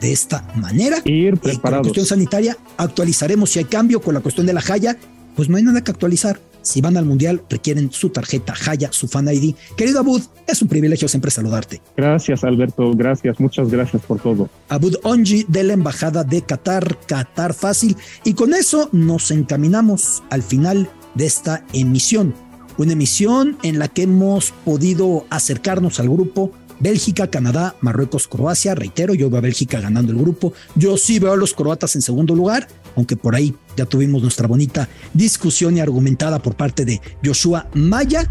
de 0.00 0.12
esta 0.12 0.50
manera. 0.56 0.96
Ir 1.04 1.36
preparados. 1.36 1.60
Con 1.60 1.72
la 1.72 1.80
cuestión 1.82 2.06
sanitaria 2.06 2.56
actualizaremos 2.78 3.50
si 3.50 3.60
hay 3.60 3.66
cambio 3.66 4.00
con 4.00 4.14
la 4.14 4.20
cuestión 4.20 4.46
de 4.46 4.54
la 4.54 4.62
Jaya, 4.62 4.96
pues 5.36 5.48
no 5.48 5.58
hay 5.58 5.62
nada 5.62 5.84
que 5.84 5.90
actualizar. 5.92 6.40
Si 6.62 6.80
van 6.80 6.96
al 6.96 7.04
mundial, 7.04 7.42
requieren 7.50 7.92
su 7.92 8.08
tarjeta 8.08 8.54
Jaya, 8.54 8.90
su 8.90 9.06
fan 9.06 9.28
ID. 9.28 9.54
Querido 9.76 10.00
Abud, 10.00 10.22
es 10.46 10.62
un 10.62 10.68
privilegio 10.68 11.06
siempre 11.06 11.30
saludarte. 11.30 11.82
Gracias, 11.94 12.42
Alberto. 12.42 12.90
Gracias, 12.94 13.38
muchas 13.38 13.70
gracias 13.70 14.00
por 14.02 14.18
todo. 14.18 14.48
Abud 14.70 14.96
Onji 15.02 15.44
de 15.46 15.64
la 15.64 15.74
Embajada 15.74 16.24
de 16.24 16.40
Qatar, 16.40 16.98
Qatar 17.06 17.52
Fácil. 17.52 17.94
Y 18.24 18.32
con 18.32 18.54
eso 18.54 18.88
nos 18.92 19.30
encaminamos 19.30 20.22
al 20.30 20.42
final 20.42 20.88
de 21.14 21.26
esta 21.26 21.66
emisión. 21.74 22.34
Una 22.78 22.94
emisión 22.94 23.58
en 23.62 23.78
la 23.78 23.88
que 23.88 24.04
hemos 24.04 24.52
podido 24.64 25.26
acercarnos 25.28 26.00
al 26.00 26.08
grupo 26.08 26.50
Bélgica, 26.80 27.28
Canadá, 27.28 27.76
Marruecos, 27.80 28.28
Croacia. 28.28 28.74
Reitero, 28.74 29.14
yo 29.14 29.30
veo 29.30 29.38
a 29.38 29.42
Bélgica 29.42 29.80
ganando 29.80 30.12
el 30.12 30.18
grupo. 30.18 30.52
Yo 30.74 30.96
sí 30.96 31.18
veo 31.18 31.32
a 31.32 31.36
los 31.36 31.54
croatas 31.54 31.94
en 31.96 32.02
segundo 32.02 32.34
lugar, 32.34 32.68
aunque 32.96 33.16
por 33.16 33.34
ahí 33.34 33.54
ya 33.76 33.86
tuvimos 33.86 34.22
nuestra 34.22 34.46
bonita 34.46 34.88
discusión 35.12 35.76
y 35.76 35.80
argumentada 35.80 36.40
por 36.40 36.56
parte 36.56 36.84
de 36.84 37.00
Joshua 37.24 37.68
Maya. 37.74 38.30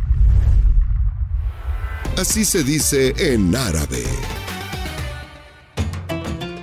Así 2.17 2.45
se 2.45 2.63
dice 2.63 3.13
en 3.17 3.55
árabe. 3.55 4.03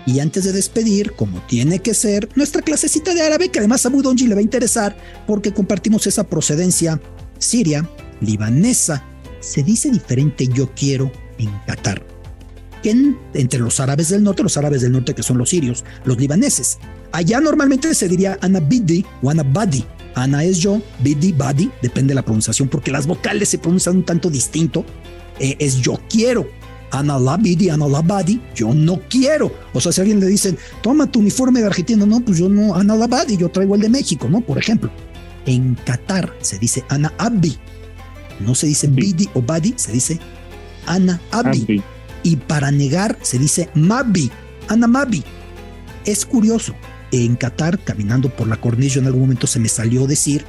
Y 0.06 0.18
antes 0.18 0.44
de 0.44 0.52
despedir, 0.52 1.12
como 1.12 1.40
tiene 1.46 1.80
que 1.80 1.94
ser, 1.94 2.28
nuestra 2.34 2.62
clasecita 2.62 3.14
de 3.14 3.22
árabe, 3.22 3.50
que 3.50 3.60
además 3.60 3.86
a 3.86 3.90
Budonji 3.90 4.26
le 4.26 4.34
va 4.34 4.40
a 4.40 4.42
interesar 4.42 4.96
porque 5.26 5.52
compartimos 5.52 6.06
esa 6.06 6.24
procedencia 6.24 7.00
siria, 7.38 7.88
libanesa. 8.20 9.04
Se 9.40 9.62
dice 9.62 9.90
diferente 9.90 10.48
yo 10.48 10.74
quiero 10.74 11.10
en 11.40 11.50
Qatar. 11.66 12.02
Que 12.82 13.14
entre 13.34 13.60
los 13.60 13.78
árabes 13.80 14.08
del 14.08 14.22
norte, 14.22 14.42
los 14.42 14.56
árabes 14.56 14.80
del 14.80 14.92
norte 14.92 15.14
que 15.14 15.22
son 15.22 15.38
los 15.38 15.50
sirios, 15.50 15.84
los 16.04 16.18
libaneses. 16.18 16.78
Allá 17.12 17.40
normalmente 17.40 17.94
se 17.94 18.08
diría 18.08 18.38
Anabidi 18.40 19.04
o 19.22 19.30
Anabadi. 19.30 19.84
Ana 20.14 20.44
es 20.44 20.58
yo, 20.58 20.80
Bidi, 21.00 21.32
Badi, 21.32 21.70
depende 21.82 22.10
de 22.10 22.14
la 22.16 22.24
pronunciación, 22.24 22.68
porque 22.68 22.90
las 22.90 23.06
vocales 23.06 23.48
se 23.48 23.58
pronuncian 23.58 23.96
un 23.96 24.04
tanto 24.04 24.28
distinto. 24.30 24.84
Eh, 25.38 25.56
es 25.58 25.80
yo 25.80 26.00
quiero. 26.08 26.48
Ana 26.90 27.18
la 27.18 27.36
Bidi, 27.36 27.68
Ana 27.68 27.86
la 27.86 28.02
Badi, 28.02 28.40
yo 28.54 28.74
no 28.74 29.00
quiero. 29.08 29.52
O 29.72 29.80
sea, 29.80 29.92
si 29.92 30.00
a 30.00 30.02
alguien 30.02 30.18
le 30.18 30.26
dicen, 30.26 30.58
toma 30.82 31.10
tu 31.10 31.20
uniforme 31.20 31.60
de 31.60 31.66
Argentina, 31.66 32.04
no, 32.04 32.20
pues 32.20 32.38
yo 32.38 32.48
no, 32.48 32.74
Ana 32.74 32.96
la 32.96 33.06
Badi, 33.06 33.36
yo 33.36 33.48
traigo 33.48 33.76
el 33.76 33.82
de 33.82 33.88
México, 33.88 34.28
¿no? 34.28 34.40
Por 34.40 34.58
ejemplo. 34.58 34.90
En 35.46 35.74
Qatar 35.74 36.34
se 36.40 36.58
dice 36.58 36.84
Ana 36.88 37.12
Abdi. 37.18 37.56
No 38.40 38.54
se 38.54 38.66
dice 38.66 38.88
Bidi 38.88 39.28
o 39.34 39.42
Badi, 39.42 39.74
se 39.76 39.92
dice 39.92 40.18
Ana 40.90 41.20
Abdi. 41.30 41.82
Y 42.22 42.36
para 42.36 42.70
negar 42.70 43.18
se 43.22 43.38
dice 43.38 43.70
Mabi, 43.74 44.30
Ana 44.68 44.86
Mabi. 44.86 45.24
Es 46.04 46.26
curioso, 46.26 46.74
en 47.12 47.36
Qatar, 47.36 47.78
caminando 47.78 48.28
por 48.28 48.48
la 48.48 48.60
cornilla, 48.60 49.00
en 49.00 49.06
algún 49.06 49.22
momento 49.22 49.46
se 49.46 49.60
me 49.60 49.68
salió 49.68 50.06
decir 50.06 50.44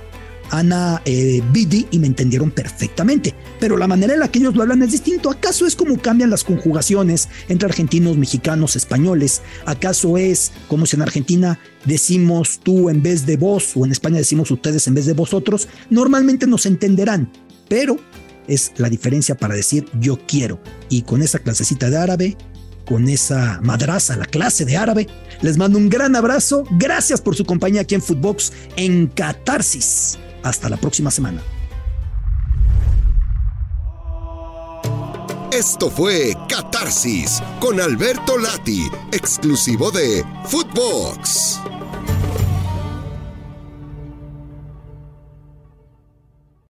Ana 0.50 1.02
eh, 1.06 1.42
Bidi 1.52 1.88
y 1.92 2.00
me 2.00 2.08
entendieron 2.08 2.52
perfectamente. 2.52 3.34
Pero 3.60 3.78
la 3.78 3.88
manera 3.88 4.14
en 4.14 4.20
la 4.20 4.30
que 4.30 4.40
ellos 4.40 4.56
lo 4.56 4.64
hablan 4.64 4.82
es 4.82 4.92
distinto. 4.92 5.30
¿Acaso 5.30 5.66
es 5.66 5.76
como 5.76 5.98
cambian 5.98 6.30
las 6.30 6.44
conjugaciones 6.44 7.30
entre 7.48 7.68
argentinos, 7.68 8.18
mexicanos, 8.18 8.76
españoles? 8.76 9.42
¿Acaso 9.66 10.18
es 10.18 10.52
como 10.68 10.86
si 10.86 10.98
en 10.98 11.04
Argentina 11.04 11.60
decimos 11.86 12.60
tú 12.62 12.90
en 12.90 13.02
vez 13.02 13.26
de 13.26 13.38
vos 13.38 13.72
o 13.76 13.86
en 13.86 13.92
España 13.92 14.18
decimos 14.18 14.52
ustedes 14.52 14.88
en 14.88 14.96
vez 14.96 15.06
de 15.06 15.14
vosotros? 15.14 15.70
Normalmente 15.90 16.48
nos 16.48 16.66
entenderán, 16.66 17.32
pero 17.70 17.98
es 18.52 18.74
la 18.78 18.90
diferencia 18.90 19.36
para 19.36 19.56
decir 19.56 19.88
yo 20.00 20.20
quiero. 20.28 20.62
Y 20.90 21.04
con 21.04 21.22
esa 21.22 21.40
clasecita 21.40 21.90
de 21.90 21.98
árabe, 21.98 22.38
con 22.86 23.08
esa 23.08 23.60
madraza, 23.64 24.18
la 24.18 24.26
clase 24.26 24.66
de 24.66 24.78
árabe, 24.78 25.08
les 25.42 25.58
mando 25.58 25.78
un 25.78 25.90
gran 25.90 26.16
abrazo. 26.16 26.66
Gracias 26.72 27.22
por 27.22 27.36
su 27.36 27.46
compañía 27.46 27.82
aquí 27.82 27.96
en 27.96 28.02
Footbox 28.02 28.52
en 28.76 29.08
Catarsis. 29.08 30.18
Hasta 30.44 30.70
la 30.70 30.78
próxima 30.78 31.12
semana. 31.12 31.42
Esto 35.52 35.90
fue 35.90 36.34
Catarsis 36.50 37.42
con 37.60 37.80
Alberto 37.80 38.38
Lati, 38.38 38.90
exclusivo 39.12 39.92
de 39.92 40.26
Footbox. 40.46 41.60